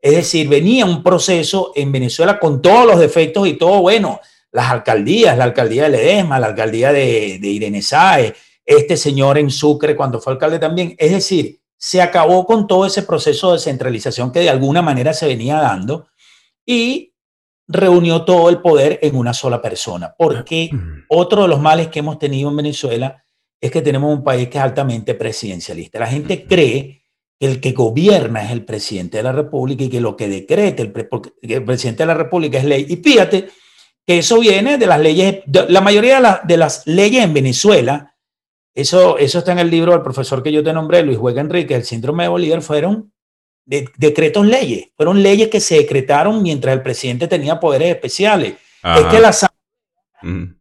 Es 0.00 0.14
decir, 0.14 0.48
venía 0.48 0.84
un 0.84 1.02
proceso 1.02 1.72
en 1.74 1.90
Venezuela 1.90 2.38
con 2.38 2.60
todos 2.60 2.86
los 2.86 3.00
defectos 3.00 3.48
y 3.48 3.54
todo 3.54 3.80
bueno. 3.80 4.20
Las 4.52 4.70
alcaldías, 4.70 5.38
la 5.38 5.44
alcaldía 5.44 5.84
de 5.84 5.90
Ledesma, 5.90 6.40
la 6.40 6.48
alcaldía 6.48 6.92
de, 6.92 7.38
de 7.40 7.48
Irene 7.48 7.80
Sáez, 7.80 8.34
este 8.66 8.96
señor 8.96 9.38
en 9.38 9.50
Sucre 9.50 9.96
cuando 9.96 10.20
fue 10.20 10.32
alcalde 10.32 10.58
también. 10.58 10.94
Es 10.98 11.12
decir, 11.12 11.60
se 11.76 12.02
acabó 12.02 12.44
con 12.44 12.66
todo 12.66 12.84
ese 12.84 13.02
proceso 13.04 13.52
de 13.52 13.58
centralización 13.58 14.32
que 14.32 14.40
de 14.40 14.50
alguna 14.50 14.82
manera 14.82 15.14
se 15.14 15.26
venía 15.26 15.56
dando 15.56 16.08
y 16.66 17.14
reunió 17.66 18.24
todo 18.24 18.50
el 18.50 18.60
poder 18.60 18.98
en 19.02 19.16
una 19.16 19.32
sola 19.32 19.62
persona. 19.62 20.14
Porque 20.18 20.68
otro 21.08 21.42
de 21.42 21.48
los 21.48 21.60
males 21.60 21.88
que 21.88 22.00
hemos 22.00 22.18
tenido 22.18 22.50
en 22.50 22.56
Venezuela 22.56 23.24
es 23.60 23.70
que 23.70 23.82
tenemos 23.82 24.16
un 24.16 24.24
país 24.24 24.48
que 24.48 24.58
es 24.58 24.64
altamente 24.64 25.14
presidencialista. 25.14 25.98
La 25.98 26.06
gente 26.06 26.44
cree 26.44 27.02
que 27.38 27.46
el 27.46 27.60
que 27.60 27.72
gobierna 27.72 28.44
es 28.44 28.50
el 28.50 28.64
presidente 28.64 29.18
de 29.18 29.22
la 29.22 29.32
República 29.32 29.84
y 29.84 29.88
que 29.88 30.00
lo 30.00 30.16
que 30.16 30.28
decrete 30.28 30.82
el, 30.82 30.92
el 31.42 31.64
presidente 31.64 32.02
de 32.02 32.06
la 32.06 32.14
República 32.14 32.58
es 32.58 32.64
ley. 32.64 32.86
Y 32.88 32.96
fíjate 32.96 33.48
que 34.06 34.18
eso 34.18 34.40
viene 34.40 34.78
de 34.78 34.86
las 34.86 35.00
leyes, 35.00 35.42
la 35.46 35.80
mayoría 35.80 36.42
de, 36.44 36.56
las 36.56 36.86
leyes 36.86 37.22
en 37.22 37.32
Venezuela, 37.32 38.16
eso, 38.74 39.18
eso 39.18 39.38
está 39.38 39.52
en 39.52 39.58
el 39.58 39.70
libro 39.70 39.92
del 39.92 40.02
profesor 40.02 40.42
que 40.42 40.52
yo 40.52 40.62
te 40.62 40.72
nombré, 40.72 41.02
Luis 41.02 41.18
Huega 41.18 41.40
Enrique, 41.40 41.74
el 41.74 41.84
síndrome 41.84 42.24
de 42.24 42.28
Bolívar, 42.28 42.62
fueron 42.62 43.12
decretos 43.64 44.44
leyes, 44.46 44.88
fueron 44.96 45.22
leyes 45.22 45.48
que 45.48 45.60
se 45.60 45.76
decretaron 45.76 46.42
mientras 46.42 46.74
el 46.74 46.82
presidente 46.82 47.28
tenía 47.28 47.60
poderes 47.60 47.94
especiales. 47.94 48.54
Es 48.82 49.04
que 49.04 49.20
la 49.20 49.32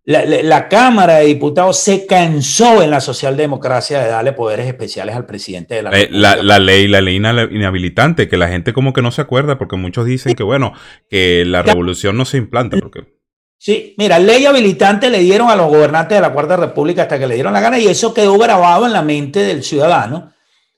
la, 0.06 0.70
Cámara 0.70 1.16
de 1.18 1.26
Diputados 1.26 1.78
se 1.78 2.06
cansó 2.06 2.82
en 2.82 2.92
la 2.92 3.02
socialdemocracia 3.02 4.02
de 4.02 4.10
darle 4.10 4.34
poderes 4.34 4.68
especiales 4.68 5.16
al 5.16 5.26
presidente 5.26 5.76
de 5.76 5.84
la 5.84 5.92
eh, 5.92 6.08
La, 6.12 6.60
ley, 6.60 6.88
la 6.88 7.02
ley 7.02 7.16
inhabilitante, 7.16 8.28
que 8.28 8.38
la 8.38 8.48
gente 8.48 8.74
como 8.74 8.94
que 8.94 9.02
no 9.02 9.12
se 9.12 9.22
acuerda, 9.22 9.58
porque 9.58 9.76
muchos 9.76 10.06
dicen 10.06 10.34
que 10.34 10.44
bueno, 10.44 10.74
que 11.10 11.44
la 11.46 11.62
revolución 11.62 12.18
no 12.18 12.26
se 12.26 12.38
implanta. 12.38 12.78
Porque... 12.78 13.20
Sí, 13.58 13.96
mira, 13.98 14.20
ley 14.20 14.46
habilitante 14.46 15.10
le 15.10 15.20
dieron 15.20 15.50
a 15.50 15.56
los 15.56 15.68
gobernantes 15.68 16.18
de 16.18 16.22
la 16.22 16.32
Cuarta 16.32 16.56
República 16.56 17.04
hasta 17.04 17.20
que 17.20 17.28
le 17.28 17.36
dieron 17.36 17.52
la 17.52 17.60
gana 17.60 17.78
y 17.78 17.88
eso 17.88 18.14
quedó 18.14 18.38
grabado 18.38 18.86
en 18.86 18.94
la 18.94 19.02
mente 19.02 19.40
del 19.40 19.64
ciudadano. 19.64 20.32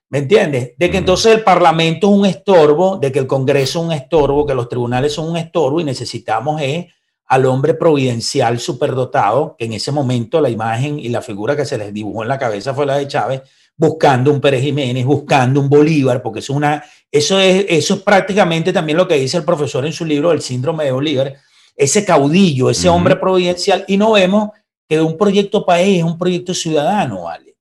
¿Me 0.10 0.18
entiendes? 0.18 0.74
De 0.78 0.90
que 0.90 0.98
entonces 0.98 1.34
el 1.36 1.44
Parlamento 1.44 2.08
es 2.08 2.14
un 2.14 2.26
estorbo, 2.26 2.98
de 2.98 3.12
que 3.12 3.20
el 3.20 3.28
Congreso 3.28 3.80
es 3.80 3.86
un 3.86 3.92
estorbo, 3.94 4.46
que 4.46 4.56
los 4.56 4.68
tribunales 4.68 5.14
son 5.14 5.30
un 5.30 5.38
estorbo 5.38 5.80
y 5.80 5.86
necesitamos 5.86 6.62
es 6.62 6.88
al 7.32 7.46
hombre 7.46 7.76
providencial 7.76 8.60
superdotado, 8.60 9.56
que 9.58 9.64
en 9.64 9.72
ese 9.72 9.94
momento 9.94 10.42
la 10.42 10.50
imagen 10.50 11.00
y 11.00 11.08
la 11.08 11.22
figura 11.22 11.56
que 11.56 11.64
se 11.64 11.78
les 11.78 11.94
dibujó 11.94 12.24
en 12.24 12.28
la 12.28 12.38
cabeza 12.38 12.74
fue 12.74 12.86
la 12.86 12.98
de 12.98 13.08
Chávez, 13.08 13.42
buscando 13.78 14.34
un 14.34 14.42
Pérez 14.42 14.62
Jiménez, 14.62 15.06
buscando 15.06 15.62
un 15.62 15.70
Bolívar, 15.70 16.22
porque 16.22 16.40
es 16.40 16.50
una, 16.50 16.84
eso 17.10 17.40
es, 17.40 17.66
eso 17.70 17.94
es 17.94 18.02
prácticamente 18.02 18.74
también 18.74 18.98
lo 18.98 19.08
que 19.08 19.16
dice 19.16 19.38
el 19.38 19.46
profesor 19.46 19.86
en 19.86 19.94
su 19.94 20.04
libro, 20.04 20.34
El 20.34 20.42
síndrome 20.42 20.84
de 20.84 20.92
Bolívar, 20.92 21.38
ese 21.74 22.04
caudillo, 22.04 22.70
ese 22.70 22.90
hombre 22.90 23.16
providencial, 23.16 23.86
y 23.88 23.96
no 23.96 24.12
vemos 24.12 24.50
que 24.90 25.00
un 25.00 25.18
proyecto 25.18 25.66
país 25.66 26.00
es 26.00 26.04
un 26.04 26.18
proyecto 26.18 26.54
ciudadano, 26.54 27.24
¿vale? 27.24 27.56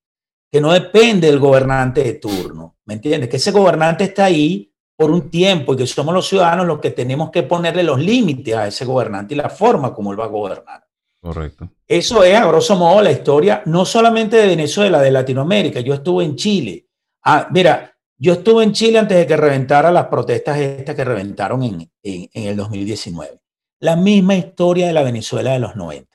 Que 0.50 0.60
no 0.60 0.72
depende 0.72 1.28
del 1.28 1.38
gobernante 1.38 2.02
de 2.02 2.14
turno, 2.14 2.74
¿me 2.86 2.94
entiendes? 2.94 3.30
Que 3.30 3.36
ese 3.36 3.52
gobernante 3.52 4.02
está 4.02 4.24
ahí 4.24 4.69
por 5.00 5.10
un 5.10 5.30
tiempo 5.30 5.72
y 5.72 5.78
que 5.78 5.86
somos 5.86 6.12
los 6.12 6.28
ciudadanos 6.28 6.66
los 6.66 6.78
que 6.78 6.90
tenemos 6.90 7.30
que 7.30 7.42
ponerle 7.42 7.82
los 7.82 7.98
límites 7.98 8.54
a 8.54 8.66
ese 8.66 8.84
gobernante 8.84 9.32
y 9.32 9.36
la 9.38 9.48
forma 9.48 9.94
como 9.94 10.12
él 10.12 10.20
va 10.20 10.24
a 10.24 10.28
gobernar. 10.28 10.84
Correcto. 11.18 11.70
Eso 11.88 12.22
es, 12.22 12.36
a 12.36 12.46
grosso 12.46 12.76
modo, 12.76 13.00
la 13.00 13.10
historia, 13.10 13.62
no 13.64 13.86
solamente 13.86 14.36
de 14.36 14.46
Venezuela, 14.46 15.00
de 15.00 15.10
Latinoamérica. 15.10 15.80
Yo 15.80 15.94
estuve 15.94 16.24
en 16.24 16.36
Chile. 16.36 16.86
Ah, 17.24 17.48
mira, 17.50 17.96
yo 18.18 18.34
estuve 18.34 18.62
en 18.62 18.72
Chile 18.74 18.98
antes 18.98 19.16
de 19.16 19.26
que 19.26 19.38
reventara 19.38 19.90
las 19.90 20.08
protestas 20.08 20.58
estas 20.58 20.94
que 20.94 21.04
reventaron 21.04 21.62
en, 21.62 21.90
en, 22.02 22.28
en 22.34 22.48
el 22.48 22.56
2019. 22.58 23.40
La 23.78 23.96
misma 23.96 24.34
historia 24.34 24.86
de 24.86 24.92
la 24.92 25.02
Venezuela 25.02 25.54
de 25.54 25.60
los 25.60 25.76
90. 25.76 26.14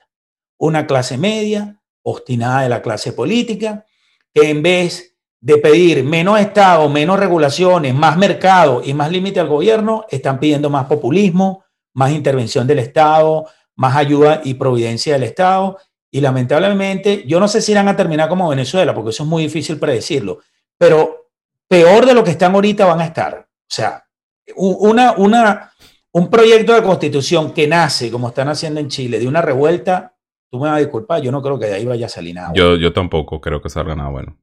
Una 0.58 0.86
clase 0.86 1.18
media, 1.18 1.82
obstinada 2.02 2.62
de 2.62 2.68
la 2.68 2.82
clase 2.82 3.12
política, 3.12 3.84
que 4.32 4.48
en 4.48 4.62
vez 4.62 5.15
de 5.40 5.58
pedir 5.58 6.02
menos 6.04 6.40
Estado, 6.40 6.88
menos 6.88 7.18
regulaciones, 7.18 7.94
más 7.94 8.16
mercado 8.16 8.82
y 8.84 8.94
más 8.94 9.10
límite 9.10 9.40
al 9.40 9.48
gobierno, 9.48 10.04
están 10.10 10.40
pidiendo 10.40 10.70
más 10.70 10.86
populismo, 10.86 11.64
más 11.94 12.10
intervención 12.12 12.66
del 12.66 12.80
Estado, 12.80 13.46
más 13.76 13.96
ayuda 13.96 14.40
y 14.44 14.54
providencia 14.54 15.14
del 15.14 15.24
Estado. 15.24 15.78
Y 16.10 16.20
lamentablemente, 16.20 17.24
yo 17.26 17.38
no 17.40 17.48
sé 17.48 17.60
si 17.60 17.72
irán 17.72 17.88
a 17.88 17.96
terminar 17.96 18.28
como 18.28 18.48
Venezuela, 18.48 18.94
porque 18.94 19.10
eso 19.10 19.22
es 19.22 19.28
muy 19.28 19.42
difícil 19.44 19.78
predecirlo, 19.78 20.40
pero 20.78 21.28
peor 21.68 22.06
de 22.06 22.14
lo 22.14 22.24
que 22.24 22.30
están 22.30 22.54
ahorita 22.54 22.86
van 22.86 23.00
a 23.00 23.04
estar. 23.04 23.46
O 23.46 23.68
sea, 23.68 24.04
una, 24.56 25.12
una, 25.12 25.72
un 26.12 26.30
proyecto 26.30 26.74
de 26.74 26.82
constitución 26.82 27.52
que 27.52 27.66
nace, 27.66 28.10
como 28.10 28.28
están 28.28 28.48
haciendo 28.48 28.80
en 28.80 28.88
Chile, 28.88 29.18
de 29.18 29.28
una 29.28 29.42
revuelta, 29.42 30.14
tú 30.50 30.58
me 30.58 30.68
vas 30.68 30.76
a 30.76 30.80
disculpar, 30.80 31.20
yo 31.20 31.32
no 31.32 31.42
creo 31.42 31.58
que 31.58 31.66
de 31.66 31.74
ahí 31.74 31.84
vaya 31.84 32.06
a 32.06 32.08
salir 32.10 32.34
nada. 32.34 32.52
Yo, 32.54 32.76
yo 32.76 32.92
tampoco 32.92 33.40
creo 33.40 33.60
que 33.60 33.68
salga 33.68 33.94
nada 33.94 34.10
bueno. 34.10 34.38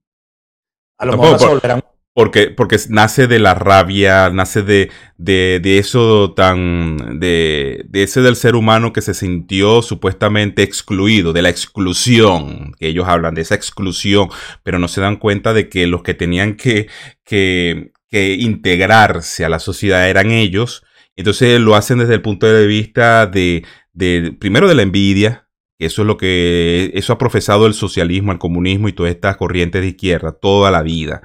A 1.03 1.05
lo 1.05 1.17
mejor 1.17 1.39
se 1.39 1.47
volverán 1.47 1.83
porque, 2.13 2.51
porque 2.51 2.77
nace 2.89 3.25
de 3.25 3.39
la 3.39 3.55
rabia, 3.55 4.29
nace 4.29 4.61
de, 4.61 4.91
de, 5.17 5.59
de 5.61 5.79
eso 5.79 6.33
tan. 6.35 7.19
De, 7.19 7.85
de, 7.89 8.03
ese 8.03 8.21
del 8.21 8.35
ser 8.35 8.55
humano 8.55 8.93
que 8.93 9.01
se 9.01 9.15
sintió 9.15 9.81
supuestamente 9.81 10.61
excluido, 10.61 11.33
de 11.33 11.41
la 11.41 11.49
exclusión, 11.49 12.73
que 12.77 12.89
ellos 12.89 13.07
hablan 13.07 13.33
de 13.33 13.41
esa 13.41 13.55
exclusión, 13.55 14.29
pero 14.61 14.77
no 14.77 14.87
se 14.87 15.01
dan 15.01 15.15
cuenta 15.15 15.53
de 15.53 15.69
que 15.69 15.87
los 15.87 16.03
que 16.03 16.13
tenían 16.13 16.55
que, 16.55 16.87
que, 17.25 17.93
que 18.09 18.35
integrarse 18.35 19.43
a 19.43 19.49
la 19.49 19.59
sociedad 19.59 20.07
eran 20.07 20.29
ellos. 20.29 20.83
Entonces 21.15 21.59
lo 21.59 21.75
hacen 21.75 21.97
desde 21.97 22.13
el 22.13 22.21
punto 22.21 22.45
de 22.45 22.67
vista 22.67 23.25
de, 23.25 23.65
de 23.93 24.35
primero 24.39 24.67
de 24.67 24.75
la 24.75 24.83
envidia, 24.83 25.42
eso 25.85 26.01
es 26.01 26.07
lo 26.07 26.17
que 26.17 26.91
eso 26.93 27.13
ha 27.13 27.17
profesado 27.17 27.65
el 27.65 27.73
socialismo, 27.73 28.31
el 28.31 28.39
comunismo 28.39 28.87
y 28.87 28.93
todas 28.93 29.11
estas 29.11 29.37
corrientes 29.37 29.81
de 29.81 29.89
izquierda 29.89 30.31
toda 30.31 30.71
la 30.71 30.81
vida. 30.81 31.21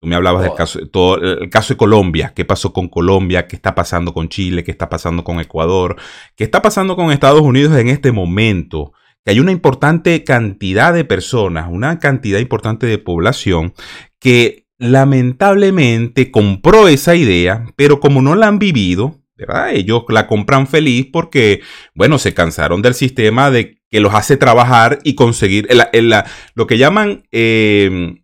Tú 0.00 0.08
me 0.08 0.16
hablabas 0.16 0.42
del 0.42 0.54
caso, 0.54 0.80
todo, 0.88 1.16
el 1.16 1.48
caso 1.48 1.74
de 1.74 1.78
Colombia, 1.78 2.32
qué 2.34 2.44
pasó 2.44 2.72
con 2.72 2.88
Colombia, 2.88 3.46
qué 3.46 3.54
está 3.54 3.74
pasando 3.74 4.12
con 4.12 4.28
Chile, 4.28 4.64
qué 4.64 4.72
está 4.72 4.88
pasando 4.88 5.22
con 5.22 5.38
Ecuador, 5.38 5.96
qué 6.34 6.42
está 6.42 6.60
pasando 6.60 6.96
con 6.96 7.12
Estados 7.12 7.42
Unidos 7.42 7.78
en 7.78 7.88
este 7.88 8.10
momento, 8.10 8.92
que 9.24 9.30
hay 9.30 9.38
una 9.38 9.52
importante 9.52 10.24
cantidad 10.24 10.92
de 10.92 11.04
personas, 11.04 11.68
una 11.70 12.00
cantidad 12.00 12.40
importante 12.40 12.86
de 12.86 12.98
población 12.98 13.74
que 14.18 14.66
lamentablemente 14.78 16.32
compró 16.32 16.88
esa 16.88 17.14
idea, 17.14 17.66
pero 17.76 18.00
como 18.00 18.20
no 18.22 18.34
la 18.34 18.48
han 18.48 18.58
vivido, 18.58 19.20
¿verdad? 19.36 19.72
Ellos 19.72 20.02
la 20.08 20.26
compran 20.26 20.66
feliz 20.66 21.06
porque, 21.12 21.60
bueno, 21.94 22.18
se 22.18 22.34
cansaron 22.34 22.82
del 22.82 22.94
sistema 22.94 23.50
de 23.50 23.81
que 23.92 24.00
los 24.00 24.14
hace 24.14 24.36
trabajar 24.36 24.98
y 25.04 25.14
conseguir 25.14 25.68
el, 25.70 25.84
el, 25.92 26.12
lo 26.54 26.66
que 26.66 26.78
llaman... 26.78 27.22
Eh, 27.30 28.18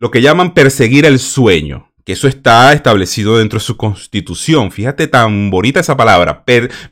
lo 0.00 0.10
que 0.10 0.20
llaman 0.20 0.52
perseguir 0.52 1.06
el 1.06 1.20
sueño, 1.20 1.92
que 2.04 2.14
eso 2.14 2.26
está 2.26 2.72
establecido 2.72 3.38
dentro 3.38 3.60
de 3.60 3.64
su 3.64 3.76
constitución. 3.76 4.72
Fíjate 4.72 5.06
tan 5.06 5.48
bonita 5.48 5.78
esa 5.78 5.96
palabra. 5.96 6.42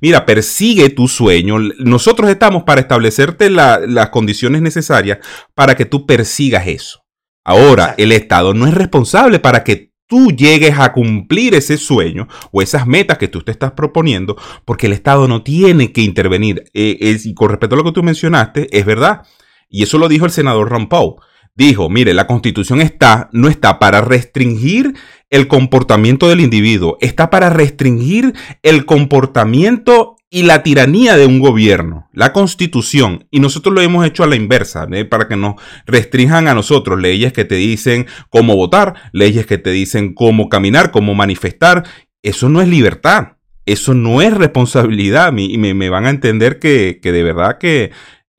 mira, 0.00 0.24
persigue 0.24 0.90
tu 0.90 1.08
sueño. 1.08 1.58
Nosotros 1.80 2.30
estamos 2.30 2.62
para 2.62 2.82
establecerte 2.82 3.50
la, 3.50 3.80
las 3.84 4.10
condiciones 4.10 4.62
necesarias 4.62 5.18
para 5.56 5.74
que 5.74 5.86
tú 5.86 6.06
persigas 6.06 6.68
eso. 6.68 7.02
Ahora, 7.44 7.96
el 7.98 8.12
Estado 8.12 8.54
no 8.54 8.68
es 8.68 8.74
responsable 8.74 9.40
para 9.40 9.64
que 9.64 9.89
tú 10.10 10.32
llegues 10.32 10.76
a 10.76 10.92
cumplir 10.92 11.54
ese 11.54 11.78
sueño 11.78 12.26
o 12.50 12.60
esas 12.60 12.84
metas 12.84 13.16
que 13.16 13.28
tú 13.28 13.42
te 13.42 13.52
estás 13.52 13.72
proponiendo, 13.72 14.36
porque 14.64 14.88
el 14.88 14.92
Estado 14.92 15.28
no 15.28 15.44
tiene 15.44 15.92
que 15.92 16.02
intervenir. 16.02 16.64
Es, 16.74 17.24
y 17.24 17.32
con 17.32 17.48
respecto 17.48 17.76
a 17.76 17.78
lo 17.78 17.84
que 17.84 17.92
tú 17.92 18.02
mencionaste, 18.02 18.76
es 18.76 18.84
verdad. 18.84 19.22
Y 19.68 19.84
eso 19.84 19.98
lo 19.98 20.08
dijo 20.08 20.26
el 20.26 20.32
senador 20.32 20.68
Ron 20.68 20.88
Paul 20.88 21.14
dijo, 21.54 21.88
mire, 21.88 22.14
la 22.14 22.26
constitución 22.26 22.80
está, 22.80 23.28
no 23.32 23.48
está 23.48 23.78
para 23.78 24.00
restringir 24.00 24.94
el 25.30 25.46
comportamiento 25.46 26.28
del 26.28 26.40
individuo, 26.40 26.96
está 27.00 27.28
para 27.28 27.50
restringir 27.50 28.34
el 28.62 28.86
comportamiento 28.86 30.16
y 30.30 30.44
la 30.44 30.62
tiranía 30.62 31.16
de 31.16 31.26
un 31.26 31.40
gobierno, 31.40 32.08
la 32.12 32.32
constitución, 32.32 33.26
y 33.30 33.40
nosotros 33.40 33.74
lo 33.74 33.80
hemos 33.80 34.06
hecho 34.06 34.22
a 34.22 34.28
la 34.28 34.36
inversa, 34.36 34.86
para 35.10 35.26
que 35.26 35.36
nos 35.36 35.56
restrinjan 35.86 36.46
a 36.46 36.54
nosotros 36.54 37.00
leyes 37.00 37.32
que 37.32 37.44
te 37.44 37.56
dicen 37.56 38.06
cómo 38.30 38.54
votar, 38.54 38.94
leyes 39.12 39.44
que 39.46 39.58
te 39.58 39.70
dicen 39.70 40.14
cómo 40.14 40.48
caminar, 40.48 40.92
cómo 40.92 41.14
manifestar, 41.14 41.84
eso 42.22 42.48
no 42.48 42.62
es 42.62 42.68
libertad, 42.68 43.38
eso 43.66 43.94
no 43.94 44.22
es 44.22 44.32
responsabilidad, 44.32 45.36
y 45.36 45.58
me, 45.58 45.74
me 45.74 45.90
van 45.90 46.06
a 46.06 46.10
entender 46.10 46.60
que, 46.60 47.00
que 47.02 47.10
de 47.10 47.24
verdad 47.24 47.58
que 47.58 47.90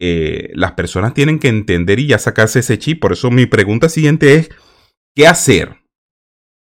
eh, 0.04 0.50
las 0.56 0.72
personas 0.72 1.14
tienen 1.14 1.38
que 1.38 1.48
entender 1.48 2.00
y 2.00 2.08
ya 2.08 2.18
sacarse 2.18 2.60
ese 2.60 2.80
chip. 2.80 3.00
Por 3.00 3.14
eso 3.14 3.30
mi 3.30 3.46
pregunta 3.46 3.88
siguiente 3.88 4.34
es, 4.34 4.50
¿qué 5.16 5.28
hacer? 5.28 5.76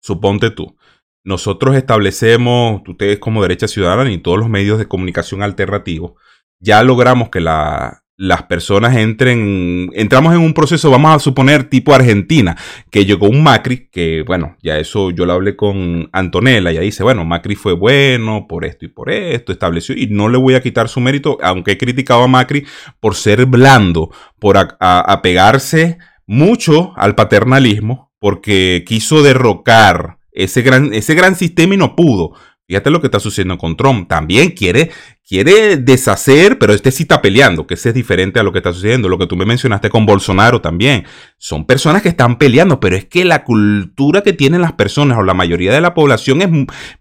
Suponte 0.01 0.49
tú. 0.49 0.76
Nosotros 1.24 1.76
establecemos, 1.76 2.82
ustedes 2.88 3.20
como 3.20 3.41
derecha 3.41 3.67
ciudadana 3.67 4.11
y 4.11 4.17
todos 4.17 4.39
los 4.39 4.49
medios 4.49 4.80
de 4.80 4.88
comunicación 4.88 5.43
alternativos, 5.43 6.13
ya 6.59 6.84
logramos 6.84 7.30
que 7.30 7.39
la, 7.39 8.03
las 8.20 8.43
personas 8.43 8.97
entren, 8.97 9.89
entramos 9.93 10.36
en 10.36 10.41
un 10.41 10.53
proceso, 10.53 10.91
vamos 10.91 11.15
a 11.15 11.20
suponer 11.20 11.70
tipo 11.70 11.93
Argentina, 11.93 12.57
que 12.91 13.05
llegó 13.05 13.30
un 13.30 13.41
Macri, 13.41 13.88
que 13.89 14.26
bueno, 14.28 14.57
ya 14.61 14.78
eso 14.78 15.09
yo 15.09 15.26
lo 15.26 15.32
hablé 15.32 15.55
con 15.55 16.09
Antonella, 16.11 16.70
y 16.74 16.80
dice, 16.80 17.01
bueno, 17.01 17.24
Macri 17.24 17.55
fue 17.55 17.72
bueno 17.72 18.45
por 18.49 18.65
esto 18.65 18.84
y 18.84 18.89
por 18.89 19.09
esto, 19.09 19.53
estableció, 19.53 19.95
y 19.95 20.07
no 20.07 20.28
le 20.28 20.38
voy 20.38 20.55
a 20.55 20.61
quitar 20.61 20.89
su 20.89 20.99
mérito, 20.99 21.38
aunque 21.41 21.72
he 21.72 21.78
criticado 21.78 22.24
a 22.24 22.28
Macri 22.28 22.65
por 22.99 23.15
ser 23.15 23.45
blando, 23.45 24.11
por 24.38 24.57
apegarse 24.57 25.97
mucho 26.28 26.91
al 26.97 27.15
paternalismo, 27.15 28.11
porque 28.20 28.84
quiso 28.86 29.24
derrocar 29.24 30.18
ese 30.32 30.62
gran, 30.62 30.94
ese 30.94 31.16
gran 31.16 31.36
sistema 31.36 31.74
y 31.74 31.78
no 31.78 31.96
pudo. 31.96 32.34
Fíjate 32.70 32.92
lo 32.92 33.02
que 33.02 33.08
está 33.08 33.20
sucediendo 33.20 33.58
con 33.58 33.76
Trump. 33.76 34.08
También 34.08 34.52
quiere, 34.52 34.92
quiere 35.28 35.78
deshacer, 35.78 36.60
pero 36.60 36.72
este 36.72 36.92
sí 36.92 37.02
está 37.02 37.20
peleando, 37.20 37.66
que 37.66 37.74
ese 37.74 37.90
es 37.90 37.96
diferente 37.96 38.40
a 38.40 38.44
lo 38.44 38.52
que 38.52 38.60
está 38.60 38.72
sucediendo. 38.72 39.10
Lo 39.10 39.18
que 39.18 39.26
tú 39.26 39.36
me 39.36 39.46
mencionaste 39.46 39.90
con 39.90 40.06
Bolsonaro 40.06 40.62
también. 40.62 41.06
Son 41.40 41.66
personas 41.66 42.04
que 42.04 42.10
están 42.10 42.38
peleando, 42.38 42.80
pero 42.80 42.96
es 42.96 43.06
que 43.06 43.26
la 43.26 43.44
cultura 43.44 44.22
que 44.22 44.34
tienen 44.34 44.62
las 44.62 44.74
personas 44.74 45.18
o 45.18 45.24
la 45.24 45.34
mayoría 45.34 45.74
de 45.74 45.82
la 45.82 45.96
población 45.96 46.44
es 46.44 46.50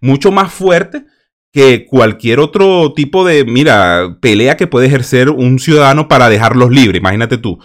mucho 0.01 0.31
más 0.31 0.51
fuerte 0.51 1.05
que 1.53 1.85
cualquier 1.85 2.39
otro 2.39 2.93
tipo 2.95 3.23
de, 3.23 3.45
mira, 3.45 4.17
pelea 4.21 4.57
que 4.57 4.65
puede 4.65 4.87
ejercer 4.87 5.29
un 5.29 5.59
ciudadano 5.59 6.07
para 6.07 6.29
dejarlos 6.29 6.71
libres. 6.71 6.99
Imagínate 6.99 7.37
tú. 7.37 7.59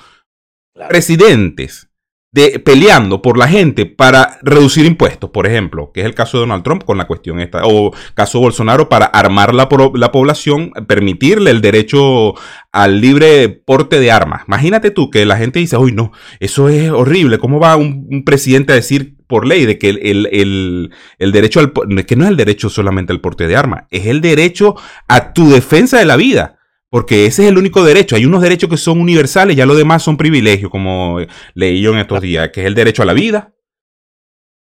Claro. 0.74 0.90
Presidentes 0.90 1.88
de 2.34 2.58
peleando 2.58 3.22
por 3.22 3.38
la 3.38 3.46
gente 3.46 3.86
para 3.86 4.38
reducir 4.42 4.84
impuestos, 4.86 5.30
por 5.30 5.46
ejemplo, 5.46 5.92
que 5.94 6.00
es 6.00 6.06
el 6.06 6.16
caso 6.16 6.36
de 6.36 6.40
Donald 6.40 6.64
Trump 6.64 6.82
con 6.82 6.98
la 6.98 7.06
cuestión 7.06 7.38
esta, 7.38 7.62
o 7.64 7.92
caso 8.14 8.40
Bolsonaro 8.40 8.88
para 8.88 9.06
armar 9.06 9.54
la, 9.54 9.68
la 9.94 10.10
población, 10.10 10.72
permitirle 10.88 11.52
el 11.52 11.60
derecho 11.60 12.34
al 12.72 13.00
libre 13.00 13.48
porte 13.48 14.00
de 14.00 14.10
armas. 14.10 14.42
Imagínate 14.48 14.90
tú 14.90 15.10
que 15.10 15.24
la 15.24 15.36
gente 15.36 15.60
dice, 15.60 15.76
uy, 15.76 15.92
no, 15.92 16.10
eso 16.40 16.68
es 16.68 16.90
horrible, 16.90 17.38
¿cómo 17.38 17.60
va 17.60 17.76
un, 17.76 18.24
presidente 18.26 18.72
a 18.72 18.76
decir 18.76 19.14
por 19.28 19.46
ley 19.46 19.64
de 19.64 19.78
que 19.78 19.90
el, 19.90 19.98
el, 20.02 20.28
el, 20.32 20.90
el, 21.20 21.30
derecho 21.30 21.60
al, 21.60 21.72
que 22.04 22.16
no 22.16 22.24
es 22.24 22.30
el 22.30 22.36
derecho 22.36 22.68
solamente 22.68 23.12
al 23.12 23.20
porte 23.20 23.46
de 23.46 23.54
armas, 23.54 23.84
es 23.92 24.06
el 24.06 24.20
derecho 24.20 24.74
a 25.06 25.32
tu 25.32 25.50
defensa 25.50 26.00
de 26.00 26.04
la 26.04 26.16
vida? 26.16 26.58
Porque 26.94 27.26
ese 27.26 27.42
es 27.42 27.48
el 27.48 27.58
único 27.58 27.82
derecho. 27.82 28.14
Hay 28.14 28.24
unos 28.24 28.40
derechos 28.40 28.70
que 28.70 28.76
son 28.76 29.00
universales, 29.00 29.56
ya 29.56 29.66
los 29.66 29.76
demás 29.76 30.00
son 30.00 30.16
privilegios, 30.16 30.70
como 30.70 31.18
leí 31.52 31.82
yo 31.82 31.92
en 31.92 31.98
estos 31.98 32.20
días, 32.20 32.50
que 32.50 32.60
es 32.60 32.68
el 32.68 32.76
derecho 32.76 33.02
a 33.02 33.04
la 33.04 33.12
vida, 33.12 33.52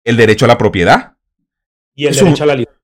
el 0.05 0.17
derecho 0.17 0.47
a 0.47 0.49
la 0.49 0.57
propiedad. 0.57 1.19
Y 1.95 2.07
el 2.07 2.15
Eso, 2.15 2.25
derecho 2.25 2.45
a 2.45 2.47
la 2.47 2.55
libertad. 2.55 2.81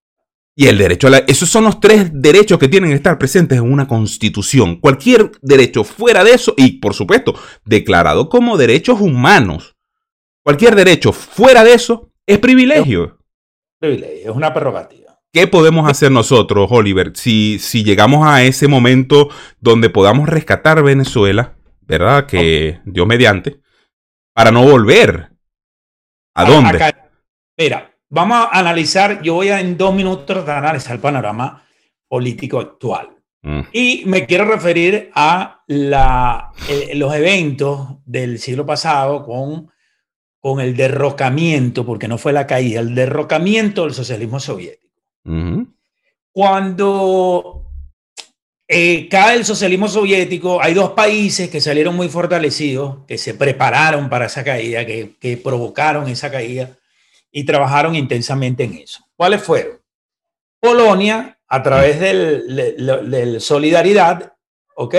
Y 0.55 0.67
el 0.67 0.77
derecho 0.77 1.07
a 1.07 1.11
la... 1.11 1.19
Esos 1.21 1.49
son 1.49 1.65
los 1.65 1.81
tres 1.81 2.11
derechos 2.13 2.59
que 2.59 2.69
tienen 2.69 2.91
que 2.91 2.97
estar 2.97 3.17
presentes 3.17 3.57
en 3.57 3.73
una 3.73 3.89
constitución. 3.89 4.79
Cualquier 4.79 5.33
derecho 5.41 5.85
fuera 5.85 6.23
de 6.23 6.33
eso, 6.33 6.53
y 6.59 6.73
por 6.73 6.93
supuesto, 6.93 7.35
declarado 7.65 8.29
como 8.29 8.59
derechos 8.59 9.01
humanos. 9.01 9.75
Cualquier 10.43 10.75
derecho 10.75 11.15
fuera 11.15 11.65
de 11.65 11.73
eso 11.73 12.13
es 12.27 12.39
privilegio. 12.41 13.19
Privilegio, 13.79 14.33
es 14.33 14.37
una 14.37 14.53
prerrogativa. 14.53 15.10
¿Qué 15.33 15.47
podemos 15.47 15.89
hacer 15.89 16.11
nosotros, 16.11 16.69
Oliver, 16.73 17.13
si, 17.15 17.61
si 17.61 17.85
llegamos 17.85 18.27
a 18.27 18.43
ese 18.43 18.67
momento 18.67 19.29
donde 19.61 19.89
podamos 19.89 20.29
rescatar 20.29 20.83
Venezuela, 20.83 21.57
¿verdad? 21.83 22.27
Que. 22.27 22.81
Dios 22.85 23.07
mediante, 23.07 23.61
para 24.35 24.51
no 24.51 24.65
volver. 24.65 25.31
¿A 26.35 26.45
dónde? 26.45 26.83
Acá, 26.83 27.11
mira, 27.57 27.97
vamos 28.09 28.49
a 28.51 28.59
analizar, 28.59 29.23
yo 29.23 29.35
voy 29.35 29.51
a 29.51 29.61
en 29.61 29.77
dos 29.77 29.95
minutos 29.95 30.27
tratar 30.27 30.63
de 30.63 30.69
analizar 30.69 30.95
el 30.95 31.01
panorama 31.01 31.65
político 32.09 32.59
actual. 32.59 33.11
Mm. 33.43 33.61
Y 33.73 34.03
me 34.07 34.27
quiero 34.27 34.47
referir 34.47 35.11
a 35.15 35.63
la, 35.69 36.53
los 36.95 37.15
eventos 37.15 37.99
del 38.05 38.41
siglo 38.41 38.67
pasado 38.67 39.25
con, 39.25 39.71
con 40.41 40.61
el 40.61 40.77
derrocamiento, 40.77 41.87
porque 41.87 42.09
no 42.09 42.19
fue 42.19 42.33
la 42.33 42.49
caída, 42.49 42.81
el 42.81 42.97
derrocamiento 42.97 43.85
del 43.85 43.95
socialismo 43.95 44.41
soviético. 44.41 44.90
Cuando 46.33 47.67
eh, 48.67 49.09
cae 49.09 49.37
el 49.37 49.45
socialismo 49.45 49.89
soviético, 49.89 50.63
hay 50.63 50.75
dos 50.75 50.93
países 50.93 51.51
que 51.51 51.61
salieron 51.61 51.97
muy 51.97 52.09
fortalecidos, 52.09 52.99
que 53.07 53.19
se 53.19 53.35
prepararon 53.35 54.09
para 54.09 54.27
esa 54.27 54.45
caída, 54.45 54.87
que, 54.87 55.17
que 55.19 55.37
provocaron 55.37 56.09
esa 56.09 56.31
caída 56.31 56.79
y 57.33 57.45
trabajaron 57.45 57.95
intensamente 57.95 58.65
en 58.65 58.75
eso. 58.75 59.05
¿Cuáles 59.17 59.43
fueron? 59.43 59.81
Polonia, 60.61 61.39
a 61.49 61.63
través 61.63 61.99
del, 61.99 63.41
Solidaridad, 63.41 64.35
¿ok? 64.77 64.95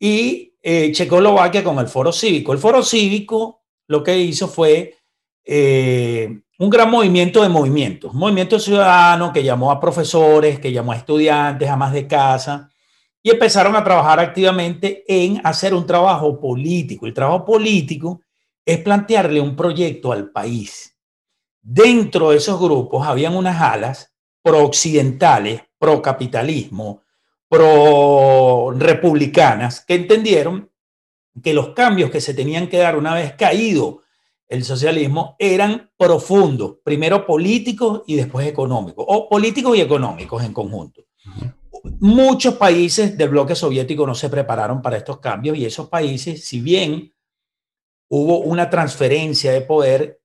Y 0.00 0.54
eh, 0.62 0.90
Checoslovaquia 0.92 1.62
con 1.62 1.78
el 1.78 1.86
Foro 1.86 2.12
Cívico. 2.12 2.52
El 2.52 2.58
Foro 2.58 2.82
Cívico 2.82 3.62
lo 3.86 4.02
que 4.02 4.18
hizo 4.18 4.48
fue 4.48 4.96
eh, 5.44 6.40
un 6.58 6.70
gran 6.70 6.90
movimiento 6.90 7.42
de 7.42 7.48
movimientos, 7.48 8.14
movimiento 8.14 8.58
ciudadano 8.58 9.32
que 9.32 9.44
llamó 9.44 9.70
a 9.70 9.78
profesores, 9.78 10.58
que 10.58 10.72
llamó 10.72 10.92
a 10.92 10.96
estudiantes, 10.96 11.68
a 11.68 11.76
más 11.76 11.92
de 11.92 12.06
casa, 12.06 12.70
y 13.22 13.28
empezaron 13.30 13.76
a 13.76 13.84
trabajar 13.84 14.20
activamente 14.20 15.04
en 15.06 15.42
hacer 15.44 15.74
un 15.74 15.84
trabajo 15.84 16.40
político. 16.40 17.04
El 17.06 17.12
trabajo 17.12 17.44
político 17.44 18.22
es 18.64 18.78
plantearle 18.78 19.38
un 19.40 19.54
proyecto 19.54 20.12
al 20.12 20.30
país. 20.30 20.96
Dentro 21.60 22.30
de 22.30 22.38
esos 22.38 22.58
grupos 22.60 23.06
habían 23.06 23.36
unas 23.36 23.60
alas 23.60 24.14
pro-occidentales, 24.42 25.60
pro-capitalismo, 25.78 27.02
pro-republicanas, 27.48 29.84
que 29.84 29.96
entendieron 29.96 30.70
que 31.42 31.52
los 31.52 31.70
cambios 31.70 32.10
que 32.10 32.20
se 32.20 32.32
tenían 32.32 32.68
que 32.68 32.78
dar 32.78 32.96
una 32.96 33.12
vez 33.12 33.32
caído 33.34 34.02
el 34.48 34.64
socialismo 34.64 35.36
eran 35.38 35.90
profundos, 35.96 36.76
primero 36.84 37.26
políticos 37.26 38.02
y 38.06 38.14
después 38.14 38.46
económicos, 38.46 39.04
o 39.08 39.28
políticos 39.28 39.76
y 39.76 39.80
económicos 39.80 40.44
en 40.44 40.52
conjunto. 40.52 41.02
Muchos 42.00 42.54
países 42.54 43.16
del 43.16 43.30
bloque 43.30 43.54
soviético 43.54 44.06
no 44.06 44.14
se 44.14 44.28
prepararon 44.28 44.82
para 44.82 44.96
estos 44.96 45.18
cambios 45.18 45.56
y 45.56 45.64
esos 45.64 45.88
países, 45.88 46.44
si 46.44 46.60
bien 46.60 47.12
hubo 48.08 48.38
una 48.40 48.70
transferencia 48.70 49.52
de 49.52 49.62
poder, 49.62 50.20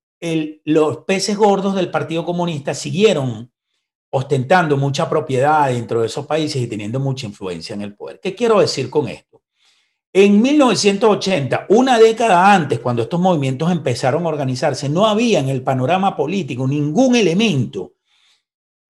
los 0.65 0.97
peces 0.99 1.35
gordos 1.35 1.75
del 1.75 1.89
Partido 1.89 2.25
Comunista 2.25 2.73
siguieron 2.73 3.51
ostentando 4.11 4.77
mucha 4.77 5.09
propiedad 5.09 5.69
dentro 5.69 6.01
de 6.01 6.07
esos 6.07 6.25
países 6.25 6.61
y 6.61 6.67
teniendo 6.67 6.99
mucha 6.99 7.25
influencia 7.25 7.73
en 7.73 7.81
el 7.81 7.95
poder. 7.95 8.19
¿Qué 8.21 8.35
quiero 8.35 8.59
decir 8.59 8.89
con 8.89 9.07
esto? 9.07 9.30
En 10.13 10.41
1980, 10.41 11.67
una 11.69 11.97
década 11.97 12.53
antes, 12.53 12.79
cuando 12.79 13.03
estos 13.03 13.19
movimientos 13.19 13.71
empezaron 13.71 14.25
a 14.25 14.29
organizarse, 14.29 14.89
no 14.89 15.05
había 15.05 15.39
en 15.39 15.47
el 15.47 15.63
panorama 15.63 16.17
político 16.17 16.67
ningún 16.67 17.15
elemento 17.15 17.93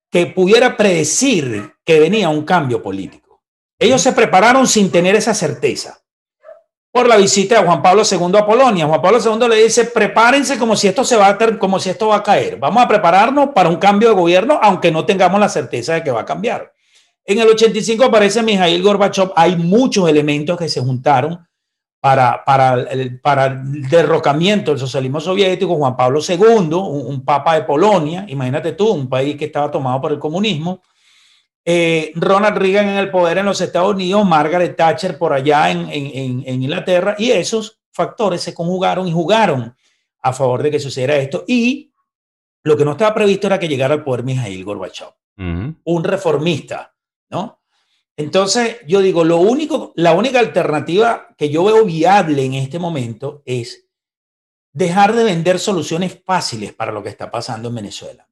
que 0.10 0.26
pudiera 0.26 0.76
predecir 0.76 1.74
que 1.86 2.00
venía 2.00 2.30
un 2.30 2.44
cambio 2.44 2.82
político. 2.82 3.44
Ellos 3.78 4.02
se 4.02 4.14
prepararon 4.14 4.66
sin 4.68 4.92
tener 4.92 5.16
esa 5.16 5.36
certeza 5.36 6.02
por 6.92 7.08
la 7.08 7.18
visita 7.18 7.60
de 7.60 7.66
Juan 7.68 7.84
Pablo 7.84 8.02
II 8.10 8.38
a 8.38 8.46
Polonia. 8.46 8.88
Juan 8.88 9.02
Pablo 9.02 9.20
II 9.24 9.48
le 9.48 9.64
dice, 9.64 9.86
prepárense 9.86 10.58
como 10.58 10.76
si 10.76 10.88
esto 10.88 11.04
se 11.04 11.16
va 11.16 11.28
a 11.28 11.58
como 11.58 11.80
si 11.80 11.92
esto 11.92 12.08
va 12.08 12.18
a 12.18 12.24
caer. 12.24 12.58
Vamos 12.58 12.84
a 12.84 12.88
prepararnos 12.88 13.50
para 13.56 13.70
un 13.70 13.78
cambio 13.78 14.10
de 14.10 14.16
gobierno, 14.16 14.60
aunque 14.62 14.92
no 14.92 15.06
tengamos 15.06 15.40
la 15.40 15.50
certeza 15.50 15.94
de 15.94 16.04
que 16.04 16.12
va 16.12 16.22
a 16.22 16.26
cambiar. 16.26 16.74
En 17.26 17.40
el 17.40 17.48
85 17.48 18.06
aparece 18.06 18.42
Mijail 18.44 18.82
Gorbachev. 18.82 19.32
Hay 19.36 19.56
muchos 19.56 20.10
elementos 20.10 20.58
que 20.58 20.70
se 20.70 20.82
juntaron 20.82 21.48
para, 22.00 22.44
para, 22.44 22.74
el, 22.74 23.20
para 23.20 23.46
el 23.46 23.88
derrocamiento 23.90 24.72
del 24.72 24.80
socialismo 24.80 25.20
soviético. 25.20 25.76
Juan 25.76 25.96
Pablo 25.96 26.20
II, 26.28 26.74
un 26.74 27.24
papa 27.24 27.56
de 27.56 27.64
Polonia, 27.64 28.26
imagínate 28.28 28.74
tú, 28.74 28.92
un 28.92 29.08
país 29.08 29.36
que 29.36 29.46
estaba 29.46 29.70
tomado 29.70 30.02
por 30.02 30.12
el 30.12 30.20
comunismo 30.20 30.82
eh, 31.64 32.12
Ronald 32.16 32.58
Reagan 32.58 32.90
en 32.90 32.98
el 32.98 33.12
poder 33.12 33.38
en 33.38 33.46
los 33.46 33.62
Estados 33.62 33.94
Unidos, 33.94 34.26
Margaret 34.26 34.76
Thatcher 34.76 35.18
por 35.18 35.32
allá 35.32 35.70
en, 35.70 36.44
Inglaterra, 36.48 37.16
y 37.18 37.32
esos 37.32 37.80
factores 37.92 38.42
se 38.42 38.54
conjugaron 38.54 39.08
y 39.08 39.12
jugaron 39.12 39.76
a 40.24 40.34
favor 40.34 40.64
de 40.64 40.72
que 40.72 40.80
sucediera 40.80 41.18
esto. 41.18 41.44
Y 41.48 41.94
lo 42.64 42.76
que 42.76 42.86
no 42.86 42.92
estaba 42.92 43.14
previsto 43.14 43.48
era 43.48 43.60
que 43.60 43.68
llegara 43.68 43.94
al 43.94 44.04
poder 44.04 44.24
Mijail 44.24 44.64
Gorbachev, 44.64 45.10
un 45.38 46.04
reformista, 46.04 46.94
¿no? 47.32 47.62
Entonces, 48.18 48.78
yo 48.86 49.00
digo, 49.00 49.24
lo 49.24 49.38
único, 49.38 49.94
la 49.96 50.14
única 50.14 50.40
alternativa 50.40 51.30
que 51.38 51.50
yo 51.50 51.64
veo 51.64 51.86
viable 51.86 52.46
en 52.46 52.54
este 52.54 52.78
momento 52.78 53.42
es 53.46 53.88
dejar 54.74 55.14
de 55.14 55.24
vender 55.24 55.60
soluciones 55.60 56.22
fáciles 56.24 56.74
para 56.74 56.92
lo 56.92 57.02
que 57.02 57.10
está 57.10 57.32
pasando 57.32 57.70
en 57.70 57.76
Venezuela. 57.76 58.28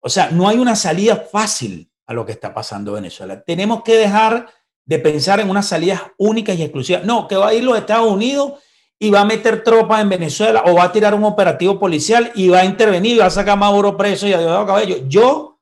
O 0.00 0.08
sea, 0.08 0.30
no 0.30 0.48
hay 0.48 0.58
una 0.58 0.76
salida 0.76 1.16
fácil 1.16 1.90
a 2.06 2.14
lo 2.14 2.24
que 2.24 2.32
está 2.32 2.54
pasando 2.54 2.92
en 2.92 3.02
Venezuela. 3.02 3.42
Tenemos 3.42 3.82
que 3.82 3.96
dejar 3.96 4.48
de 4.84 4.98
pensar 5.00 5.40
en 5.40 5.50
unas 5.50 5.66
salidas 5.66 6.02
únicas 6.18 6.56
y 6.56 6.62
exclusivas. 6.62 7.04
No, 7.04 7.26
que 7.26 7.36
va 7.36 7.48
a 7.48 7.54
ir 7.54 7.64
los 7.64 7.76
Estados 7.76 8.10
Unidos 8.10 8.52
y 8.98 9.10
va 9.10 9.22
a 9.22 9.24
meter 9.24 9.64
tropas 9.64 10.00
en 10.00 10.08
Venezuela 10.08 10.62
o 10.66 10.74
va 10.74 10.84
a 10.84 10.92
tirar 10.92 11.14
un 11.14 11.24
operativo 11.24 11.78
policial 11.78 12.30
y 12.34 12.48
va 12.48 12.60
a 12.60 12.64
intervenir 12.64 13.16
y 13.16 13.18
va 13.18 13.26
a 13.26 13.30
sacar 13.30 13.54
a 13.54 13.56
Maduro 13.56 13.96
preso 13.96 14.26
y 14.26 14.32
a 14.32 14.38
Diosdado 14.38 14.66
Cabello. 14.66 14.98
Yo 15.08 15.60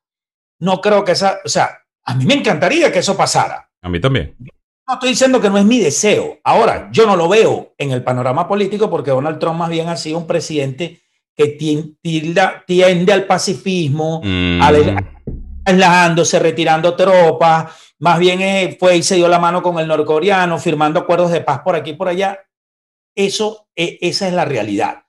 no 0.59 0.81
creo 0.81 1.05
que 1.05 1.13
esa, 1.13 1.39
o 1.45 1.49
sea, 1.49 1.84
a 2.05 2.15
mí 2.15 2.25
me 2.25 2.35
encantaría 2.35 2.93
que 2.93 2.99
eso 2.99 3.17
pasara. 3.17 3.71
A 3.83 3.89
mí 3.89 4.01
también. 4.01 4.35
No 4.87 4.95
estoy 4.95 5.11
diciendo 5.11 5.41
que 5.41 5.49
no 5.49 5.57
es 5.57 5.65
mi 5.65 5.79
deseo. 5.79 6.39
Ahora, 6.45 6.91
yo 6.93 7.07
no 7.07 7.17
lo 7.17 7.29
veo 7.29 7.75
en 7.79 7.91
el 7.91 8.03
panorama 8.03 8.47
político 8.47 8.91
porque 8.91 9.11
Donald 9.11 9.39
Trump 9.39 9.59
más 9.59 9.71
bien 9.71 9.89
ha 9.89 9.97
sido 9.97 10.19
un 10.19 10.27
presidente 10.27 11.01
que 11.35 11.49
tiende, 11.49 13.13
al 13.13 13.27
pacifismo, 13.27 14.21
mm 14.23 14.61
aislándose, 15.67 16.39
retirando 16.39 16.95
tropas, 16.95 17.73
más 17.99 18.19
bien 18.19 18.41
eh, 18.43 18.77
fue 18.79 18.99
y 18.99 19.03
se 19.03 19.17
dio 19.17 19.29
la 19.29 19.39
mano 19.39 19.63
con 19.63 19.79
el 19.79 19.89
norcoreano, 19.89 20.59
firmando 20.59 21.01
acuerdos 21.01 21.31
de 21.31 21.41
paz 21.41 21.61
por 21.61 21.75
aquí 21.75 21.91
y 21.91 21.95
por 21.95 22.09
allá. 22.09 22.39
Eso, 23.15 23.69
eh, 23.75 23.99
esa 24.01 24.29
es 24.29 24.35
la 24.35 24.45
realidad. 24.45 25.04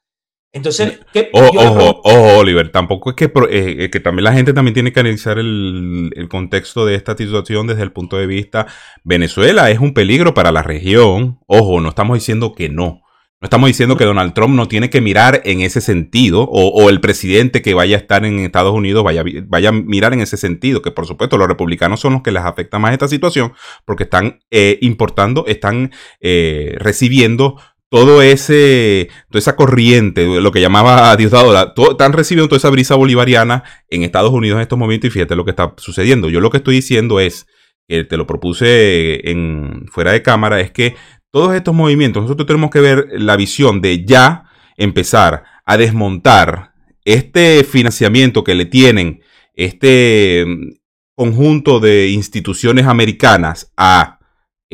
Entonces, 0.55 1.01
¿qué, 1.11 1.29
ojo, 1.33 2.01
ojo, 2.01 2.37
Oliver, 2.37 2.71
tampoco 2.71 3.09
es 3.09 3.17
que, 3.17 3.29
eh, 3.49 3.89
que 3.91 3.99
también 3.99 4.23
la 4.23 4.31
gente 4.31 4.53
también 4.53 4.73
tiene 4.73 4.93
que 4.93 5.01
analizar 5.01 5.37
el, 5.37 6.13
el, 6.15 6.29
contexto 6.29 6.85
de 6.85 6.95
esta 6.95 7.17
situación 7.17 7.67
desde 7.67 7.83
el 7.83 7.91
punto 7.91 8.15
de 8.17 8.25
vista 8.25 8.65
Venezuela 9.03 9.69
es 9.69 9.79
un 9.79 9.93
peligro 9.93 10.33
para 10.33 10.53
la 10.53 10.63
región. 10.63 11.39
Ojo, 11.45 11.81
no 11.81 11.89
estamos 11.89 12.15
diciendo 12.15 12.53
que 12.53 12.69
no. 12.69 13.01
No 13.41 13.47
estamos 13.47 13.67
diciendo 13.67 13.97
que 13.97 14.05
Donald 14.05 14.33
Trump 14.33 14.55
no 14.55 14.69
tiene 14.69 14.89
que 14.89 15.01
mirar 15.01 15.41
en 15.43 15.59
ese 15.59 15.81
sentido, 15.81 16.43
o, 16.43 16.89
el 16.89 17.01
presidente 17.01 17.61
que 17.61 17.73
vaya 17.73 17.97
a 17.97 17.99
estar 17.99 18.23
en 18.23 18.39
Estados 18.39 18.73
Unidos 18.73 19.03
vaya, 19.03 19.25
vaya, 19.47 19.69
a 19.69 19.71
mirar 19.73 20.13
en 20.13 20.21
ese 20.21 20.37
sentido, 20.37 20.81
que 20.81 20.91
por 20.91 21.05
supuesto 21.05 21.37
los 21.37 21.49
republicanos 21.49 21.99
son 21.99 22.13
los 22.13 22.21
que 22.21 22.31
les 22.31 22.43
afecta 22.43 22.79
más 22.79 22.93
esta 22.93 23.09
situación, 23.09 23.51
porque 23.83 24.03
están 24.03 24.39
eh, 24.51 24.79
importando, 24.81 25.43
están 25.47 25.91
eh, 26.21 26.75
recibiendo 26.79 27.57
todo 27.89 28.21
ese, 28.21 29.09
toda 29.29 29.39
esa 29.39 29.55
corriente, 29.55 30.25
lo 30.25 30.51
que 30.51 30.61
llamaba 30.61 31.15
Diosdado, 31.15 31.73
están 31.91 32.13
recibiendo 32.13 32.49
toda 32.49 32.57
esa 32.57 32.69
brisa 32.69 32.95
bolivariana 32.95 33.63
en 33.89 34.03
Estados 34.03 34.31
Unidos 34.31 34.57
en 34.57 34.63
estos 34.63 34.79
momentos 34.79 35.07
y 35.07 35.11
fíjate 35.11 35.35
lo 35.35 35.45
que 35.45 35.51
está 35.51 35.73
sucediendo. 35.77 36.29
Yo 36.29 36.41
lo 36.41 36.49
que 36.49 36.57
estoy 36.57 36.75
diciendo 36.75 37.19
es, 37.19 37.47
que 37.87 38.03
te 38.03 38.17
lo 38.17 38.25
propuse 38.25 39.29
en, 39.29 39.85
fuera 39.91 40.11
de 40.11 40.21
cámara, 40.21 40.59
es 40.59 40.71
que 40.71 40.95
todos 41.31 41.53
estos 41.53 41.73
movimientos, 41.73 42.23
nosotros 42.23 42.47
tenemos 42.47 42.71
que 42.71 42.79
ver 42.79 43.07
la 43.11 43.35
visión 43.35 43.81
de 43.81 44.05
ya 44.05 44.45
empezar 44.77 45.43
a 45.65 45.77
desmontar 45.77 46.73
este 47.03 47.63
financiamiento 47.63 48.43
que 48.43 48.55
le 48.55 48.65
tienen 48.65 49.21
este 49.53 50.43
mm, 50.45 50.71
conjunto 51.15 51.79
de 51.79 52.09
instituciones 52.09 52.87
americanas 52.87 53.71
a 53.77 54.14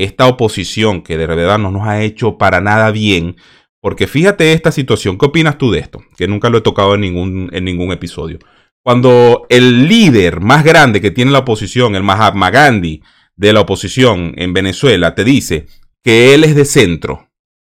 esta 0.04 0.28
oposición 0.28 1.02
que 1.02 1.18
de 1.18 1.28
verdad 1.28 1.60
no 1.60 1.72
nos 1.72 1.88
ha 1.88 2.02
hecho 2.02 2.38
para 2.38 2.62
nada 2.62 2.92
bien. 2.92 3.36
Porque 3.82 4.08
fíjate 4.08 4.54
esta 4.54 4.72
situación, 4.72 5.18
¿qué 5.18 5.26
opinas 5.26 5.58
tú 5.58 5.72
de 5.72 5.80
esto? 5.80 6.02
Que 6.16 6.28
nunca 6.28 6.50
lo 6.50 6.60
he 6.60 6.62
tocado 6.62 6.96
en 6.96 7.02
ningún, 7.02 7.50
en 7.52 7.66
ningún 7.66 7.92
episodio. 7.92 8.38
Cuando 8.84 9.46
el 9.50 9.88
líder 9.88 10.40
más 10.40 10.64
grande 10.64 11.02
que 11.02 11.12
tiene 11.12 11.32
la 11.32 11.40
oposición, 11.40 11.96
el 11.96 12.04
Mahatma 12.04 12.52
Gandhi 12.52 13.02
de 13.36 13.54
la 13.54 13.62
oposición 13.62 14.34
en 14.38 14.54
Venezuela, 14.54 15.16
te 15.16 15.24
dice 15.24 15.68
que 16.04 16.34
él 16.34 16.44
es 16.44 16.56
de 16.56 16.66
centro, 16.66 17.30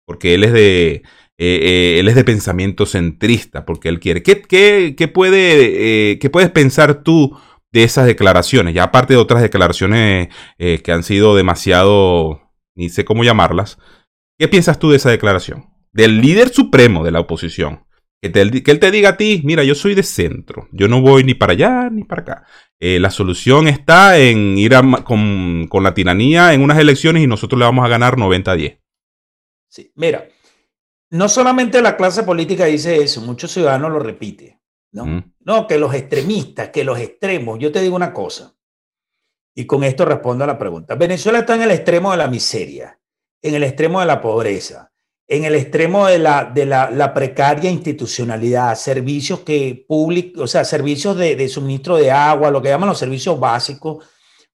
porque 0.07 0.35
él 0.35 0.45
es 0.45 0.53
de, 0.53 0.91
eh, 0.93 1.03
eh, 1.39 1.97
él 1.99 2.09
es 2.09 2.15
de 2.15 2.25
pensamiento 2.25 2.85
centrista, 2.85 3.65
porque 3.65 3.89
él 3.89 4.01
quiere. 4.01 4.23
¿Qué, 4.23 4.43
qué, 4.43 5.09
puede, 5.09 6.13
eh, 6.13 6.31
puedes 6.31 6.51
pensar 6.51 7.03
tú 7.03 7.37
de 7.73 7.85
esas 7.85 8.07
declaraciones? 8.07 8.75
Ya 8.75 8.85
aparte 8.85 9.15
de 9.15 9.21
otras 9.21 9.43
declaraciones 9.43 10.29
que 10.59 10.93
han 10.93 11.03
sido 11.03 11.37
demasiado, 11.37 12.53
ni 12.75 12.89
sé 12.89 13.05
cómo 13.05 13.25
llamarlas, 13.25 13.79
¿qué 14.39 14.49
piensas 14.49 14.79
tú 14.79 14.91
de 14.91 14.97
esa 14.97 15.11
declaración? 15.11 15.67
Del 15.93 16.21
líder 16.21 16.51
supremo 16.51 17.05
de 17.05 17.11
la 17.11 17.21
oposición, 17.21 17.85
Que, 18.21 18.31
él 18.33 18.81
te 18.81 18.91
diga 18.91 19.11
a 19.11 19.17
ti, 19.17 19.43
mira, 19.45 19.65
yo 19.65 19.75
soy 19.75 19.95
de 19.95 20.03
centro, 20.03 20.69
yo 20.73 20.89
no 20.89 21.01
voy 21.01 21.25
ni 21.25 21.35
para 21.35 21.53
allá 21.53 21.89
ni 21.91 22.05
para 22.05 22.23
acá. 22.23 22.45
Eh, 22.81 23.01
la 23.01 23.11
solución 23.11 23.67
está 23.67 24.19
en 24.19 24.57
ir 24.57 24.73
con, 25.05 25.69
la 25.83 25.95
tiranía 25.95 26.55
en 26.55 26.63
unas 26.63 26.79
elecciones 26.79 27.25
y 27.25 27.27
nosotros 27.27 27.59
le 27.59 27.65
vamos 27.65 27.85
a 27.85 27.89
ganar 27.89 28.17
90 28.17 28.51
a 28.53 28.55
10. 28.55 28.79
Sí, 29.69 29.93
mira, 29.97 30.29
no 31.11 31.29
solamente 31.29 31.83
la 31.83 31.97
clase 31.97 32.23
política 32.23 32.67
dice 32.67 33.03
eso, 33.03 33.21
muchos 33.21 33.51
ciudadanos 33.53 33.91
lo 33.91 33.99
repiten. 33.99 34.58
¿No? 34.93 35.25
No, 35.41 35.67
que 35.67 35.79
los 35.79 35.95
extremistas, 35.95 36.71
que 36.71 36.85
los 36.85 36.99
extremos. 36.99 37.59
Yo 37.59 37.73
te 37.73 37.81
digo 37.81 37.97
una 37.97 38.13
cosa, 38.13 38.55
y 39.55 39.67
con 39.67 39.83
esto 39.83 40.05
respondo 40.05 40.45
a 40.45 40.47
la 40.47 40.59
pregunta. 40.59 40.95
Venezuela 40.95 41.41
está 41.41 41.57
en 41.57 41.63
el 41.63 41.73
extremo 41.73 42.13
de 42.13 42.17
la 42.17 42.29
miseria, 42.29 42.99
en 43.43 43.55
el 43.55 43.65
extremo 43.65 44.01
de 44.01 44.07
la 44.07 44.21
pobreza, 44.21 44.93
en 45.27 45.45
el 45.45 45.55
extremo 45.57 46.07
de 46.07 46.19
la, 46.19 46.45
de 46.45 46.65
la, 46.65 47.13
precaria 47.13 47.71
institucionalidad, 47.71 48.77
servicios 48.77 49.41
que 49.41 49.85
público, 49.87 50.43
o 50.43 50.47
sea, 50.47 50.65
servicios 50.65 51.17
de, 51.17 51.37
de, 51.37 51.49
suministro 51.49 51.97
de 51.97 52.11
agua, 52.11 52.51
lo 52.51 52.63
que 52.63 52.69
llaman 52.69 52.89
los 52.89 52.99
servicios 52.99 53.39
básicos 53.39 54.07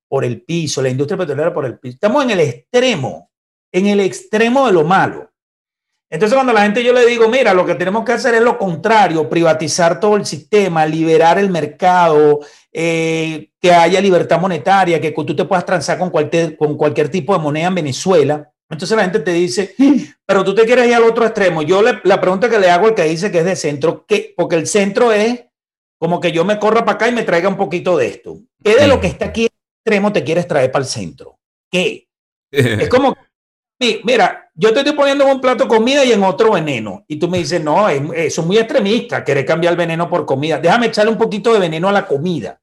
por 0.08 0.24
el 0.24 0.42
piso, 0.42 0.80
la 0.80 0.88
industria 0.88 1.18
petrolera 1.18 1.52
por 1.52 1.66
el 1.66 1.78
piso. 1.78 1.94
Estamos 1.94 2.24
en 2.24 2.30
el 2.30 2.40
extremo, 2.40 3.30
en 3.70 3.86
el 3.86 4.00
extremo 4.00 4.66
de 4.66 4.72
lo 4.72 4.84
malo. 4.84 5.33
Entonces, 6.14 6.36
cuando 6.36 6.52
la 6.52 6.62
gente 6.62 6.84
yo 6.84 6.92
le 6.92 7.04
digo, 7.06 7.28
mira, 7.28 7.52
lo 7.52 7.66
que 7.66 7.74
tenemos 7.74 8.04
que 8.04 8.12
hacer 8.12 8.36
es 8.36 8.40
lo 8.40 8.56
contrario, 8.56 9.28
privatizar 9.28 9.98
todo 9.98 10.14
el 10.14 10.24
sistema, 10.24 10.86
liberar 10.86 11.40
el 11.40 11.50
mercado, 11.50 12.38
eh, 12.72 13.50
que 13.60 13.72
haya 13.72 14.00
libertad 14.00 14.40
monetaria, 14.40 15.00
que 15.00 15.10
tú 15.10 15.34
te 15.34 15.44
puedas 15.44 15.66
transar 15.66 15.98
con 15.98 16.10
cualquier, 16.10 16.56
con 16.56 16.76
cualquier 16.76 17.08
tipo 17.08 17.32
de 17.32 17.40
moneda 17.40 17.66
en 17.66 17.74
Venezuela. 17.74 18.48
Entonces 18.70 18.96
la 18.96 19.02
gente 19.02 19.18
te 19.18 19.32
dice, 19.32 19.74
pero 20.24 20.44
tú 20.44 20.54
te 20.54 20.64
quieres 20.64 20.86
ir 20.86 20.94
al 20.94 21.02
otro 21.02 21.24
extremo. 21.24 21.62
Yo 21.62 21.82
le, 21.82 21.98
la 22.04 22.20
pregunta 22.20 22.48
que 22.48 22.60
le 22.60 22.70
hago 22.70 22.86
al 22.86 22.94
que 22.94 23.02
dice 23.02 23.32
que 23.32 23.40
es 23.40 23.44
de 23.44 23.56
centro, 23.56 24.04
¿qué? 24.06 24.34
porque 24.36 24.54
el 24.54 24.68
centro 24.68 25.10
es 25.10 25.46
como 25.98 26.20
que 26.20 26.30
yo 26.30 26.44
me 26.44 26.60
corra 26.60 26.84
para 26.84 26.94
acá 26.94 27.08
y 27.08 27.12
me 27.12 27.24
traiga 27.24 27.48
un 27.48 27.56
poquito 27.56 27.96
de 27.96 28.06
esto. 28.06 28.38
¿Qué 28.62 28.76
de 28.76 28.86
lo 28.86 29.00
que 29.00 29.08
está 29.08 29.24
aquí 29.24 29.46
en 29.46 29.52
el 29.52 29.78
extremo 29.80 30.12
te 30.12 30.22
quieres 30.22 30.46
traer 30.46 30.70
para 30.70 30.84
el 30.84 30.88
centro? 30.88 31.40
¿Qué? 31.68 32.06
es 32.52 32.88
como, 32.88 33.16
mira, 33.78 34.50
yo 34.54 34.72
te 34.72 34.80
estoy 34.80 34.94
poniendo 34.94 35.26
un 35.26 35.40
plato 35.40 35.66
comida 35.66 36.04
y 36.04 36.12
en 36.12 36.22
otro 36.22 36.52
veneno. 36.52 37.04
Y 37.08 37.16
tú 37.16 37.28
me 37.28 37.38
dices, 37.38 37.62
no, 37.62 37.88
eso 37.88 38.40
es 38.40 38.46
muy 38.46 38.58
extremista, 38.58 39.24
querer 39.24 39.44
cambiar 39.44 39.72
el 39.72 39.78
veneno 39.78 40.08
por 40.08 40.24
comida. 40.24 40.58
Déjame 40.58 40.86
echarle 40.86 41.10
un 41.10 41.18
poquito 41.18 41.52
de 41.52 41.60
veneno 41.60 41.88
a 41.88 41.92
la 41.92 42.06
comida. 42.06 42.60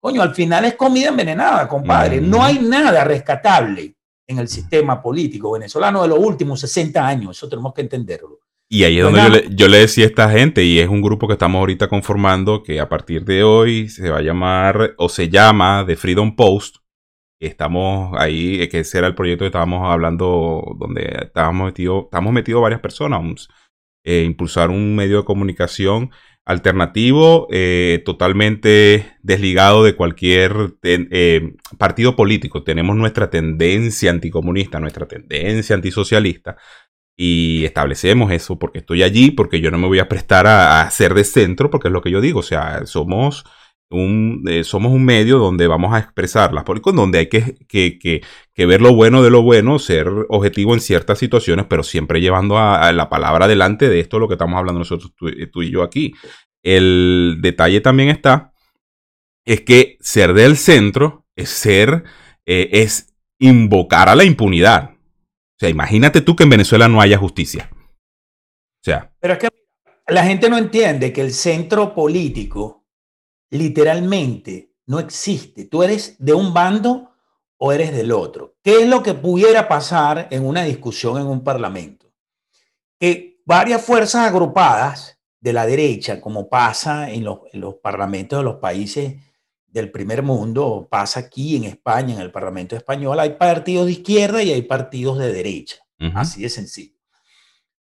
Coño, 0.00 0.20
al 0.20 0.34
final 0.34 0.64
es 0.64 0.74
comida 0.74 1.08
envenenada, 1.08 1.68
compadre. 1.68 2.20
No 2.20 2.42
hay 2.42 2.58
nada 2.58 3.04
rescatable 3.04 3.94
en 4.26 4.38
el 4.38 4.48
sistema 4.48 5.00
político 5.00 5.52
venezolano 5.52 6.02
de 6.02 6.08
los 6.08 6.18
últimos 6.18 6.60
60 6.60 7.06
años. 7.06 7.36
Eso 7.36 7.48
tenemos 7.48 7.72
que 7.72 7.82
entenderlo. 7.82 8.40
Y 8.68 8.84
ahí 8.84 8.98
es 8.98 9.04
donde 9.04 9.20
yo 9.22 9.28
le, 9.28 9.46
yo 9.50 9.68
le, 9.68 9.78
decía 9.78 10.04
a 10.04 10.08
esta 10.08 10.30
gente, 10.30 10.64
y 10.64 10.80
es 10.80 10.88
un 10.88 11.02
grupo 11.02 11.26
que 11.26 11.34
estamos 11.34 11.58
ahorita 11.58 11.88
conformando, 11.88 12.62
que 12.62 12.80
a 12.80 12.88
partir 12.88 13.24
de 13.24 13.44
hoy 13.44 13.90
se 13.90 14.08
va 14.08 14.18
a 14.18 14.22
llamar, 14.22 14.94
o 14.96 15.10
se 15.10 15.28
llama 15.28 15.84
The 15.86 15.94
Freedom 15.94 16.34
Post, 16.34 16.76
Estamos 17.42 18.14
ahí, 18.18 18.68
que 18.68 18.80
ese 18.80 18.98
era 18.98 19.08
el 19.08 19.16
proyecto 19.16 19.42
que 19.42 19.48
estábamos 19.48 19.90
hablando, 19.90 20.76
donde 20.78 21.10
estábamos 21.22 21.66
metidos 21.66 22.04
estamos 22.04 22.32
metidos 22.32 22.62
varias 22.62 22.80
personas. 22.80 23.48
Eh, 24.04 24.22
impulsar 24.24 24.70
un 24.70 24.94
medio 24.94 25.18
de 25.18 25.24
comunicación 25.24 26.10
alternativo, 26.44 27.48
eh, 27.50 28.02
totalmente 28.04 29.16
desligado 29.22 29.84
de 29.84 29.96
cualquier 29.96 30.74
eh, 30.82 31.54
partido 31.78 32.14
político. 32.14 32.62
Tenemos 32.62 32.96
nuestra 32.96 33.30
tendencia 33.30 34.10
anticomunista, 34.10 34.78
nuestra 34.80 35.06
tendencia 35.06 35.74
antisocialista, 35.74 36.56
y 37.16 37.64
establecemos 37.64 38.32
eso 38.32 38.58
porque 38.58 38.78
estoy 38.78 39.02
allí, 39.02 39.32
porque 39.32 39.60
yo 39.60 39.70
no 39.70 39.78
me 39.78 39.88
voy 39.88 39.98
a 39.98 40.08
prestar 40.08 40.46
a, 40.46 40.82
a 40.82 40.90
ser 40.90 41.14
de 41.14 41.24
centro, 41.24 41.70
porque 41.70 41.88
es 41.88 41.92
lo 41.92 42.02
que 42.02 42.10
yo 42.10 42.20
digo, 42.20 42.40
o 42.40 42.44
sea, 42.44 42.86
somos 42.86 43.44
eh, 43.92 44.64
somos 44.64 44.92
un 44.92 45.04
medio 45.04 45.38
donde 45.38 45.66
vamos 45.66 45.94
a 45.94 45.98
expresar 45.98 46.52
las 46.52 46.64
políticas, 46.64 46.94
donde 46.94 47.18
hay 47.18 47.26
que, 47.28 48.22
ver 48.56 48.80
lo 48.80 48.94
bueno 48.94 49.22
de 49.22 49.30
lo 49.30 49.42
bueno, 49.42 49.78
ser 49.78 50.08
objetivo 50.28 50.74
en 50.74 50.80
ciertas 50.80 51.18
situaciones, 51.18 51.66
pero 51.68 51.82
siempre 51.82 52.20
llevando 52.20 52.58
a, 52.58 52.92
la 52.92 53.08
palabra 53.08 53.48
delante 53.48 53.88
de 53.88 54.00
esto 54.00 54.18
lo 54.18 54.28
que 54.28 54.34
estamos 54.34 54.58
hablando 54.58 54.80
nosotros, 54.80 55.12
tú, 55.16 55.62
y 55.62 55.70
yo 55.70 55.82
aquí. 55.82 56.14
El 56.62 57.38
detalle 57.40 57.80
también 57.80 58.08
está, 58.08 58.52
es 59.44 59.62
que 59.62 59.98
ser 60.00 60.32
del 60.32 60.56
centro 60.56 61.26
es 61.36 61.50
ser, 61.50 62.04
eh, 62.46 62.68
es 62.72 63.14
invocar 63.38 64.08
a 64.08 64.14
la 64.14 64.24
impunidad. 64.24 64.90
O 64.92 65.58
sea, 65.58 65.68
imagínate 65.68 66.20
tú 66.20 66.36
que 66.36 66.44
en 66.44 66.50
Venezuela 66.50 66.88
no 66.88 67.00
haya 67.00 67.18
justicia. 67.18 67.70
O 67.72 68.84
sea. 68.84 69.12
Pero 69.20 69.34
es 69.34 69.38
que 69.38 69.48
la 70.08 70.24
gente 70.24 70.48
no 70.50 70.58
entiende 70.58 71.12
que 71.12 71.20
el 71.20 71.32
centro 71.32 71.94
político 71.94 72.81
literalmente 73.58 74.72
no 74.86 74.98
existe. 74.98 75.66
Tú 75.66 75.82
eres 75.82 76.16
de 76.18 76.34
un 76.34 76.52
bando 76.54 77.10
o 77.58 77.72
eres 77.72 77.92
del 77.92 78.12
otro. 78.12 78.56
¿Qué 78.62 78.82
es 78.82 78.88
lo 78.88 79.02
que 79.02 79.14
pudiera 79.14 79.68
pasar 79.68 80.28
en 80.30 80.44
una 80.44 80.64
discusión 80.64 81.20
en 81.20 81.26
un 81.26 81.44
parlamento? 81.44 82.06
Que 82.98 83.40
varias 83.44 83.84
fuerzas 83.84 84.26
agrupadas 84.28 85.18
de 85.38 85.52
la 85.52 85.66
derecha, 85.66 86.20
como 86.20 86.48
pasa 86.48 87.10
en 87.10 87.24
los, 87.24 87.40
parlamentos 87.82 88.38
de 88.38 88.44
los 88.44 88.56
países 88.56 89.16
del 89.66 89.90
primer 89.90 90.22
mundo, 90.22 90.88
pasa 90.90 91.20
aquí 91.20 91.56
en 91.56 91.64
España, 91.64 92.14
en 92.14 92.20
el 92.20 92.30
Parlamento 92.30 92.76
español, 92.76 93.18
hay 93.20 93.30
partidos 93.30 93.86
de 93.86 93.92
izquierda 93.92 94.42
y 94.42 94.52
hay 94.52 94.62
partidos 94.62 95.18
de 95.18 95.32
derecha. 95.32 95.76
Así 96.14 96.42
de 96.42 96.48
sencillo. 96.48 96.96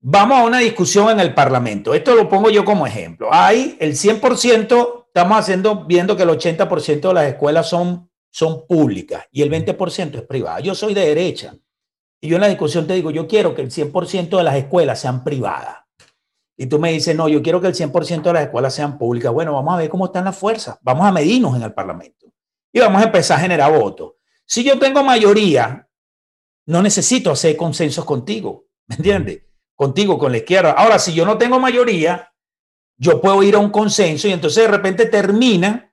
Vamos 0.01 0.39
a 0.39 0.45
una 0.45 0.59
discusión 0.59 1.11
en 1.11 1.21
el 1.21 1.35
Parlamento. 1.35 1.93
Esto 1.93 2.15
lo 2.15 2.29
pongo 2.29 2.49
yo 2.49 2.65
como 2.65 2.87
ejemplo. 2.87 3.29
Hay 3.31 3.77
el 3.81 3.93
100% 3.93 4.98
estamos 5.15 5.39
haciendo, 5.39 5.85
viendo 5.85 6.17
que 6.17 6.23
el 6.23 6.29
80% 6.29 7.09
de 7.09 7.15
las 7.15 7.27
escuelas 7.27 7.69
son, 7.69 8.11
son 8.31 8.67
públicas 8.67 9.25
y 9.31 9.43
el 9.43 9.51
20% 9.51 10.15
es 10.17 10.23
privada. 10.23 10.61
Yo 10.61 10.75
soy 10.75 10.95
de 10.95 11.07
derecha 11.07 11.55
y 12.21 12.29
yo 12.29 12.37
en 12.37 12.43
la 12.43 12.49
discusión 12.49 12.87
te 12.87 12.95
digo, 12.95 13.11
yo 13.11 13.27
quiero 13.27 13.55
que 13.55 13.63
el 13.63 13.71
100% 13.71 14.37
de 14.37 14.43
las 14.43 14.57
escuelas 14.57 15.01
sean 15.01 15.25
privadas. 15.25 15.77
Y 16.57 16.67
tú 16.67 16.79
me 16.81 16.91
dices, 16.91 17.15
no, 17.15 17.29
yo 17.29 17.41
quiero 17.41 17.61
que 17.61 17.69
el 17.69 17.75
100% 17.75 18.23
de 18.23 18.33
las 18.33 18.43
escuelas 18.43 18.75
sean 18.75 18.99
públicas. 18.99 19.33
Bueno, 19.33 19.53
vamos 19.53 19.75
a 19.75 19.79
ver 19.79 19.89
cómo 19.89 20.07
están 20.07 20.25
las 20.25 20.37
fuerzas. 20.37 20.77
Vamos 20.83 21.07
a 21.07 21.13
medirnos 21.13 21.55
en 21.55 21.63
el 21.63 21.73
Parlamento 21.73 22.27
y 22.73 22.81
vamos 22.81 23.01
a 23.01 23.07
empezar 23.07 23.39
a 23.39 23.43
generar 23.43 23.73
votos. 23.73 24.15
Si 24.45 24.65
yo 24.65 24.79
tengo 24.79 25.05
mayoría, 25.05 25.89
no 26.67 26.83
necesito 26.83 27.31
hacer 27.31 27.57
consensos 27.57 28.05
contigo, 28.05 28.67
¿me 28.87 28.97
entiendes? 28.97 29.43
Contigo, 29.75 30.19
con 30.19 30.33
la 30.33 30.39
izquierda. 30.39 30.73
Ahora, 30.73 30.99
si 30.99 31.15
yo 31.15 31.25
no 31.25 31.39
tengo 31.39 31.61
mayoría, 31.61 32.28
yo 32.99 33.21
puedo 33.21 33.43
ir 33.43 33.55
a 33.55 33.59
un 33.59 33.71
consenso 33.71 34.29
y 34.29 34.33
entonces 34.33 34.65
de 34.65 34.71
repente 34.71 35.07
termina 35.07 35.93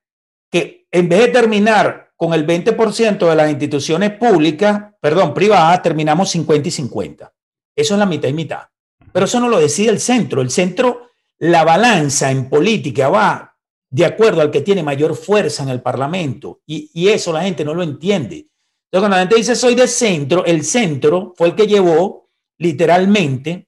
que 0.51 0.87
en 0.91 1.07
vez 1.07 1.21
de 1.21 1.27
terminar 1.27 2.11
con 2.15 2.33
el 2.33 2.47
20% 2.47 3.29
de 3.29 3.35
las 3.35 3.49
instituciones 3.49 4.11
públicas, 4.11 4.93
perdón, 4.99 5.33
privadas, 5.33 5.81
terminamos 5.81 6.29
50 6.31 6.67
y 6.67 6.71
50. 6.71 7.33
Eso 7.75 7.93
es 7.93 7.99
la 7.99 8.05
mitad 8.05 8.29
y 8.29 8.33
mitad. 8.33 8.63
Pero 9.11 9.25
eso 9.25 9.39
no 9.39 9.49
lo 9.49 9.59
decide 9.59 9.91
el 9.91 9.99
centro. 9.99 10.41
El 10.41 10.49
centro, 10.49 11.09
la 11.37 11.63
balanza 11.63 12.31
en 12.31 12.49
política 12.49 13.09
va 13.09 13.55
de 13.89 14.05
acuerdo 14.05 14.41
al 14.41 14.51
que 14.51 14.61
tiene 14.61 14.81
mayor 14.81 15.15
fuerza 15.15 15.63
en 15.63 15.69
el 15.69 15.81
Parlamento. 15.81 16.61
Y, 16.65 16.89
y 16.93 17.09
eso 17.09 17.31
la 17.31 17.43
gente 17.43 17.63
no 17.63 17.73
lo 17.73 17.83
entiende. 17.83 18.35
Entonces, 18.37 19.09
cuando 19.09 19.09
la 19.09 19.21
gente 19.21 19.35
dice 19.35 19.55
soy 19.55 19.75
de 19.75 19.87
centro, 19.87 20.45
el 20.45 20.63
centro 20.63 21.33
fue 21.35 21.47
el 21.49 21.55
que 21.55 21.67
llevó 21.67 22.29
literalmente 22.57 23.67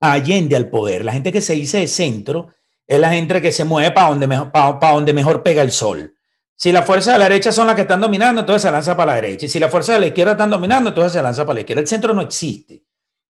a 0.00 0.12
Allende 0.12 0.56
al 0.56 0.70
poder. 0.70 1.04
La 1.04 1.12
gente 1.12 1.32
que 1.32 1.40
se 1.40 1.54
dice 1.54 1.78
de 1.78 1.88
centro 1.88 2.48
es 2.86 2.98
la 2.98 3.10
gente 3.10 3.40
que 3.40 3.52
se 3.52 3.64
mueve 3.64 3.90
para 3.92 4.08
donde, 4.08 4.26
mejor, 4.26 4.50
para, 4.52 4.92
donde 4.92 5.12
mejor 5.12 5.42
pega 5.42 5.62
el 5.62 5.72
sol. 5.72 6.14
Si 6.56 6.70
las 6.70 6.84
fuerzas 6.84 7.14
de 7.14 7.18
la 7.18 7.24
derecha 7.28 7.50
son 7.50 7.66
las 7.66 7.74
que 7.74 7.82
están 7.82 8.00
dominando, 8.00 8.40
entonces 8.40 8.62
se 8.62 8.70
lanza 8.70 8.96
para 8.96 9.12
la 9.12 9.20
derecha. 9.20 9.46
Y 9.46 9.48
si 9.48 9.58
las 9.58 9.70
fuerzas 9.70 9.96
de 9.96 10.00
la 10.00 10.06
izquierda 10.06 10.32
están 10.32 10.50
dominando, 10.50 10.90
entonces 10.90 11.12
se 11.12 11.22
lanza 11.22 11.44
para 11.44 11.54
la 11.54 11.60
izquierda. 11.60 11.80
El 11.80 11.88
centro 11.88 12.14
no 12.14 12.22
existe 12.22 12.84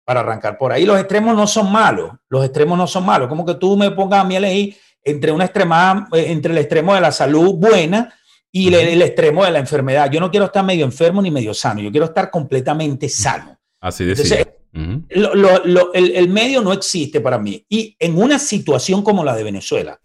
para 0.05 0.21
arrancar 0.21 0.57
por 0.57 0.71
ahí. 0.71 0.85
Los 0.85 0.97
extremos 0.97 1.35
no 1.35 1.45
son 1.45 1.71
malos. 1.71 2.11
Los 2.29 2.45
extremos 2.45 2.77
no 2.77 2.87
son 2.87 3.05
malos. 3.05 3.27
Como 3.27 3.45
que 3.45 3.55
tú 3.55 3.75
me 3.75 3.91
pongas 3.91 4.21
a 4.21 4.23
mí 4.23 4.35
a 4.35 4.37
elegir 4.37 4.77
entre, 5.03 5.31
una 5.31 5.45
extrema, 5.45 6.07
eh, 6.13 6.25
entre 6.29 6.53
el 6.53 6.57
extremo 6.59 6.93
de 6.95 7.01
la 7.01 7.11
salud 7.11 7.55
buena 7.55 8.13
y 8.51 8.73
el, 8.73 9.01
extremo 9.01 9.43
de 9.43 9.51
la 9.51 9.59
enfermedad. 9.59 10.09
Yo 10.09 10.19
no 10.19 10.31
quiero 10.31 10.45
estar 10.45 10.63
medio 10.63 10.85
enfermo 10.85 11.21
ni 11.21 11.29
medio 11.29 11.53
sano. 11.53 11.81
Yo 11.81 11.91
quiero 11.91 12.05
estar 12.05 12.31
completamente 12.31 13.09
sano. 13.09 13.59
Así 13.81 14.05
de 14.05 14.15
el, 15.09 16.29
medio 16.29 16.61
no 16.61 16.73
existe 16.73 17.21
para 17.21 17.39
mí. 17.39 17.65
Y 17.67 17.95
en 17.99 18.17
una 18.17 18.39
situación 18.39 19.03
como 19.03 19.23
la 19.23 19.35
de 19.35 19.43
Venezuela, 19.43 19.99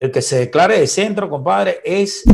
el 0.00 0.10
que 0.10 0.22
se 0.22 0.38
declare 0.38 0.78
de 0.78 0.86
centro, 0.86 1.30
compadre, 1.30 1.80
es, 1.84 2.24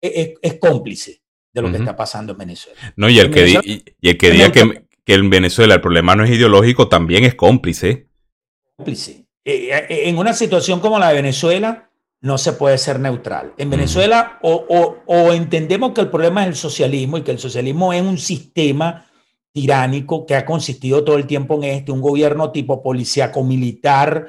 es, 0.00 0.54
cómplice 0.60 1.20
de 1.52 1.62
lo 1.62 1.70
que 1.70 1.78
está 1.78 1.96
pasando 1.96 2.32
en 2.32 2.38
Venezuela. 2.38 2.94
No, 2.96 3.08
y 3.08 3.18
el, 3.18 3.30
que, 3.30 3.60
y, 3.64 4.08
el 4.08 4.18
que 4.18 4.30
diga 4.30 4.52
que, 4.52 4.84
que, 5.04 5.14
en 5.14 5.30
Venezuela 5.30 5.74
el 5.74 5.80
problema 5.80 6.14
no 6.14 6.24
es 6.24 6.30
ideológico 6.30 6.88
también 6.88 7.24
es 7.24 7.34
cómplice. 7.34 8.08
Cómplice. 8.76 9.26
Eh, 9.44 9.68
eh, 9.70 10.08
en 10.08 10.18
una 10.18 10.32
situación 10.32 10.80
como 10.80 10.98
la 10.98 11.08
de 11.08 11.14
Venezuela, 11.14 11.90
no 12.20 12.38
se 12.38 12.52
puede 12.54 12.78
ser 12.78 13.00
neutral. 13.00 13.52
En 13.58 13.68
Venezuela, 13.68 14.38
o, 14.42 14.64
o, 14.68 15.02
o 15.06 15.32
entendemos 15.32 15.92
que 15.92 16.00
el 16.00 16.08
problema 16.08 16.42
es 16.42 16.48
el 16.48 16.56
socialismo 16.56 17.18
y 17.18 17.22
que 17.22 17.32
el 17.32 17.38
socialismo 17.38 17.92
es 17.92 18.02
un 18.02 18.16
sistema 18.16 19.06
tiránico 19.54 20.26
que 20.26 20.34
ha 20.34 20.44
consistido 20.44 21.04
todo 21.04 21.16
el 21.16 21.26
tiempo 21.26 21.54
en 21.54 21.64
este, 21.64 21.92
un 21.92 22.00
gobierno 22.00 22.50
tipo 22.50 22.82
policíaco 22.82 23.44
militar, 23.44 24.26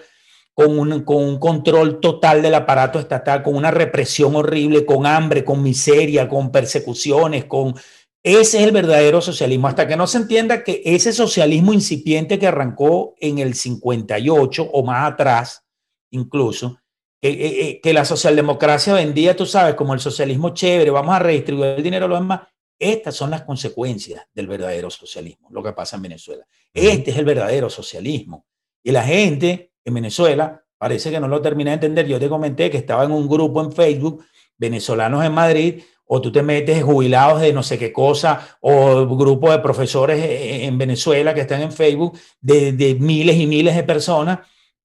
con 0.54 0.78
un, 0.78 1.04
con 1.04 1.18
un 1.18 1.40
control 1.40 2.00
total 2.00 2.42
del 2.42 2.54
aparato 2.54 3.00
estatal, 3.00 3.42
con 3.44 3.56
una 3.56 3.72
represión 3.72 4.36
horrible, 4.36 4.86
con 4.86 5.06
hambre, 5.06 5.44
con 5.44 5.62
miseria, 5.62 6.30
con 6.30 6.52
persecuciones, 6.52 7.46
con... 7.46 7.76
Ese 8.24 8.60
es 8.60 8.64
el 8.64 8.72
verdadero 8.72 9.20
socialismo, 9.20 9.68
hasta 9.68 9.88
que 9.88 9.98
no 9.98 10.08
se 10.08 10.20
entienda 10.20 10.64
que 10.64 10.82
ese 10.86 11.12
socialismo 11.12 11.74
incipiente 11.74 12.40
que 12.40 12.48
arrancó 12.48 13.16
en 13.20 13.40
el 13.40 13.54
58 13.54 14.64
o 14.64 14.84
más 14.84 15.12
atrás, 15.12 15.64
incluso, 16.12 16.80
que, 17.22 17.30
eh, 17.30 17.70
eh, 17.70 17.82
que 17.82 17.94
la 17.94 18.06
socialdemocracia 18.06 18.94
vendía, 18.94 19.36
tú 19.36 19.46
sabes, 19.46 19.76
como 19.76 19.94
el 19.94 20.00
socialismo 20.00 20.54
chévere, 20.54 20.90
vamos 20.90 21.16
a 21.16 21.20
redistribuir 21.20 21.72
el 21.78 21.84
dinero 21.84 22.06
a 22.06 22.10
los 22.10 22.20
demás. 22.20 22.42
Estas 22.78 23.16
son 23.16 23.30
las 23.30 23.44
consecuencias 23.44 24.24
del 24.34 24.48
verdadero 24.48 24.90
socialismo, 24.90 25.50
lo 25.52 25.64
que 25.64 25.74
pasa 25.74 25.96
en 25.96 26.04
Venezuela. 26.04 26.46
Este 26.74 27.12
es 27.12 27.18
el 27.18 27.26
verdadero 27.26 27.70
socialismo. 27.70 28.46
Y 28.84 28.92
la 28.92 29.04
gente 29.04 29.72
en 29.84 29.94
Venezuela 29.94 30.64
parece 30.78 31.10
que 31.10 31.20
no 31.20 31.28
lo 31.28 31.42
termina 31.42 31.72
de 31.72 31.76
entender. 31.76 32.08
Yo 32.08 32.20
te 32.20 32.30
comenté 32.30 32.70
que 32.70 32.78
estaba 32.78 33.06
en 33.06 33.12
un 33.12 33.28
grupo 33.28 33.62
en 33.62 33.72
Facebook, 33.72 34.26
venezolanos 34.58 35.24
en 35.24 35.34
Madrid, 35.34 35.84
o 36.06 36.22
tú 36.22 36.32
te 36.32 36.44
metes 36.44 36.84
jubilados 36.84 37.42
de 37.42 37.54
no 37.54 37.64
sé 37.64 37.80
qué 37.80 37.92
cosa, 37.92 38.58
o 38.62 39.08
grupo 39.08 39.52
de 39.52 39.60
profesores 39.60 40.24
en 40.24 40.78
Venezuela 40.78 41.34
que 41.34 41.42
están 41.42 41.62
en 41.62 41.72
Facebook, 41.72 42.20
de, 42.40 42.74
de 42.74 42.96
miles 42.96 43.38
y 43.38 43.48
miles 43.48 43.76
de 43.76 43.84
personas, 43.84 44.40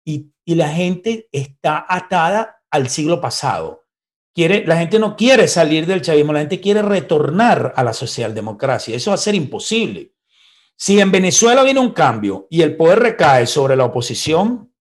y, 0.04 0.32
y 0.44 0.54
la 0.54 0.68
gente 0.68 1.28
está 1.30 1.84
atada 1.88 2.62
al 2.70 2.88
siglo 2.88 3.20
pasado. 3.20 3.84
Quiere, 4.34 4.64
la 4.64 4.76
gente 4.76 4.98
no 4.98 5.16
quiere 5.16 5.48
salir 5.48 5.86
del 5.86 6.02
chavismo, 6.02 6.32
la 6.32 6.40
gente 6.40 6.60
quiere 6.60 6.82
retornar 6.82 7.72
a 7.76 7.82
la 7.82 7.92
socialdemocracia. 7.92 8.94
Eso 8.94 9.10
va 9.10 9.16
a 9.16 9.18
ser 9.18 9.34
imposible. 9.34 10.12
Si 10.76 10.98
en 10.98 11.10
Venezuela 11.10 11.62
viene 11.62 11.80
un 11.80 11.92
cambio 11.92 12.46
y 12.48 12.62
el 12.62 12.76
poder 12.76 13.00
recae 13.00 13.46
sobre 13.46 13.76
la 13.76 13.84
oposición, 13.84 14.72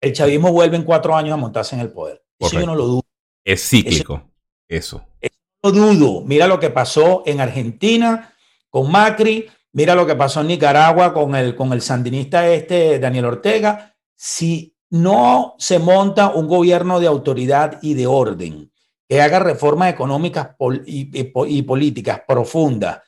el 0.00 0.12
chavismo 0.12 0.52
vuelve 0.52 0.76
en 0.76 0.84
cuatro 0.84 1.14
años 1.14 1.34
a 1.34 1.36
montarse 1.36 1.74
en 1.74 1.82
el 1.82 1.92
poder. 1.92 2.24
Eso 2.38 2.58
yo 2.58 2.66
no 2.66 2.74
lo 2.74 2.86
dudo. 2.86 3.02
Es 3.44 3.68
cíclico, 3.68 4.30
eso. 4.68 5.04
eso. 5.20 5.32
No 5.62 5.70
dudo. 5.70 6.22
Mira 6.22 6.46
lo 6.46 6.58
que 6.58 6.70
pasó 6.70 7.22
en 7.26 7.40
Argentina 7.40 8.34
con 8.68 8.90
Macri, 8.90 9.48
mira 9.72 9.94
lo 9.94 10.06
que 10.06 10.16
pasó 10.16 10.40
en 10.40 10.48
Nicaragua 10.48 11.14
con 11.14 11.34
el, 11.34 11.54
con 11.54 11.72
el 11.72 11.82
sandinista 11.82 12.48
este, 12.48 12.98
Daniel 12.98 13.26
Ortega. 13.26 13.96
Si 14.14 14.75
no 14.90 15.54
se 15.58 15.78
monta 15.78 16.30
un 16.30 16.46
gobierno 16.46 17.00
de 17.00 17.06
autoridad 17.06 17.78
y 17.82 17.94
de 17.94 18.06
orden 18.06 18.70
que 19.08 19.22
haga 19.22 19.38
reformas 19.38 19.92
económicas 19.92 20.50
y, 20.84 21.20
y, 21.20 21.32
y 21.48 21.62
políticas 21.62 22.22
profundas, 22.26 23.00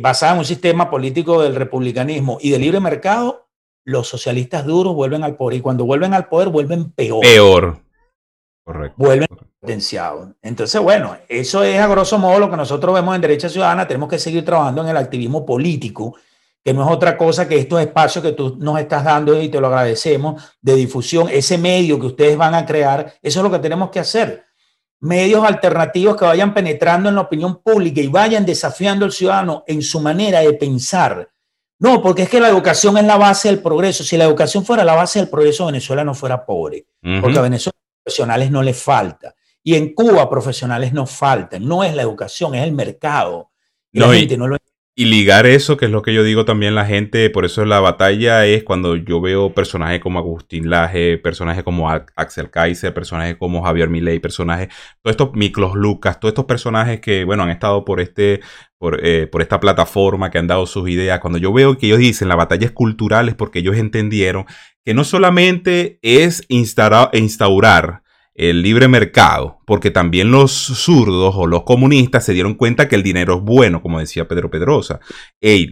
basadas 0.00 0.34
en 0.34 0.38
un 0.40 0.44
sistema 0.44 0.90
político 0.90 1.42
del 1.42 1.54
republicanismo 1.54 2.38
y 2.40 2.50
de 2.50 2.58
libre 2.58 2.80
mercado, 2.80 3.48
los 3.84 4.08
socialistas 4.08 4.66
duros 4.66 4.94
vuelven 4.94 5.24
al 5.24 5.36
poder 5.36 5.58
y 5.58 5.60
cuando 5.62 5.84
vuelven 5.84 6.12
al 6.12 6.28
poder 6.28 6.48
vuelven 6.48 6.92
peor. 6.92 7.22
Peor. 7.22 7.80
Correcto. 8.64 8.94
Vuelven 8.98 9.28
potenciados. 9.60 10.28
Entonces, 10.42 10.80
bueno, 10.80 11.16
eso 11.28 11.62
es 11.62 11.80
a 11.80 11.86
grosso 11.86 12.18
modo 12.18 12.38
lo 12.38 12.50
que 12.50 12.56
nosotros 12.56 12.94
vemos 12.94 13.14
en 13.14 13.22
Derecha 13.22 13.48
Ciudadana. 13.48 13.88
Tenemos 13.88 14.10
que 14.10 14.18
seguir 14.18 14.44
trabajando 14.44 14.82
en 14.82 14.88
el 14.88 14.96
activismo 14.98 15.46
político 15.46 16.16
que 16.68 16.74
no 16.74 16.84
es 16.84 16.90
otra 16.90 17.16
cosa 17.16 17.48
que 17.48 17.56
estos 17.56 17.80
espacios 17.80 18.22
que 18.22 18.32
tú 18.32 18.58
nos 18.58 18.78
estás 18.78 19.02
dando 19.02 19.40
y 19.40 19.48
te 19.48 19.58
lo 19.58 19.68
agradecemos, 19.68 20.54
de 20.60 20.74
difusión, 20.74 21.26
ese 21.30 21.56
medio 21.56 21.98
que 21.98 22.08
ustedes 22.08 22.36
van 22.36 22.54
a 22.54 22.66
crear, 22.66 23.14
eso 23.22 23.40
es 23.40 23.42
lo 23.42 23.50
que 23.50 23.58
tenemos 23.58 23.88
que 23.88 24.00
hacer. 24.00 24.44
Medios 25.00 25.42
alternativos 25.42 26.14
que 26.18 26.26
vayan 26.26 26.52
penetrando 26.52 27.08
en 27.08 27.14
la 27.14 27.22
opinión 27.22 27.62
pública 27.62 28.02
y 28.02 28.08
vayan 28.08 28.44
desafiando 28.44 29.06
al 29.06 29.12
ciudadano 29.12 29.64
en 29.66 29.80
su 29.80 29.98
manera 29.98 30.40
de 30.40 30.52
pensar. 30.52 31.30
No, 31.78 32.02
porque 32.02 32.24
es 32.24 32.28
que 32.28 32.38
la 32.38 32.50
educación 32.50 32.98
es 32.98 33.04
la 33.04 33.16
base 33.16 33.48
del 33.48 33.62
progreso. 33.62 34.04
Si 34.04 34.18
la 34.18 34.24
educación 34.24 34.62
fuera 34.62 34.84
la 34.84 34.94
base 34.94 35.20
del 35.20 35.30
progreso, 35.30 35.64
Venezuela 35.64 36.04
no 36.04 36.12
fuera 36.12 36.44
pobre. 36.44 36.84
Uh 37.02 37.08
-huh. 37.08 37.20
Porque 37.22 37.38
a 37.38 37.42
Venezuela 37.42 37.78
profesionales 38.04 38.50
no 38.50 38.62
le 38.62 38.74
falta. 38.74 39.34
Y 39.62 39.74
en 39.74 39.94
Cuba 39.94 40.28
profesionales 40.28 40.92
no 40.92 41.06
faltan. 41.06 41.66
No 41.66 41.82
es 41.82 41.94
la 41.94 42.02
educación, 42.02 42.54
es 42.54 42.62
el 42.62 42.72
mercado. 42.72 43.52
Y 43.90 44.00
no, 44.00 44.08
la 44.08 44.18
gente 44.18 44.36
no 44.36 44.48
lo 44.48 44.56
y 44.98 45.04
ligar 45.04 45.46
eso, 45.46 45.76
que 45.76 45.84
es 45.84 45.92
lo 45.92 46.02
que 46.02 46.12
yo 46.12 46.24
digo 46.24 46.44
también 46.44 46.74
la 46.74 46.84
gente, 46.84 47.30
por 47.30 47.44
eso 47.44 47.64
la 47.64 47.78
batalla 47.78 48.46
es 48.46 48.64
cuando 48.64 48.96
yo 48.96 49.20
veo 49.20 49.54
personajes 49.54 50.00
como 50.00 50.18
Agustín 50.18 50.70
Laje, 50.70 51.18
personajes 51.18 51.62
como 51.62 51.88
Axel 51.88 52.50
Kaiser, 52.50 52.92
personajes 52.92 53.36
como 53.36 53.62
Javier 53.62 53.88
Milei, 53.90 54.18
personajes, 54.18 54.74
todos 55.00 55.12
estos 55.12 55.34
Miklos 55.34 55.76
Lucas, 55.76 56.18
todos 56.18 56.32
estos 56.32 56.46
personajes 56.46 56.98
que, 56.98 57.22
bueno, 57.22 57.44
han 57.44 57.50
estado 57.50 57.84
por 57.84 58.00
este, 58.00 58.40
por, 58.76 58.98
eh, 59.06 59.28
por 59.28 59.40
esta 59.40 59.60
plataforma, 59.60 60.32
que 60.32 60.38
han 60.38 60.48
dado 60.48 60.66
sus 60.66 60.88
ideas. 60.88 61.20
Cuando 61.20 61.38
yo 61.38 61.52
veo 61.52 61.78
que 61.78 61.86
ellos 61.86 62.00
dicen 62.00 62.26
la 62.26 62.34
batalla 62.34 62.66
es 62.66 62.72
cultural 62.72 63.28
es 63.28 63.36
porque 63.36 63.60
ellos 63.60 63.76
entendieron 63.76 64.46
que 64.84 64.94
no 64.94 65.04
solamente 65.04 66.00
es 66.02 66.44
instaurar, 66.48 67.10
instaurar 67.12 68.02
el 68.38 68.62
libre 68.62 68.86
mercado, 68.86 69.58
porque 69.66 69.90
también 69.90 70.30
los 70.30 70.52
zurdos 70.52 71.34
o 71.36 71.48
los 71.48 71.64
comunistas 71.64 72.24
se 72.24 72.32
dieron 72.32 72.54
cuenta 72.54 72.86
que 72.86 72.94
el 72.94 73.02
dinero 73.02 73.34
es 73.34 73.42
bueno, 73.42 73.82
como 73.82 73.98
decía 73.98 74.28
Pedro 74.28 74.48
Pedrosa. 74.48 75.00
Ey, 75.40 75.68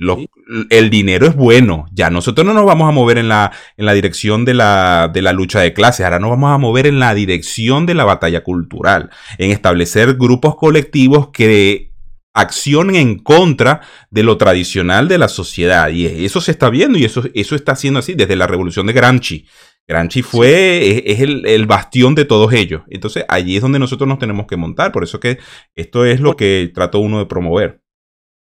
el 0.71 0.91
dinero 0.91 1.29
es 1.29 1.37
bueno, 1.37 1.87
ya 1.93 2.11
nosotros 2.11 2.45
no 2.45 2.53
nos 2.53 2.67
vamos 2.67 2.89
a 2.89 2.93
mover 2.93 3.19
en 3.19 3.29
la, 3.29 3.53
en 3.77 3.87
la 3.87 3.95
dirección 3.95 4.45
de 4.45 4.55
la, 4.55 5.09
de 5.15 5.23
la 5.23 5.33
lucha 5.33 5.61
de 5.61 5.73
clases, 5.73 6.05
ahora 6.05 6.19
nos 6.19 6.31
vamos 6.31 6.53
a 6.53 6.59
mover 6.59 6.89
en 6.89 6.99
la 6.99 7.15
dirección 7.15 7.87
de 7.87 7.95
la 7.95 8.05
batalla 8.05 8.43
cultural, 8.43 9.11
en 9.39 9.53
establecer 9.53 10.15
grupos 10.15 10.57
colectivos 10.57 11.29
que 11.29 11.93
accionen 12.35 12.97
en 12.97 13.19
contra 13.21 13.81
de 14.11 14.25
lo 14.25 14.37
tradicional 14.39 15.07
de 15.07 15.19
la 15.19 15.29
sociedad. 15.29 15.89
Y 15.91 16.25
eso 16.25 16.41
se 16.41 16.51
está 16.51 16.69
viendo 16.69 16.99
y 16.99 17.05
eso, 17.05 17.23
eso 17.33 17.55
está 17.55 17.77
siendo 17.77 18.01
así 18.01 18.15
desde 18.15 18.35
la 18.35 18.49
revolución 18.49 18.89
de 18.89 18.93
Gramsci. 18.93 19.47
Gramsci 19.89 20.23
fue, 20.23 20.81
sí. 20.83 21.03
es, 21.07 21.15
es 21.15 21.21
el, 21.21 21.47
el, 21.47 21.67
bastión 21.67 22.15
de 22.15 22.25
todos 22.25 22.53
ellos. 22.53 22.83
Entonces 22.89 23.25
allí 23.29 23.57
es 23.57 23.63
donde 23.63 23.79
nosotros 23.79 24.09
nos 24.09 24.19
tenemos 24.19 24.47
que 24.47 24.57
montar. 24.57 24.93
Por 24.93 25.05
eso 25.05 25.21
que 25.21 25.39
esto 25.75 26.05
es 26.05 26.21
lo 26.21 26.37
que 26.37 26.71
trató 26.75 27.01
uno 27.01 27.19
de 27.19 27.27
promover. 27.27 27.83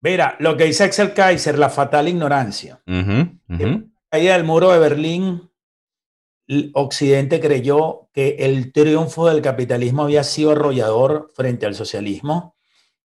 Mira, 0.01 0.35
lo 0.39 0.57
que 0.57 0.65
dice 0.65 0.83
Axel 0.83 1.13
Kaiser, 1.13 1.57
la 1.59 1.69
fatal 1.69 2.07
ignorancia. 2.07 2.81
Uh 2.87 2.93
-huh, 2.93 3.39
uh 3.49 3.53
-huh. 3.53 3.91
Caída 4.09 4.33
del 4.33 4.43
muro 4.43 4.71
de 4.71 4.79
Berlín, 4.79 5.51
Occidente 6.73 7.39
creyó 7.39 8.09
que 8.13 8.37
el 8.39 8.73
triunfo 8.73 9.29
del 9.29 9.41
capitalismo 9.41 10.03
había 10.03 10.23
sido 10.23 10.51
arrollador 10.51 11.31
frente 11.33 11.65
al 11.65 11.75
socialismo 11.75 12.55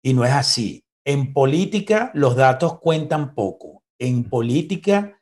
y 0.03 0.14
no 0.14 0.25
es 0.25 0.33
así. 0.33 0.85
En 1.05 1.33
política 1.33 2.11
los 2.14 2.35
datos 2.35 2.81
cuentan 2.81 3.35
poco. 3.35 3.85
En 3.99 4.25
política 4.25 5.18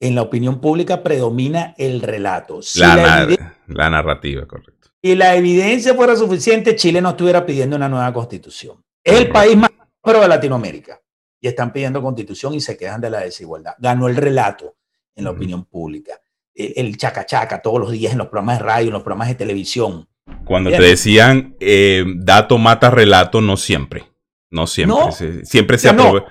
en 0.00 0.14
la 0.14 0.22
opinión 0.22 0.60
pública 0.60 1.02
predomina 1.02 1.74
el 1.78 2.00
relato. 2.02 2.62
Si 2.62 2.80
la, 2.80 2.96
la, 2.96 3.56
la, 3.66 3.90
narrativa, 3.90 4.46
correcto. 4.46 4.90
Y 5.00 5.14
la 5.14 5.34
evidencia 5.34 5.94
fuera 5.94 6.16
suficiente, 6.16 6.76
Chile 6.76 7.00
no 7.00 7.10
estuviera 7.10 7.44
pidiendo 7.44 7.76
una 7.76 7.88
nueva 7.88 8.12
constitución. 8.12 8.82
Es 9.02 9.18
el 9.18 9.28
país 9.28 9.56
más 9.56 9.70
próspero 9.70 10.22
de 10.22 10.28
Latinoamérica. 10.28 11.00
Y 11.40 11.48
están 11.48 11.72
pidiendo 11.72 12.00
constitución 12.00 12.54
y 12.54 12.60
se 12.60 12.76
quejan 12.76 13.02
de 13.02 13.10
la 13.10 13.20
desigualdad. 13.20 13.74
Ganó 13.78 14.08
el 14.08 14.16
relato 14.16 14.76
en 15.14 15.24
la 15.24 15.30
uh 15.30 15.34
-huh. 15.34 15.36
opinión 15.36 15.64
pública. 15.66 16.18
El 16.54 16.96
chacachaca 16.96 17.56
-chaca, 17.56 17.62
todos 17.62 17.80
los 17.80 17.90
días 17.90 18.12
en 18.12 18.18
los 18.18 18.28
programas 18.28 18.58
de 18.58 18.64
radio, 18.64 18.86
en 18.86 18.92
los 18.94 19.02
programas 19.02 19.28
de 19.28 19.34
televisión. 19.34 20.08
Cuando 20.46 20.70
te 20.70 20.80
decían 20.80 21.56
eh, 21.60 22.04
dato 22.16 22.56
mata 22.56 22.90
relato, 22.90 23.40
no 23.40 23.56
siempre. 23.56 24.04
No 24.50 24.66
siempre. 24.66 24.98
No, 24.98 25.12
se, 25.12 25.44
siempre 25.44 25.76
se 25.78 25.90
aprueba. 25.90 26.24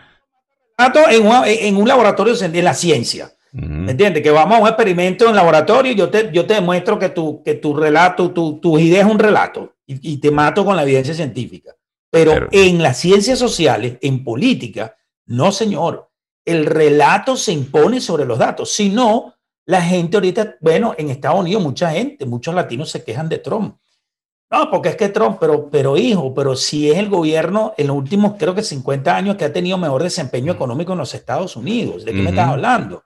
No. 0.79 1.09
En, 1.11 1.27
un, 1.27 1.45
en 1.45 1.77
un 1.77 1.87
laboratorio 1.87 2.35
de 2.35 2.61
la 2.63 2.73
ciencia 2.73 3.33
¿Me 3.53 3.91
entiendes? 3.91 4.23
Que 4.23 4.31
vamos 4.31 4.57
a 4.57 4.61
un 4.61 4.67
experimento 4.67 5.29
en 5.29 5.35
laboratorio 5.35 5.91
y 5.91 5.95
yo 5.95 6.09
te, 6.09 6.31
yo 6.33 6.45
te 6.47 6.55
demuestro 6.55 6.97
que 6.97 7.09
tu, 7.09 7.43
que 7.43 7.53
tu 7.53 7.75
relato, 7.75 8.31
tu, 8.31 8.59
tu 8.59 8.79
idea 8.79 9.01
es 9.01 9.07
un 9.07 9.19
relato 9.19 9.75
y, 9.85 10.13
y, 10.13 10.17
te 10.17 10.31
mato 10.31 10.65
con 10.65 10.75
la 10.75 10.81
evidencia 10.81 11.13
científica. 11.13 11.75
Pero, 12.09 12.31
Pero, 12.31 12.47
en 12.51 12.81
las 12.81 12.97
ciencias 12.97 13.37
sociales, 13.37 13.99
en 14.01 14.23
política, 14.23 14.95
no, 15.27 15.51
señor. 15.51 16.09
El 16.45 16.65
relato 16.65 17.37
se 17.37 17.53
impone 17.53 18.01
sobre 18.01 18.25
los 18.25 18.39
datos. 18.39 18.71
Si 18.71 18.89
no, 18.89 19.35
la 19.65 19.81
gente 19.81 20.17
ahorita, 20.17 20.55
bueno, 20.59 20.95
en 20.97 21.11
Estados 21.11 21.39
Unidos, 21.39 21.61
mucha 21.61 21.91
gente, 21.91 22.25
muchos 22.25 22.55
latinos 22.55 22.89
se 22.89 23.03
quejan 23.03 23.29
de 23.29 23.37
Trump. 23.37 23.77
No, 24.51 24.69
porque 24.69 24.89
es 24.89 24.95
que 24.95 25.09
Trump, 25.09 25.37
pero, 25.39 25.69
pero 25.69 25.95
hijo, 25.95 26.33
pero 26.33 26.55
si 26.55 26.89
es 26.89 26.97
el 26.97 27.09
gobierno 27.09 27.73
en 27.77 27.87
los 27.87 27.95
últimos, 27.95 28.33
creo 28.37 28.53
que 28.53 28.61
50 28.63 29.15
años 29.15 29.35
que 29.35 29.45
ha 29.45 29.53
tenido 29.53 29.77
mejor 29.77 30.03
desempeño 30.03 30.53
económico 30.53 30.93
en 30.93 30.99
los 30.99 31.13
Estados 31.13 31.55
Unidos. 31.55 32.03
¿De 32.03 32.11
qué 32.11 32.17
uh 32.17 32.21
-huh. 32.21 32.23
me 32.23 32.29
estás 32.31 32.49
hablando? 32.49 33.03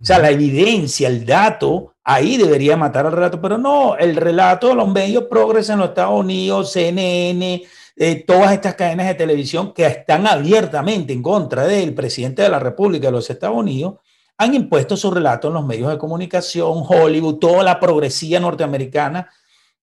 O 0.00 0.04
sea, 0.04 0.18
la 0.18 0.30
evidencia, 0.30 1.08
el 1.08 1.26
dato, 1.26 1.94
ahí 2.02 2.38
debería 2.38 2.76
matar 2.76 3.06
al 3.06 3.12
relato, 3.12 3.40
pero 3.40 3.58
no, 3.58 3.96
el 3.96 4.16
relato 4.16 4.68
de 4.68 4.74
los 4.74 4.88
medios 4.88 5.24
progres 5.24 5.68
en 5.68 5.78
los 5.78 5.90
Estados 5.90 6.18
Unidos, 6.18 6.72
CNN, 6.72 7.62
eh, 7.96 8.24
todas 8.26 8.52
estas 8.52 8.76
cadenas 8.76 9.08
de 9.08 9.14
televisión 9.14 9.74
que 9.74 9.84
están 9.84 10.26
abiertamente 10.26 11.12
en 11.12 11.22
contra 11.22 11.66
del 11.66 11.92
presidente 11.92 12.40
de 12.40 12.48
la 12.48 12.58
República 12.58 13.08
de 13.08 13.12
los 13.12 13.28
Estados 13.28 13.56
Unidos, 13.56 13.96
han 14.38 14.54
impuesto 14.54 14.96
su 14.96 15.10
relato 15.10 15.48
en 15.48 15.54
los 15.54 15.66
medios 15.66 15.90
de 15.90 15.98
comunicación, 15.98 16.82
Hollywood, 16.88 17.38
toda 17.38 17.62
la 17.62 17.78
progresía 17.78 18.40
norteamericana 18.40 19.28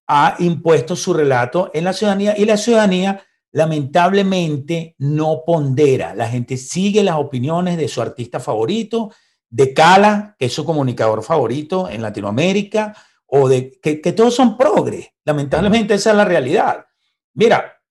ha 0.07 0.35
impuesto 0.39 0.95
su 0.95 1.13
relato 1.13 1.69
en 1.73 1.83
la 1.83 1.93
ciudadanía 1.93 2.33
y 2.35 2.45
la 2.45 2.57
ciudadanía 2.57 3.23
lamentablemente 3.51 4.95
no 4.97 5.43
pondera. 5.45 6.15
La 6.15 6.27
gente 6.27 6.57
sigue 6.57 7.03
las 7.03 7.17
opiniones 7.17 7.77
de 7.77 7.87
su 7.87 8.01
artista 8.01 8.39
favorito, 8.39 9.11
de 9.49 9.73
Cala, 9.73 10.35
que 10.37 10.45
es 10.45 10.53
su 10.53 10.65
comunicador 10.65 11.23
favorito 11.23 11.89
en 11.89 12.01
Latinoamérica, 12.01 12.95
o 13.25 13.49
de 13.49 13.79
que, 13.81 13.97
todos 14.13 14.35
son 14.35 14.57
progres. 14.57 15.09
Lamentablemente 15.25 15.93
esa 15.93 16.11
es 16.11 16.17
la 16.17 16.25
realidad. 16.25 16.85
Mira, 17.33 17.81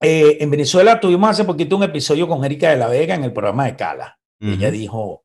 eh, 0.00 0.38
en 0.40 0.50
Venezuela 0.50 1.00
tuvimos 1.00 1.30
hace 1.30 1.44
poquito 1.44 1.76
un 1.76 1.82
episodio 1.82 2.28
con 2.28 2.44
Erika 2.44 2.70
de 2.70 2.76
la 2.76 2.88
Vega 2.88 3.14
en 3.14 3.24
el 3.24 3.32
programa 3.32 3.66
de 3.66 3.76
Cala. 3.76 4.18
Ella 4.40 4.70
dijo 4.70 5.24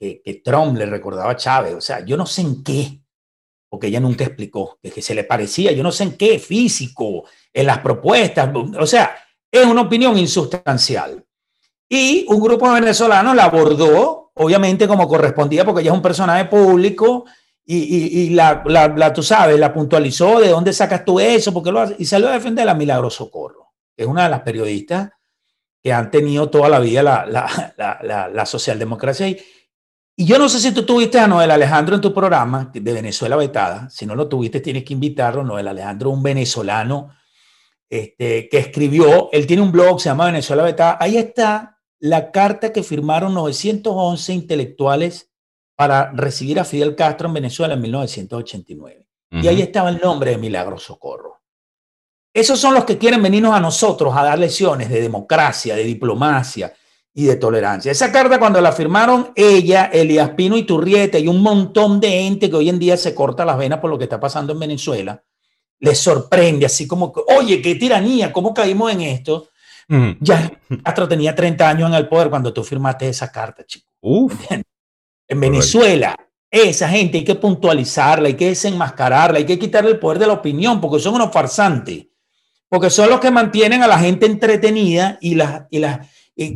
que, 0.00 0.22
que, 0.22 0.34
Trump 0.36 0.78
le 0.78 0.86
recordaba 0.86 1.32
a 1.32 1.36
Chávez. 1.36 1.74
O 1.74 1.80
sea, 1.80 2.02
yo 2.04 2.16
no 2.16 2.24
sé 2.24 2.40
en 2.40 2.64
qué, 2.64 3.02
porque 3.68 3.88
ella 3.88 4.00
nunca 4.00 4.24
explicó, 4.24 4.78
que, 4.82 4.90
que 4.90 5.02
se 5.02 5.14
le 5.14 5.24
parecía, 5.24 5.72
yo 5.72 5.82
no 5.82 5.92
sé 5.92 6.04
en 6.04 6.16
qué, 6.16 6.38
físico, 6.38 7.24
en 7.52 7.66
las 7.66 7.80
propuestas. 7.80 8.50
O 8.78 8.86
sea, 8.86 9.14
es 9.50 9.66
una 9.66 9.82
opinión 9.82 10.16
insustancial. 10.16 11.22
Y 11.88 12.24
un 12.28 12.40
grupo 12.40 12.66
de 12.68 12.80
venezolanos 12.80 13.36
la 13.36 13.44
abordó, 13.44 14.25
obviamente 14.36 14.88
como 14.88 15.08
correspondía, 15.08 15.64
porque 15.64 15.82
ella 15.82 15.90
es 15.90 15.96
un 15.96 16.02
personaje 16.02 16.46
público, 16.46 17.24
y, 17.68 18.30
la, 18.30 18.62
la, 18.64 19.12
tú 19.12 19.24
sabes, 19.24 19.58
la 19.58 19.74
puntualizó, 19.74 20.38
¿de 20.38 20.50
dónde 20.50 20.72
sacas 20.72 21.04
tú 21.04 21.18
eso? 21.18 21.52
porque 21.52 21.72
lo 21.72 21.84
Y 21.98 22.04
salió 22.04 22.28
a 22.28 22.32
defender 22.32 22.68
a 22.68 22.74
Milagro 22.74 23.10
Socorro, 23.10 23.72
que 23.96 24.04
es 24.04 24.08
una 24.08 24.24
de 24.24 24.30
las 24.30 24.42
periodistas 24.42 25.10
que 25.82 25.92
han 25.92 26.10
tenido 26.12 26.48
toda 26.48 26.68
la 26.68 26.78
vida 26.78 27.02
la, 27.02 27.26
la, 27.26 28.28
la 28.28 28.46
socialdemocracia. 28.46 29.26
Y, 29.26 29.38
y 30.18 30.24
yo 30.24 30.38
no 30.38 30.48
sé 30.48 30.60
si 30.60 30.72
tú 30.72 30.86
tuviste 30.86 31.18
a 31.18 31.26
Noel 31.26 31.50
Alejandro 31.50 31.94
en 31.94 32.00
tu 32.00 32.14
programa 32.14 32.70
de 32.72 32.92
Venezuela 32.92 33.36
Vetada. 33.36 33.90
Si 33.90 34.06
no 34.06 34.14
lo 34.14 34.28
tuviste, 34.28 34.60
tienes 34.60 34.82
que 34.82 34.94
invitarlo. 34.94 35.44
Noel 35.44 35.68
Alejandro, 35.68 36.10
un 36.10 36.22
venezolano 36.22 37.10
este, 37.90 38.48
que 38.48 38.58
escribió, 38.58 39.28
él 39.30 39.46
tiene 39.46 39.62
un 39.62 39.70
blog, 39.70 40.00
se 40.00 40.08
llama 40.08 40.26
Venezuela 40.26 40.62
Vetada. 40.62 40.96
Ahí 40.98 41.18
está 41.18 41.75
la 41.98 42.30
carta 42.30 42.72
que 42.72 42.82
firmaron 42.82 43.34
911 43.34 44.32
intelectuales 44.32 45.30
para 45.76 46.10
recibir 46.12 46.58
a 46.58 46.64
Fidel 46.64 46.96
Castro 46.96 47.28
en 47.28 47.34
Venezuela 47.34 47.74
en 47.74 47.82
1989. 47.82 49.06
Y 49.30 49.48
ahí 49.48 49.60
estaba 49.60 49.90
el 49.90 50.00
nombre 50.00 50.30
de 50.30 50.38
Milagro 50.38 50.78
Socorro. 50.78 51.42
Esos 52.32 52.58
son 52.58 52.74
los 52.74 52.84
que 52.84 52.98
quieren 52.98 53.22
venirnos 53.22 53.54
a 53.54 53.60
nosotros 53.60 54.14
a 54.16 54.22
dar 54.22 54.38
lecciones 54.38 54.88
de 54.88 55.00
democracia, 55.00 55.74
de 55.74 55.84
diplomacia 55.84 56.72
y 57.14 57.24
de 57.24 57.36
tolerancia. 57.36 57.90
Esa 57.90 58.12
carta 58.12 58.38
cuando 58.38 58.60
la 58.60 58.72
firmaron 58.72 59.32
ella, 59.34 59.86
Elías 59.86 60.30
Pino 60.30 60.56
y 60.56 60.64
Turrieta 60.64 61.18
y 61.18 61.28
un 61.28 61.40
montón 61.40 61.98
de 61.98 62.10
gente 62.10 62.50
que 62.50 62.56
hoy 62.56 62.68
en 62.68 62.78
día 62.78 62.96
se 62.96 63.14
corta 63.14 63.44
las 63.44 63.56
venas 63.56 63.80
por 63.80 63.90
lo 63.90 63.96
que 63.96 64.04
está 64.04 64.20
pasando 64.20 64.52
en 64.52 64.60
Venezuela, 64.60 65.22
les 65.78 65.98
sorprende, 65.98 66.66
así 66.66 66.86
como, 66.86 67.12
oye, 67.38 67.60
qué 67.60 67.74
tiranía, 67.74 68.32
¿cómo 68.32 68.52
caímos 68.52 68.92
en 68.92 69.02
esto? 69.02 69.48
Ya 69.88 70.52
Castro 70.82 71.06
tenía 71.06 71.34
30 71.34 71.68
años 71.68 71.88
en 71.88 71.94
el 71.94 72.08
poder 72.08 72.28
cuando 72.28 72.52
tú 72.52 72.64
firmaste 72.64 73.08
esa 73.08 73.30
carta, 73.30 73.64
chico. 73.64 73.86
En 75.28 75.40
Venezuela, 75.40 76.16
esa 76.50 76.88
gente 76.88 77.18
hay 77.18 77.24
que 77.24 77.34
puntualizarla, 77.34 78.28
hay 78.28 78.34
que 78.34 78.48
desenmascararla, 78.48 79.38
hay 79.38 79.46
que 79.46 79.58
quitarle 79.58 79.90
el 79.92 79.98
poder 79.98 80.18
de 80.18 80.26
la 80.26 80.34
opinión, 80.34 80.80
porque 80.80 81.00
son 81.00 81.14
unos 81.14 81.32
farsantes, 81.32 82.06
porque 82.68 82.90
son 82.90 83.10
los 83.10 83.20
que 83.20 83.30
mantienen 83.30 83.82
a 83.82 83.88
la 83.88 83.98
gente 83.98 84.26
entretenida 84.26 85.18
y, 85.20 85.34
las, 85.34 85.66
y, 85.70 85.78
las, 85.78 86.08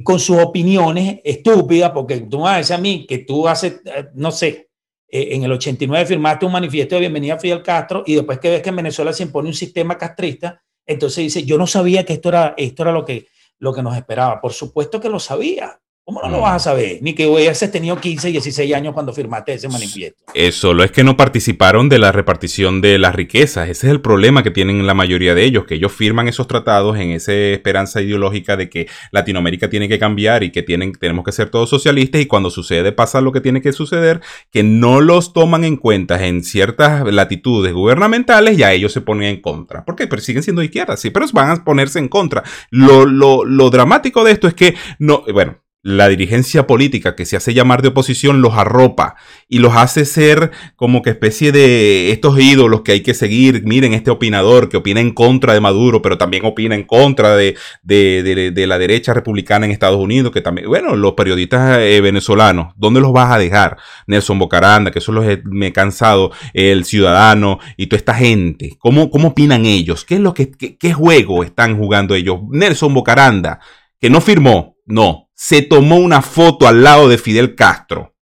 con 0.04 0.18
sus 0.18 0.38
opiniones 0.38 1.20
estúpidas, 1.24 1.90
porque 1.90 2.20
tú 2.20 2.38
me 2.38 2.44
vas 2.44 2.54
a 2.54 2.58
decir 2.58 2.76
a 2.76 2.78
mí 2.78 3.06
que 3.06 3.18
tú 3.18 3.48
haces, 3.48 3.80
eh, 3.84 4.08
no 4.14 4.30
sé, 4.30 4.70
eh, 5.08 5.28
en 5.32 5.42
el 5.42 5.52
89 5.52 6.06
firmaste 6.06 6.46
un 6.46 6.52
manifiesto 6.52 6.94
de 6.94 7.00
bienvenida 7.00 7.34
a 7.34 7.38
Fidel 7.38 7.62
Castro 7.62 8.04
y 8.06 8.14
después 8.14 8.38
que 8.38 8.50
ves 8.50 8.62
que 8.62 8.68
en 8.68 8.76
Venezuela 8.76 9.12
se 9.12 9.24
impone 9.24 9.48
un 9.48 9.54
sistema 9.54 9.98
castrista, 9.98 10.62
entonces 10.90 11.18
dice, 11.18 11.44
yo 11.44 11.56
no 11.56 11.68
sabía 11.68 12.04
que 12.04 12.14
esto 12.14 12.30
era, 12.30 12.54
esto 12.56 12.82
era 12.82 12.90
lo, 12.90 13.04
que, 13.04 13.28
lo 13.60 13.72
que 13.72 13.80
nos 13.80 13.96
esperaba. 13.96 14.40
Por 14.40 14.52
supuesto 14.52 15.00
que 15.00 15.08
lo 15.08 15.20
sabía. 15.20 15.80
¿Cómo 16.04 16.22
no 16.22 16.28
lo 16.28 16.40
vas 16.40 16.56
a 16.56 16.70
saber? 16.70 16.98
Ni 17.02 17.14
que 17.14 17.28
hubieses 17.28 17.70
tenido 17.70 18.00
15, 18.00 18.32
16 18.32 18.74
años 18.74 18.94
cuando 18.94 19.12
firmaste 19.12 19.54
ese 19.54 19.68
manifiesto. 19.68 20.24
Eso, 20.34 20.74
lo 20.74 20.82
es 20.82 20.90
que 20.90 21.04
no 21.04 21.16
participaron 21.16 21.88
de 21.88 22.00
la 22.00 22.10
repartición 22.10 22.80
de 22.80 22.98
las 22.98 23.14
riquezas. 23.14 23.68
Ese 23.68 23.86
es 23.86 23.92
el 23.92 24.00
problema 24.00 24.42
que 24.42 24.50
tienen 24.50 24.84
la 24.86 24.94
mayoría 24.94 25.34
de 25.34 25.44
ellos, 25.44 25.66
que 25.66 25.76
ellos 25.76 25.92
firman 25.92 26.26
esos 26.26 26.48
tratados 26.48 26.98
en 26.98 27.10
esa 27.10 27.32
esperanza 27.32 28.00
ideológica 28.00 28.56
de 28.56 28.68
que 28.68 28.88
Latinoamérica 29.12 29.70
tiene 29.70 29.88
que 29.88 30.00
cambiar 30.00 30.42
y 30.42 30.50
que 30.50 30.64
tienen, 30.64 30.92
tenemos 30.92 31.24
que 31.24 31.30
ser 31.30 31.48
todos 31.48 31.70
socialistas 31.70 32.20
y 32.20 32.26
cuando 32.26 32.50
sucede 32.50 32.90
pasa 32.90 33.20
lo 33.20 33.30
que 33.30 33.40
tiene 33.40 33.62
que 33.62 33.72
suceder, 33.72 34.20
que 34.50 34.64
no 34.64 35.00
los 35.00 35.32
toman 35.32 35.64
en 35.64 35.76
cuenta 35.76 36.26
en 36.26 36.42
ciertas 36.42 37.04
latitudes 37.06 37.72
gubernamentales 37.72 38.58
y 38.58 38.64
a 38.64 38.72
ellos 38.72 38.92
se 38.92 39.00
ponen 39.00 39.28
en 39.28 39.40
contra. 39.40 39.84
¿Por 39.84 39.94
qué? 39.94 40.08
Pero 40.08 40.22
siguen 40.22 40.42
siendo 40.42 40.62
izquierdas, 40.62 40.98
sí, 40.98 41.10
pero 41.10 41.26
van 41.32 41.50
a 41.50 41.64
ponerse 41.64 42.00
en 42.00 42.08
contra. 42.08 42.42
Lo, 42.70 43.06
lo, 43.06 43.44
lo 43.44 43.70
dramático 43.70 44.24
de 44.24 44.32
esto 44.32 44.48
es 44.48 44.54
que 44.54 44.74
no, 44.98 45.22
bueno, 45.32 45.58
la 45.82 46.08
dirigencia 46.08 46.66
política 46.66 47.16
que 47.16 47.24
se 47.24 47.36
hace 47.36 47.54
llamar 47.54 47.80
de 47.80 47.88
oposición 47.88 48.42
los 48.42 48.54
arropa 48.54 49.16
y 49.48 49.60
los 49.60 49.74
hace 49.74 50.04
ser 50.04 50.50
como 50.76 51.00
que 51.00 51.10
especie 51.10 51.52
de 51.52 52.10
estos 52.10 52.38
ídolos 52.38 52.82
que 52.82 52.92
hay 52.92 53.00
que 53.00 53.14
seguir. 53.14 53.64
Miren, 53.64 53.94
este 53.94 54.10
opinador 54.10 54.68
que 54.68 54.76
opina 54.76 55.00
en 55.00 55.12
contra 55.12 55.54
de 55.54 55.60
Maduro, 55.60 56.02
pero 56.02 56.18
también 56.18 56.44
opina 56.44 56.74
en 56.74 56.84
contra 56.84 57.34
de, 57.34 57.56
de, 57.82 58.66
la 58.66 58.78
derecha 58.78 59.14
republicana 59.14 59.64
en 59.64 59.72
Estados 59.72 59.98
Unidos, 59.98 60.32
que 60.32 60.42
también, 60.42 60.68
bueno, 60.68 60.96
los 60.96 61.14
periodistas 61.14 61.78
eh, 61.78 62.00
venezolanos, 62.00 62.74
¿dónde 62.76 63.00
los 63.00 63.12
vas 63.12 63.32
a 63.32 63.38
dejar? 63.38 63.78
Nelson 64.06 64.38
Bocaranda, 64.38 64.90
que 64.90 64.98
eso 64.98 65.12
los 65.12 65.24
me 65.44 65.68
he 65.68 65.72
cansado, 65.72 66.30
el 66.52 66.84
ciudadano 66.84 67.58
y 67.76 67.86
toda 67.86 67.98
esta 67.98 68.14
gente. 68.14 68.76
¿Cómo, 68.78 69.10
cómo 69.10 69.28
opinan 69.28 69.64
ellos? 69.64 70.04
¿Qué 70.04 70.16
es 70.16 70.20
lo 70.20 70.34
que, 70.34 70.50
qué 70.50 70.92
juego 70.92 71.42
están 71.42 71.78
jugando 71.78 72.14
ellos? 72.14 72.40
Nelson 72.50 72.92
Bocaranda, 72.92 73.60
que 73.98 74.10
no 74.10 74.20
firmó, 74.20 74.76
no, 74.86 75.29
se 75.40 75.62
tomó 75.62 75.96
una 75.96 76.20
foto 76.20 76.68
al 76.68 76.82
lado 76.82 77.08
de 77.08 77.16
Fidel 77.16 77.54
Castro. 77.54 78.14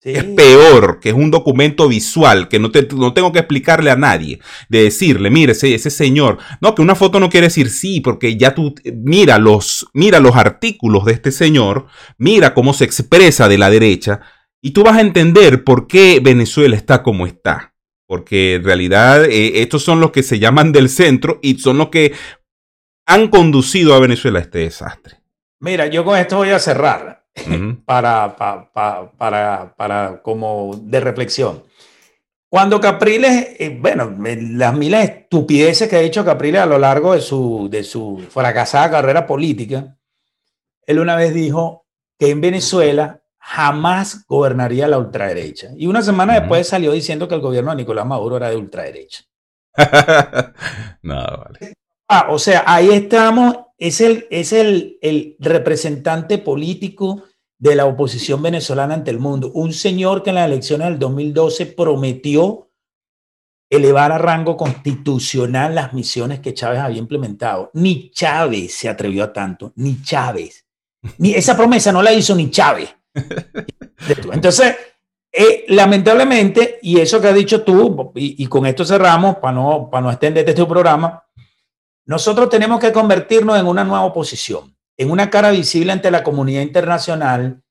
Es 0.00 0.22
peor, 0.22 1.00
que 1.00 1.08
es 1.08 1.14
un 1.14 1.32
documento 1.32 1.88
visual, 1.88 2.46
que 2.46 2.60
no, 2.60 2.70
no, 2.94 3.12
tengo 3.12 3.32
que 3.32 3.40
explicarle 3.40 3.90
a 3.90 3.96
nadie, 3.96 4.38
de 4.68 4.84
decirle, 4.84 5.30
mire, 5.30 5.50
ese, 5.50 5.74
ese, 5.74 5.90
señor, 5.90 6.38
no, 6.60 6.76
que 6.76 6.82
una 6.82 6.94
foto 6.94 7.18
no 7.18 7.28
quiere 7.28 7.48
decir 7.48 7.70
sí, 7.70 8.00
porque 8.00 8.36
ya 8.36 8.54
tú, 8.54 8.72
mira 8.94 9.38
los, 9.38 9.88
mira 9.94 10.20
los 10.20 10.36
artículos 10.36 11.04
de 11.06 11.14
este 11.14 11.32
señor, 11.32 11.86
mira 12.18 12.54
cómo 12.54 12.72
se 12.72 12.84
expresa 12.84 13.48
de 13.48 13.58
la 13.58 13.68
derecha, 13.68 14.20
y 14.62 14.70
tú 14.70 14.84
vas 14.84 14.98
a 14.98 15.00
entender 15.00 15.64
por 15.64 15.88
qué 15.88 16.20
Venezuela 16.22 16.76
está 16.76 17.02
como 17.02 17.26
está. 17.26 17.74
Porque 18.06 18.54
en 18.54 18.64
realidad 18.64 19.24
eh, 19.24 19.62
estos 19.62 19.82
son 19.82 19.98
los 19.98 20.12
que 20.12 20.22
se 20.22 20.38
llaman 20.38 20.70
del 20.70 20.88
centro 20.88 21.40
y 21.42 21.58
son 21.58 21.78
los 21.78 21.88
que 21.88 22.12
han 23.06 23.26
conducido 23.26 23.94
a 23.94 24.00
Venezuela 24.00 24.38
a 24.38 24.42
este 24.42 24.58
desastre. 24.58 25.23
Mira, 25.64 25.86
yo 25.86 26.04
con 26.04 26.18
esto 26.18 26.36
voy 26.36 26.50
a 26.50 26.58
cerrar 26.58 27.24
para, 27.86 28.36
para, 28.36 29.72
para, 29.74 30.22
como 30.22 30.78
de 30.82 31.00
reflexión. 31.00 31.62
Cuando 32.50 32.78
Capriles, 32.78 33.56
eh, 33.58 33.78
bueno, 33.80 34.14
las 34.18 34.74
miles 34.74 35.08
estupideces 35.08 35.88
que 35.88 35.96
ha 35.96 36.00
dicho 36.00 36.22
Capriles 36.22 36.60
a 36.60 36.66
lo 36.66 36.78
largo 36.78 37.14
de 37.14 37.22
su, 37.22 37.68
de 37.70 37.82
su 37.82 38.22
fracasada 38.28 38.90
carrera 38.90 39.26
política, 39.26 39.96
él 40.86 40.98
una 40.98 41.16
vez 41.16 41.32
dijo 41.32 41.86
que 42.18 42.28
en 42.28 42.42
Venezuela 42.42 43.22
jamás 43.38 44.26
gobernaría 44.26 44.86
la 44.86 44.98
ultraderecha. 44.98 45.70
Y 45.78 45.86
una 45.86 46.02
semana 46.02 46.38
después 46.38 46.68
salió 46.68 46.92
diciendo 46.92 47.26
que 47.26 47.36
el 47.36 47.40
gobierno 47.40 47.70
de 47.70 47.78
Nicolás 47.78 48.04
Maduro 48.04 48.36
era 48.36 48.50
de 48.50 48.56
ultraderecha. 48.56 49.24
no, 51.02 51.14
vale. 51.14 51.72
Ah, 52.06 52.26
o 52.28 52.38
sea, 52.38 52.64
ahí 52.66 52.90
estamos 52.90 53.56
es 53.86 54.00
el, 54.00 54.26
es 54.30 54.54
el, 54.54 54.98
el 55.02 55.36
representante 55.38 56.38
político 56.38 57.24
de 57.58 57.74
la 57.74 57.84
oposición 57.84 58.40
venezolana 58.40 58.94
ante 58.94 59.10
el 59.10 59.18
mundo. 59.18 59.50
Un 59.52 59.74
señor 59.74 60.22
que 60.22 60.30
en 60.30 60.36
las 60.36 60.46
elecciones 60.46 60.88
del 60.88 60.98
2012 60.98 61.66
prometió 61.66 62.70
elevar 63.68 64.10
a 64.10 64.18
rango 64.18 64.56
constitucional 64.56 65.74
las 65.74 65.92
misiones 65.92 66.40
que 66.40 66.54
Chávez 66.54 66.80
había 66.80 66.98
implementado. 66.98 67.70
Ni 67.74 68.10
Chávez 68.10 68.74
se 68.74 68.88
atrevió 68.88 69.24
a 69.24 69.32
tanto, 69.32 69.72
ni 69.76 70.00
Chávez. 70.00 70.64
Ni 71.18 71.34
esa 71.34 71.54
promesa 71.54 71.92
no 71.92 72.02
la 72.02 72.12
hizo 72.12 72.34
ni 72.34 72.50
Chávez. 72.50 72.94
Entonces, 74.32 74.76
eh, 75.30 75.66
lamentablemente, 75.68 76.78
y 76.80 77.00
eso 77.00 77.20
que 77.20 77.28
has 77.28 77.34
dicho 77.34 77.62
tú, 77.62 78.12
y, 78.14 78.46
con 78.46 78.64
esto 78.64 78.84
cerramos 78.84 79.36
para 79.36 79.52
no, 79.52 79.90
para 79.90 80.02
no 80.02 80.10
extenderte 80.10 80.52
este 80.52 80.64
programa, 80.64 81.23
nosotros 82.06 82.48
tenemos 82.48 82.80
que 82.80 82.92
convertirnos 82.92 83.58
en 83.58 83.66
una 83.66 83.84
nueva 83.84 84.04
oposición, 84.04 84.76
en 84.96 85.10
una 85.10 85.30
cara 85.30 85.50
visible 85.50 85.92
ante 85.92 86.10
la 86.10 86.22
comunidad 86.22 86.62
internacional 86.62 87.62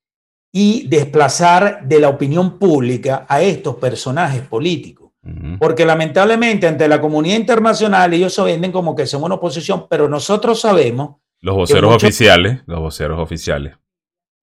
y 0.52 0.86
desplazar 0.88 1.86
de 1.86 2.00
la 2.00 2.08
opinión 2.08 2.58
pública 2.58 3.26
a 3.28 3.42
estos 3.42 3.76
personajes 3.76 4.42
políticos. 4.42 5.10
Porque 5.58 5.86
lamentablemente 5.86 6.66
ante 6.66 6.86
la 6.86 7.00
comunidad 7.00 7.36
internacional 7.36 8.12
ellos 8.12 8.34
se 8.34 8.42
venden 8.42 8.70
como 8.70 8.94
que 8.94 9.06
son 9.06 9.22
una 9.22 9.36
oposición, 9.36 9.86
pero 9.88 10.06
nosotros 10.06 10.60
sabemos... 10.60 11.16
Los 11.40 11.56
voceros 11.56 11.94
oficiales, 11.94 12.60
los 12.66 12.80
voceros 12.80 13.18
oficiales. 13.18 13.74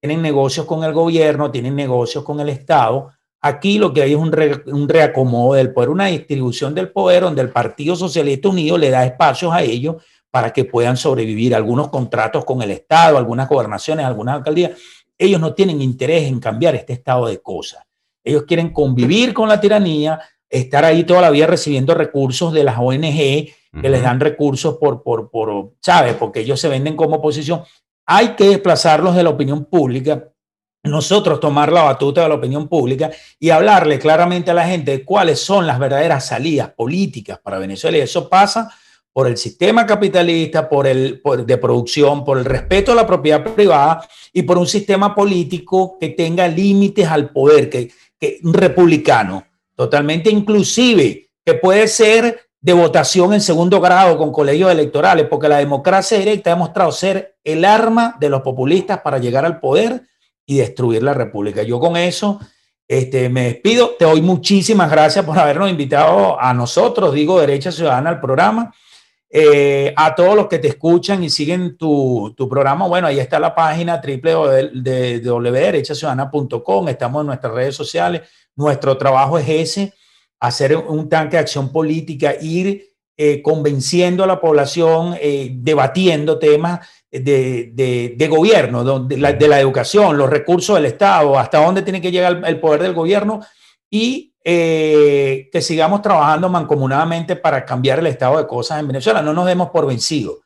Tienen 0.02 0.24
negocios 0.24 0.66
con 0.66 0.84
el 0.84 0.92
gobierno, 0.92 1.52
tienen 1.52 1.76
negocios 1.76 2.24
con 2.24 2.40
el 2.40 2.50
Estado, 2.50 3.12
Aquí 3.44 3.80
lo 3.80 3.92
que 3.92 4.04
hay 4.04 4.12
es 4.12 4.18
un, 4.18 4.32
reacomodo 4.88 5.56
del 5.56 5.74
poder, 5.74 5.90
una 5.90 6.06
distribución 6.06 6.76
del 6.76 6.92
poder 6.92 7.24
donde 7.24 7.42
el 7.42 7.50
Partido 7.50 7.96
Socialista 7.96 8.50
Unido 8.50 8.78
le 8.78 8.92
da 8.92 9.04
espacios 9.04 9.52
a 9.52 9.64
ellos 9.64 9.96
para 10.30 10.54
que 10.54 10.66
puedan 10.66 10.96
sobrevivir 10.96 11.56
algunos 11.56 11.90
contratos 11.90 12.46
con 12.46 12.62
el 12.62 12.70
Estado, 12.70 13.18
algunas 13.18 13.50
gobernaciones, 13.50 14.06
algunas 14.06 14.36
alcaldías. 14.36 14.72
Ellos 15.18 15.42
no 15.42 15.56
tienen 15.56 15.82
interés 15.82 16.24
en 16.28 16.40
cambiar 16.40 16.76
este 16.76 16.94
estado 16.94 17.26
de 17.28 17.42
cosas. 17.42 17.84
Ellos 18.24 18.44
quieren 18.44 18.72
convivir 18.72 19.34
con 19.34 19.50
la 19.50 19.60
tiranía, 19.60 20.20
estar 20.48 20.86
ahí 20.86 21.04
toda 21.04 21.22
la 21.22 21.32
vida 21.32 21.48
recibiendo 21.48 21.96
recursos 21.96 22.54
de 22.54 22.64
las 22.64 22.78
ONG 22.78 23.50
que 23.82 23.90
les 23.90 24.04
dan 24.04 24.20
recursos 24.20 24.78
por, 24.78 25.02
por, 25.02 25.32
por, 25.32 25.72
¿sabes? 25.80 26.14
Porque 26.16 26.42
ellos 26.42 26.60
se 26.60 26.68
venden 26.70 26.96
como 26.96 27.18
oposición. 27.18 27.64
Hay 28.06 28.36
que 28.36 28.50
desplazarlos 28.50 29.16
de 29.16 29.24
la 29.24 29.30
opinión 29.30 29.66
pública 29.66 30.31
nosotros 30.84 31.40
tomar 31.40 31.72
la 31.72 31.84
batuta 31.84 32.24
de 32.24 32.30
la 32.30 32.36
opinión 32.36 32.68
pública 32.68 33.12
y 33.40 33.50
hablarle 33.50 34.00
claramente 34.00 34.52
a 34.52 34.56
la 34.56 34.68
gente 34.68 34.92
de 34.92 35.06
cuáles 35.06 35.40
son 35.40 35.68
las 35.68 35.78
verdaderas 35.78 36.26
salidas 36.26 36.70
políticas 36.70 37.40
para 37.40 37.60
Venezuela. 37.60 37.98
Y 37.98 38.02
eso 38.02 38.28
pasa 38.28 38.74
por 39.14 39.28
el 39.28 39.38
sistema 39.38 39.86
capitalista, 39.86 40.68
por 40.70 40.88
el 40.88 41.22
de 41.46 41.58
producción, 41.58 42.24
por 42.24 42.38
el 42.38 42.46
respeto 42.46 42.94
a 42.94 42.96
la 42.96 43.06
propiedad 43.06 43.44
privada 43.44 44.08
y 44.34 44.42
por 44.44 44.58
un 44.58 44.68
sistema 44.68 45.14
político 45.14 45.98
que 46.00 46.10
tenga 46.10 46.48
límites 46.48 47.08
al 47.08 47.30
poder, 47.30 47.70
que, 47.70 47.92
que 48.18 48.40
republicano, 48.42 49.46
totalmente 49.76 50.32
inclusive, 50.32 51.30
que 51.46 51.54
puede 51.56 51.88
ser 51.88 52.50
de 52.62 52.74
votación 52.74 53.34
en 53.34 53.42
segundo 53.42 53.82
grado 53.82 54.18
con 54.18 54.32
colegios 54.32 54.72
electorales, 54.72 55.28
porque 55.28 55.50
la 55.50 55.58
democracia 55.58 56.18
directa 56.18 56.52
ha 56.52 56.56
demostrado 56.56 56.92
ser 56.92 57.36
el 57.44 57.66
arma 57.66 58.16
de 58.20 58.30
los 58.30 58.42
populistas 58.42 59.02
para 59.02 59.18
llegar 59.18 59.46
al 59.46 59.60
poder 59.60 60.04
y 60.46 60.58
destruir 60.58 61.04
la 61.04 61.14
república. 61.14 61.64
Yo 61.64 61.80
con 61.80 61.96
eso 61.98 62.40
este, 62.88 63.30
me 63.30 63.46
despido. 63.46 63.96
Te 63.98 64.06
doy 64.06 64.22
muchísimas 64.22 64.92
gracias 64.92 65.26
por 65.26 65.40
habernos 65.40 65.70
invitado 65.70 66.40
a 66.40 66.54
nosotros, 66.54 67.14
digo 67.14 67.40
Derecha 67.40 67.72
Ciudadana, 67.72 68.10
al 68.10 68.20
programa. 68.20 68.74
Eh, 69.34 69.94
a 69.96 70.14
todos 70.14 70.36
los 70.36 70.48
que 70.48 70.60
te 70.60 70.68
escuchan 70.68 71.24
y 71.24 71.30
siguen 71.30 71.78
tu, 71.78 72.34
tu 72.36 72.50
programa, 72.50 72.86
bueno, 72.86 73.08
ahí 73.08 73.18
está 73.18 73.40
la 73.40 73.56
página 73.56 74.02
www.derechaciudadana.com, 74.02 76.90
estamos 76.90 77.22
en 77.22 77.28
nuestras 77.28 77.54
redes 77.54 77.74
sociales, 77.74 78.24
nuestro 78.58 78.98
trabajo 78.98 79.38
es 79.38 79.48
ese, 79.48 79.94
hacer 80.42 80.76
un 80.76 81.08
tanque 81.08 81.38
de 81.38 81.44
acción 81.44 81.72
política, 81.72 82.36
ir 82.42 82.90
eh, 83.16 83.42
convenciendo 83.42 84.26
a 84.26 84.28
la 84.28 84.42
población, 84.42 85.16
eh, 85.22 85.52
debatiendo 85.54 86.38
temas 86.38 86.86
de, 87.12 88.14
de, 88.16 88.28
gobierno, 88.28 89.02
de 89.02 89.18
la, 89.18 89.34
de 89.34 89.48
la, 89.48 89.60
educación, 89.60 90.18
los 90.18 90.30
recursos 90.30 90.76
del 90.76 90.86
Estado, 90.86 91.38
hasta 91.38 91.64
dónde 91.64 91.82
tiene 91.82 92.02
que 92.02 92.12
llegar 92.12 92.42
el 92.46 92.60
poder 92.60 92.82
del 92.82 92.94
gobierno 92.94 93.42
y 93.90 94.34
eh, 94.44 95.50
que 95.52 95.62
sigamos 95.62 96.02
trabajando 96.02 96.50
mancomunadamente 96.50 97.36
para 97.36 97.64
cambiar 97.64 98.00
el 98.00 98.08
estado 98.08 98.40
de 98.40 98.48
cosas 98.48 98.80
en 98.80 98.88
Venezuela. 98.88 99.22
No 99.22 99.34
nos 99.34 99.46
demos 99.46 99.70
por 99.70 99.86
vencidos. 99.86 100.38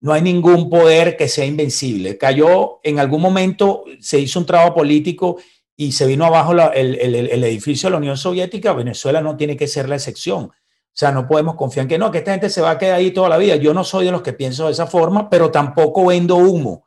No 0.00 0.12
hay 0.12 0.22
ningún 0.22 0.70
poder 0.70 1.16
que 1.16 1.28
sea 1.28 1.44
invencible. 1.44 2.16
Cayó 2.16 2.80
en 2.82 3.00
algún 3.00 3.20
momento, 3.20 3.84
se 4.00 4.18
hizo 4.18 4.38
un 4.38 4.46
trabajo 4.46 4.74
político 4.74 5.38
y 5.76 5.92
se 5.92 6.06
vino 6.06 6.24
abajo 6.24 6.52
el, 6.52 6.94
el, 6.94 7.14
el, 7.14 7.44
edificio 7.44 7.88
de 7.88 7.92
la 7.92 7.98
Unión 7.98 8.16
Soviética. 8.16 8.72
Venezuela 8.72 9.20
no 9.20 9.36
tiene 9.36 9.56
que 9.56 9.66
ser 9.66 9.88
la 9.88 9.96
excepción. 9.96 10.50
O 10.94 10.96
sea, 10.96 11.10
no 11.10 11.26
podemos 11.26 11.56
confiar 11.56 11.84
en 11.84 11.88
que 11.88 11.98
no, 11.98 12.12
que 12.12 12.18
esta 12.18 12.30
gente 12.30 12.48
se 12.48 12.60
va 12.60 12.70
a 12.70 12.78
quedar 12.78 12.94
ahí 12.94 13.10
toda 13.10 13.28
la 13.28 13.36
vida. 13.36 13.56
Yo 13.56 13.74
no 13.74 13.82
soy 13.82 14.04
de 14.04 14.12
los 14.12 14.22
que 14.22 14.32
pienso 14.32 14.66
de 14.66 14.72
esa 14.72 14.86
forma, 14.86 15.28
pero 15.28 15.50
tampoco 15.50 16.06
vendo 16.06 16.36
humo. 16.36 16.84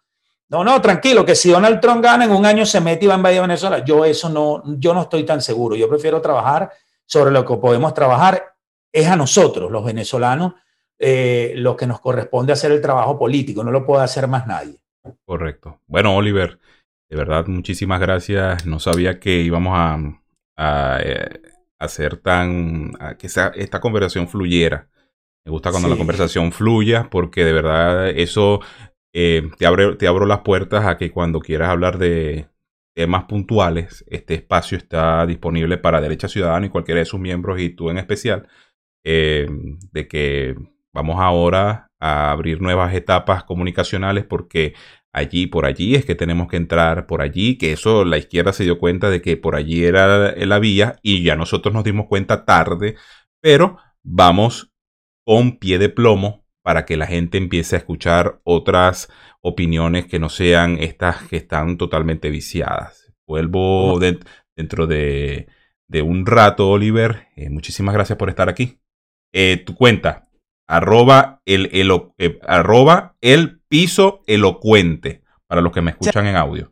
No, 0.48 0.64
no, 0.64 0.80
tranquilo, 0.80 1.26
que 1.26 1.36
si 1.36 1.50
Donald 1.52 1.82
Trump 1.82 2.02
gana 2.02 2.24
en 2.24 2.32
un 2.32 2.46
año 2.46 2.66
se 2.66 2.80
mete 2.80 3.04
y 3.04 3.08
va 3.10 3.16
a 3.16 3.18
invadir 3.18 3.42
Venezuela. 3.42 3.84
Yo 3.84 4.06
eso 4.06 4.30
no, 4.30 4.64
yo 4.80 4.94
no 4.94 5.02
estoy 5.02 5.26
tan 5.26 5.42
seguro. 5.42 5.76
Yo 5.76 5.90
prefiero 5.90 6.22
trabajar 6.22 6.72
sobre 7.06 7.32
lo 7.32 7.46
que 7.46 7.58
podemos 7.58 7.94
trabajar. 7.94 8.56
Es 8.94 9.08
a 9.08 9.18
nosotros, 9.18 9.70
los 9.70 9.84
venezolanos, 9.84 10.54
eh, 10.98 11.52
lo 11.58 11.76
que 11.76 11.86
nos 11.86 12.00
corresponde 12.00 12.54
hacer 12.54 12.72
el 12.72 12.80
trabajo 12.80 13.20
político. 13.20 13.62
No 13.62 13.72
lo 13.72 13.86
puede 13.86 14.06
hacer 14.06 14.30
más 14.30 14.48
nadie. 14.48 14.80
Correcto. 15.26 15.82
Bueno, 15.86 16.16
Oliver, 16.16 16.60
de 17.10 17.18
verdad, 17.18 17.46
muchísimas 17.48 18.00
gracias. 18.00 18.66
No 18.66 18.80
sabía 18.80 19.20
que 19.20 19.42
íbamos 19.42 19.74
a, 19.76 21.00
eh, 21.04 21.42
hacer 21.80 22.18
tan, 22.18 22.94
que 23.20 23.28
esta 23.28 23.80
conversación 23.80 24.28
fluyera. 24.28 24.90
Me 25.46 25.52
gusta 25.52 25.72
cuando 25.72 25.88
la 25.88 25.96
conversación 25.96 26.52
fluya 26.52 27.10
porque 27.10 27.46
de 27.46 27.54
verdad 27.54 28.10
eso 28.10 28.60
eh, 29.14 29.50
te, 29.58 29.66
abre, 29.66 29.96
te 29.96 30.06
abro 30.06 30.26
las 30.26 30.42
puertas 30.42 30.86
a 30.86 30.98
que 30.98 31.12
cuando 31.12 31.40
quieras 31.40 31.70
hablar 31.70 31.98
de 31.98 32.50
temas 32.94 33.26
puntuales, 33.26 34.04
este 34.08 34.34
espacio 34.34 34.78
está 34.78 35.26
disponible 35.26 35.78
para 35.78 36.02
Derecha 36.02 36.28
Ciudadana 36.28 36.66
y 36.66 36.70
cualquiera 36.70 37.00
de 37.00 37.06
sus 37.06 37.20
miembros 37.20 37.62
y 37.62 37.70
tú 37.70 37.90
en 37.90 37.98
especial, 37.98 38.50
eh, 39.06 39.48
de 39.94 40.08
que 40.08 40.56
vamos 40.92 41.16
ahora 41.20 41.88
a 42.00 42.32
abrir 42.32 42.62
nuevas 42.62 42.94
etapas 42.94 43.44
comunicacionales 43.44 44.26
porque 44.26 44.74
allí, 45.14 45.48
por 45.48 45.66
allí 45.66 45.96
es 45.96 46.06
que 46.06 46.16
tenemos 46.16 46.48
que 46.48 46.58
entrar, 46.58 47.08
por 47.08 47.22
allí, 47.22 47.58
que 47.58 47.72
eso 47.72 48.06
la 48.06 48.18
izquierda 48.18 48.54
se 48.54 48.64
dio 48.64 48.80
cuenta 48.80 49.10
de 49.10 49.22
que 49.22 49.38
por 49.38 49.56
allí 49.56 49.84
era 49.84 50.36
la 50.36 50.60
vía 50.60 50.98
y 51.02 51.24
ya 51.24 51.36
nosotros 51.36 51.74
nos 51.74 51.84
dimos 51.84 52.08
cuenta 52.08 52.46
tarde, 52.46 52.96
pero 53.42 53.78
vamos 54.04 54.72
con 55.26 55.58
pie 55.58 55.78
de 55.80 55.90
plomo 55.90 56.46
para 56.64 56.86
que 56.86 56.98
la 56.98 57.08
gente 57.08 57.38
empiece 57.38 57.76
a 57.76 57.80
escuchar 57.80 58.42
otras 58.44 59.10
opiniones 59.42 60.06
que 60.06 60.20
no 60.20 60.30
sean 60.30 60.78
estas 60.80 61.24
que 61.24 61.38
están 61.38 61.78
totalmente 61.78 62.30
viciadas. 62.30 63.14
Vuelvo 63.28 64.00
dentro 64.00 64.88
de, 64.88 65.48
un 66.04 66.26
rato, 66.26 66.70
Oliver. 66.70 67.28
Eh, 67.36 67.50
muchísimas 67.50 67.94
gracias 67.94 68.18
por 68.18 68.30
estar 68.30 68.50
aquí. 68.50 68.80
Eh, 69.34 69.64
tu 69.66 69.76
cuenta, 69.76 70.30
arroba 70.68 71.42
el, 71.46 71.70
eh, 71.72 72.40
arroba 72.46 73.16
el 73.22 73.57
piso 73.68 74.22
elocuente, 74.28 75.22
para 75.48 75.62
los 75.62 75.72
que 75.72 75.82
me 75.82 75.92
escuchan 75.92 76.28
en 76.28 76.36
audio. 76.36 76.72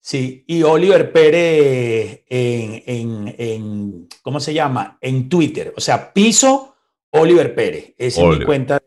Sí, 0.00 0.44
y 0.48 0.62
Oliver 0.64 1.12
Pérez 1.12 2.24
en, 2.28 3.34
en, 3.38 4.08
¿cómo 4.22 4.40
se 4.40 4.52
llama? 4.52 4.98
En 5.00 5.28
Twitter. 5.28 5.72
O 5.76 5.80
sea, 5.80 6.12
piso 6.12 6.74
Oliver 7.10 7.54
Pérez. 7.54 7.94
Esa 7.96 8.22
es 8.22 8.38
mi 8.38 8.44
cuenta 8.44 8.74
de 8.74 8.84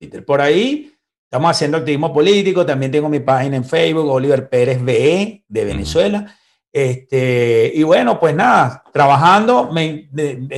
Twitter. 0.00 0.24
Por 0.24 0.40
ahí 0.40 0.92
estamos 1.22 1.50
haciendo 1.50 1.78
activismo 1.78 2.12
político. 2.12 2.66
También 2.66 2.90
tengo 2.90 3.08
mi 3.08 3.20
página 3.20 3.56
en 3.56 3.64
Facebook, 3.64 4.08
Oliver 4.08 4.48
Pérez 4.48 4.82
BE 4.82 5.44
de 5.46 5.64
Venezuela. 5.64 6.34
Este, 6.72 7.72
y 7.74 7.82
bueno, 7.82 8.20
pues 8.20 8.34
nada, 8.34 8.84
trabajando, 8.92 9.70
me, 9.72 10.08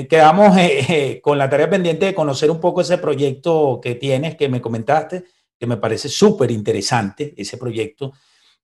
quedamos 0.08 0.56
eh, 0.58 0.84
eh, 0.88 1.20
con 1.22 1.38
la 1.38 1.48
tarea 1.48 1.70
pendiente 1.70 2.06
de 2.06 2.14
conocer 2.14 2.50
un 2.50 2.60
poco 2.60 2.80
ese 2.80 2.98
proyecto 2.98 3.80
que 3.82 3.94
tienes, 3.94 4.36
que 4.36 4.48
me 4.48 4.60
comentaste, 4.60 5.24
que 5.60 5.66
me 5.66 5.76
parece 5.76 6.08
súper 6.08 6.50
interesante 6.50 7.34
ese 7.36 7.58
proyecto. 7.58 8.14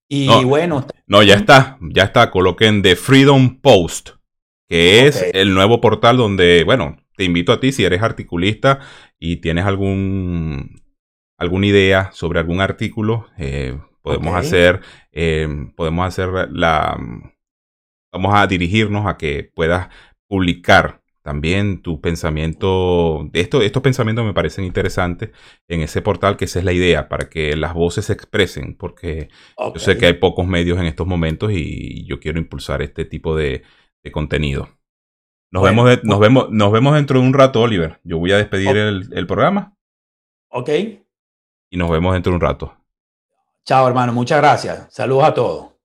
Y 0.09 0.29
bueno. 0.45 0.87
No, 1.07 1.23
ya 1.23 1.35
está, 1.35 1.79
ya 1.81 2.05
está. 2.05 2.31
Coloquen 2.31 2.81
The 2.81 2.97
Freedom 2.97 3.61
Post, 3.61 4.11
que 4.67 5.07
es 5.07 5.23
el 5.35 5.53
nuevo 5.53 5.81
portal 5.81 6.17
donde, 6.17 6.65
bueno, 6.65 6.97
te 7.17 7.25
invito 7.25 7.53
a 7.53 7.61
ti 7.61 7.71
si 7.71 7.85
eres 7.85 8.03
articulista 8.03 8.81
y 9.19 9.37
tienes 9.37 9.67
algún 9.67 10.81
alguna 11.39 11.67
idea 11.67 12.11
sobre 12.15 12.41
algún 12.41 12.63
artículo, 12.63 13.27
eh, 13.37 13.79
podemos 14.01 14.35
hacer 14.35 14.81
podemos 15.77 16.07
hacer 16.07 16.31
la 16.51 16.97
vamos 18.11 18.33
a 18.35 18.47
dirigirnos 18.47 19.07
a 19.07 19.19
que 19.19 19.51
puedas 19.55 19.89
publicar 20.29 21.03
también 21.27 21.83
tu 21.83 22.01
pensamiento. 22.01 23.29
Esto, 23.33 23.61
estos 23.61 23.83
pensamientos 23.83 24.25
me 24.25 24.33
parecen 24.33 24.65
interesantes 24.65 25.31
en 25.67 25.81
ese 25.81 26.01
portal, 26.01 26.37
que 26.37 26.45
esa 26.45 26.61
es 26.61 26.65
la 26.65 26.73
idea, 26.73 27.09
para 27.09 27.29
que 27.29 27.57
las 27.57 27.75
voces 27.75 28.05
se 28.05 28.13
expresen, 28.13 28.77
porque 28.77 29.29
yo 29.59 29.81
sé 29.81 29.99
que 29.99 30.07
hay 30.07 30.13
pocos 30.13 30.47
medios 30.47 30.79
en 30.79 30.87
estos 30.87 31.05
momentos 31.05 31.51
y 31.53 32.07
yo 32.07 32.21
quiero 32.21 32.39
impulsar 32.39 32.81
este 32.81 33.05
tipo 33.05 33.35
de, 33.35 33.65
contenido. 34.13 34.69
Nos, 35.51 35.65
vemos 35.65 35.99
nos, 36.05 36.21
vemos, 36.21 36.49
nos 36.51 36.71
vemos 36.71 36.95
dentro 36.95 37.19
de 37.19 37.27
un 37.27 37.35
rato, 37.35 37.61
Oliver. 37.61 37.99
Yo 38.05 38.19
voy 38.19 38.31
a 38.31 38.37
despedir 38.37 38.77
el, 38.77 39.09
el 39.13 39.27
programa. 39.27 39.77
Ok. 40.49 40.69
Y 41.71 41.77
nos 41.77 41.91
vemos 41.91 42.13
dentro 42.13 42.31
de 42.31 42.37
un 42.37 42.41
rato. 42.41 42.73
Chao, 43.65 43.89
hermano. 43.89 44.13
Muchas 44.13 44.39
gracias. 44.39 44.87
Saludos 44.95 45.25
a 45.25 45.35
todos. 45.35 45.76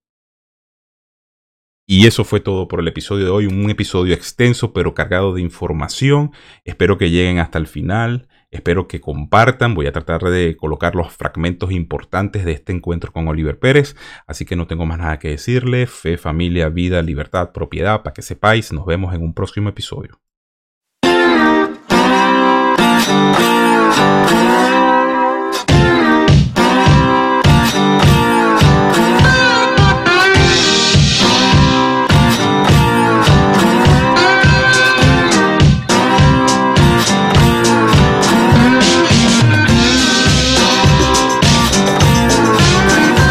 Y 1.87 2.07
eso 2.07 2.23
fue 2.23 2.39
todo 2.39 2.67
por 2.67 2.79
el 2.79 2.87
episodio 2.87 3.25
de 3.25 3.31
hoy, 3.31 3.45
un 3.47 3.69
episodio 3.69 4.13
extenso 4.13 4.71
pero 4.71 4.93
cargado 4.93 5.33
de 5.33 5.41
información. 5.41 6.31
Espero 6.63 6.97
que 6.97 7.09
lleguen 7.09 7.39
hasta 7.39 7.57
el 7.57 7.67
final, 7.67 8.27
espero 8.49 8.87
que 8.87 9.01
compartan, 9.01 9.73
voy 9.73 9.87
a 9.87 9.91
tratar 9.91 10.21
de 10.21 10.55
colocar 10.55 10.95
los 10.95 11.11
fragmentos 11.11 11.71
importantes 11.71 12.45
de 12.45 12.53
este 12.53 12.71
encuentro 12.71 13.11
con 13.11 13.27
Oliver 13.27 13.59
Pérez, 13.59 13.95
así 14.27 14.45
que 14.45 14.55
no 14.55 14.67
tengo 14.67 14.85
más 14.85 14.99
nada 14.99 15.19
que 15.19 15.29
decirle. 15.29 15.87
Fe, 15.87 16.17
familia, 16.17 16.69
vida, 16.69 17.01
libertad, 17.01 17.51
propiedad, 17.51 18.03
para 18.03 18.13
que 18.13 18.21
sepáis, 18.21 18.71
nos 18.71 18.85
vemos 18.85 19.13
en 19.13 19.23
un 19.23 19.33
próximo 19.33 19.69
episodio. 19.69 20.21